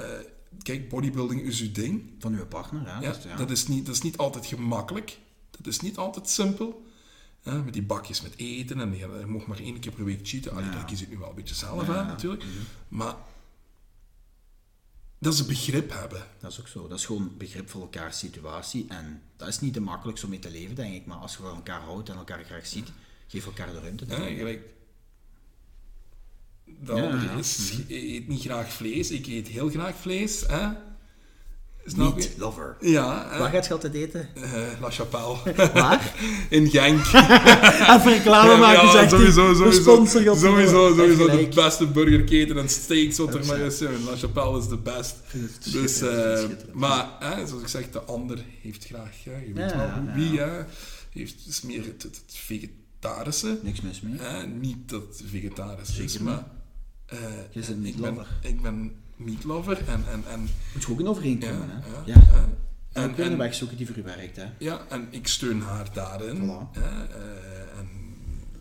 [0.61, 2.01] kijk, bodybuilding is uw ding.
[2.19, 2.99] Van uw partner, hè.
[3.05, 3.36] Ja, dus, ja.
[3.36, 5.17] Dat, is niet, dat is niet altijd gemakkelijk.
[5.51, 6.84] Dat is niet altijd simpel.
[7.41, 10.19] Hè, met die bakjes met eten en ja, je mag maar één keer per week
[10.23, 10.51] cheaten.
[10.51, 10.71] Allee, Ja.
[10.71, 11.95] daar kies ik nu wel een beetje zelf Ja.
[11.95, 12.43] aan natuurlijk.
[12.88, 13.15] Maar
[15.26, 16.28] dat ze begrip hebben.
[16.39, 16.88] Dat is ook zo.
[16.88, 18.86] Dat is gewoon begrip voor elkaars situatie.
[18.89, 21.05] En dat is niet de makkelijkste om mee te leven, denk ik.
[21.05, 22.91] Maar als je van elkaar houdt en elkaar graag ziet,
[23.28, 24.05] geef elkaar de ruimte.
[24.05, 24.38] Ik.
[24.38, 24.61] gelijk,
[26.84, 27.38] Ja, andere ja.
[27.38, 29.11] is, je eet niet graag vlees.
[29.11, 30.41] Ik eet heel graag vlees.
[30.47, 30.67] Hè?
[31.86, 32.30] Snap Meat je?
[32.38, 32.76] lover.
[32.80, 33.40] Ja, hè?
[33.40, 34.30] Waar gaat je altijd eten?
[34.36, 35.36] Eh, La Chapelle.
[35.74, 36.14] Waar?
[36.50, 37.06] In Genk.
[37.96, 40.36] Even reclame maken, ja, zegt sowieso, De sowieso.
[40.36, 40.94] Sowieso.
[40.94, 43.80] De beste burgerketen en steaks wat er maar is.
[43.80, 45.16] La Chapelle is de best.
[45.72, 46.74] Dus, eh, schitterend.
[46.74, 50.14] maar hè, zoals ik zeg, de ander heeft graag, ja, je weet Ja, wel ja,
[50.16, 50.64] wie, hè,
[51.10, 53.60] heeft is meer het, het, het vegetarische.
[53.62, 54.20] Niks mis mee.
[54.20, 56.46] hè, niet dat vegetarisch is, Zeker maar
[57.06, 57.18] eh,
[57.50, 58.28] Je bent ik, ben, meatlover.
[58.42, 60.39] ik ben meatlover en, en, en
[60.74, 61.78] Moet je ook in ja, overeenkomen, hè?
[62.05, 62.22] ja,
[62.91, 64.36] En, kunnen een weg zoeken die voor u werkt.
[64.36, 64.45] Hè?
[64.57, 66.38] Ja, en ik steun haar daarin.
[66.38, 66.80] Voilà.
[66.80, 68.05] Hè, eh, en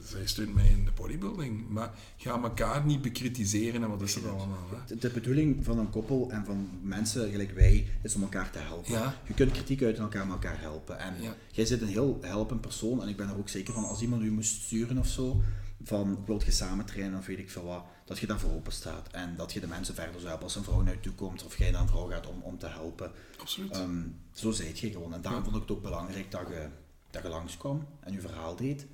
[0.04, 1.68] zij steunt mij in de bodybuilding.
[1.68, 4.68] Maar ga elkaar niet bekritiseren en wat is er allemaal.
[4.86, 4.96] Hè?
[4.96, 8.92] De, bedoeling van een koppel en van mensen gelijk wij is om elkaar te helpen.
[8.92, 9.14] Ja.
[9.26, 10.98] Je kunt kritiek uit en elkaar met elkaar helpen.
[10.98, 11.14] En
[11.50, 14.22] jij zit een heel helpend persoon en ik ben er ook zeker van als iemand
[14.22, 15.42] u moest sturen of zo,
[15.82, 19.08] van wilt je samen trainen of weet ik veel wat, dat je daarvoor open staat
[19.10, 21.44] en dat je de mensen verder zou helpen als een vrouw naar je toe komt
[21.44, 23.12] of jij naar een vrouw gaat om, om te helpen.
[23.40, 23.70] Absoluut.
[23.70, 24.02] Ehm,
[24.32, 25.14] zo zijt je gewoon.
[25.14, 26.68] En daarom vond ik het ook belangrijk dat je,
[27.10, 28.86] dat je langskwam en je verhaal deed.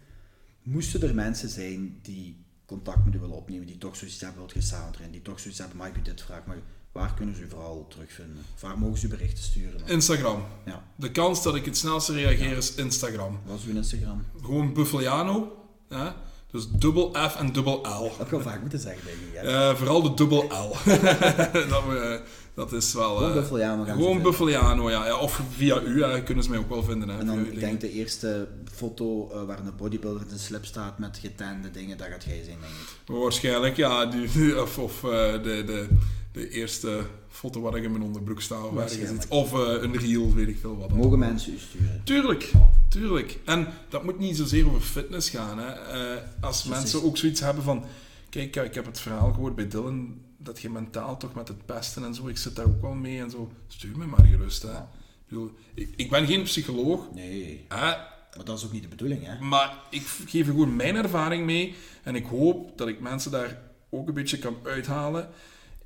[0.63, 4.53] Moesten er mensen zijn die contact met u willen opnemen, die toch zoiets hebben, wilt
[4.53, 6.59] je samen die toch zoiets hebben, mag ik u dit vragen, maar
[6.93, 8.45] waar kunnen ze uw verhaal terugvinden?
[8.55, 9.87] Of waar mogen ze uw berichten sturen?
[9.87, 10.45] Instagram.
[10.67, 13.41] Ja, De kans dat ik het snelste reageer is Instagram.
[13.45, 14.25] wat is uw Instagram?
[14.41, 15.67] Gewoon Buffaliano.
[15.89, 16.11] Hè?
[16.53, 17.83] Dus dubbel F en dubbel L.
[18.03, 19.51] Dat heb ik wel vaak moeten zeggen, denk ik.
[19.51, 20.71] Eh, vooral de dubbel L.
[21.69, 22.21] dat, we-
[22.55, 23.17] dat is wel...
[23.17, 24.23] Gewoon eh, Buffaliano gaan Gewoon.
[24.23, 25.07] Buffaliano, ja.
[25.07, 25.17] ja.
[25.19, 27.09] Of via u, hè, kunnen ze mij ook wel vinden.
[27.09, 30.65] Hè, En dan, ik denk de eerste foto eh, waar een bodybuilder in zijn slip
[30.65, 33.23] staat met getande dingen, dat gaat jij zijn, denk ik.
[33.23, 34.07] Waarschijnlijk, ja.
[34.07, 35.89] Die, of of eh, de, de,
[36.33, 38.65] de eerste foto waar ik in mijn onderbroek sta.
[38.65, 40.93] Of, ergens of eh, een reel, weet ik veel wat.
[40.93, 42.01] Mogen mensen u sturen?
[42.05, 42.53] Tuurlijk,
[42.89, 43.39] tuurlijk.
[43.45, 45.59] En dat moet niet zozeer over fitness gaan.
[45.59, 45.73] Hè.
[45.73, 47.85] Eh, als mensen ook zoiets hebben van...
[48.29, 52.05] Kijk, ik heb het verhaal gehoord bij Dylan, dat je mentaal toch met het pesten
[52.05, 53.53] en zo, ik zit daar ook wel mee en zo.
[53.67, 54.63] Stuur me maar gerust.
[54.63, 54.73] Hè.
[54.73, 58.89] Ik, bedoel, ik, ik ben geen psycholoog, Nee, hè, maar dat is ook niet de
[58.89, 59.41] bedoeling, hè?
[59.41, 63.61] maar ik geef gewoon mijn ervaring mee en ik hoop dat ik mensen daar
[63.91, 65.29] ook een beetje kan uithalen.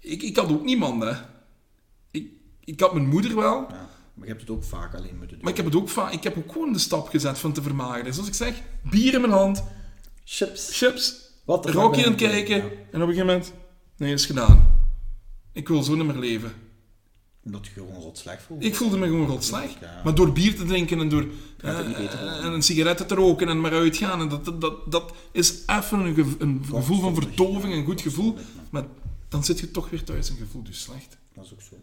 [0.04, 1.12] Ik, ik had ook niemand, hè.
[2.10, 2.28] Ik,
[2.64, 3.88] ik had mijn moeder wel, Ja.
[4.14, 5.38] Maar je hebt het ook vaak alleen moeten doen.
[5.40, 7.62] maar ik heb het ook vaak, ik heb ook gewoon de stap gezet van te
[7.62, 8.14] vermageren.
[8.14, 9.64] Zoals ik zeg, bier in mijn hand,
[10.24, 10.78] Chips.
[10.78, 12.62] chips, Wat Rocky aan het kijken Ja.
[12.62, 12.68] en
[13.02, 13.52] op een gegeven moment,
[13.96, 14.82] nee, is gedaan.
[15.52, 16.52] Ik wil zo niet meer leven.
[17.44, 18.64] Omdat je gewoon rot slecht voelt.
[18.64, 19.76] Ik voelde me gewoon rot slecht.
[19.80, 20.00] Ja.
[20.04, 21.26] Maar door bier te drinken en door
[21.60, 21.78] eh,
[22.44, 26.00] en een sigaretten te roken en maar uitgaan, en dat, dat, dat, dat is even
[26.00, 28.36] een, een gevoel van vertoving, een goed gevoel.
[28.70, 28.84] Maar
[29.34, 31.16] dan zit je toch weer thuis en je voelt je slecht.
[31.34, 31.76] Dat is ook zo.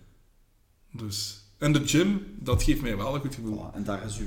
[0.92, 1.40] Dus.
[1.58, 3.70] En de gym, dat geeft mij wel een goed gevoel.
[3.72, 3.76] Voilà.
[3.76, 4.26] En daar is, uw,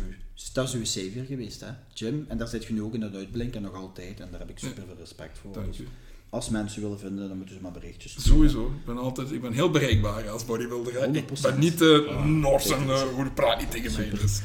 [0.53, 1.69] daar is uw savior geweest, hè?
[1.95, 2.25] Jim.
[2.29, 4.21] En daar zit je nu ook in het uitblinken, nog altijd.
[4.21, 5.53] En daar heb ik super veel respect voor.
[5.53, 5.87] Dank Dus
[6.29, 8.31] als mensen willen vinden, dan moeten ze maar berichtjes sturen.
[8.31, 8.67] Sowieso.
[8.67, 10.93] Ik ben, altijd, ik ben heel bereikbaar als bodybuilder.
[11.01, 11.07] hè.
[11.17, 11.41] Ik 100%.
[11.43, 12.95] ben niet uh, Ah, Nors en zeker.
[13.07, 14.11] uh, hoe praat niet tegen mij.
[14.11, 14.41] Dus.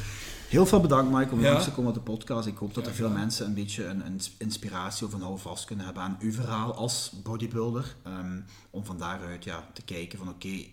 [0.50, 2.48] Heel veel bedankt, Mike, om langs te komen op de podcast.
[2.48, 5.86] Ik hoop dat er veel mensen een beetje een, een inspiratie of een houvast kunnen
[5.86, 7.96] hebben aan uw verhaal als bodybuilder.
[8.04, 8.40] Ehm,
[8.70, 10.66] om van daaruit ja, te kijken van oké,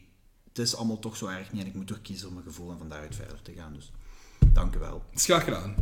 [0.48, 2.70] het is allemaal toch zo erg niet en ik moet er kiezen om mijn gevoel
[2.70, 3.72] en van daaruit verder te gaan.
[3.72, 3.92] Dus
[4.52, 5.02] dank u wel.
[5.10, 5.74] Het is graag gedaan.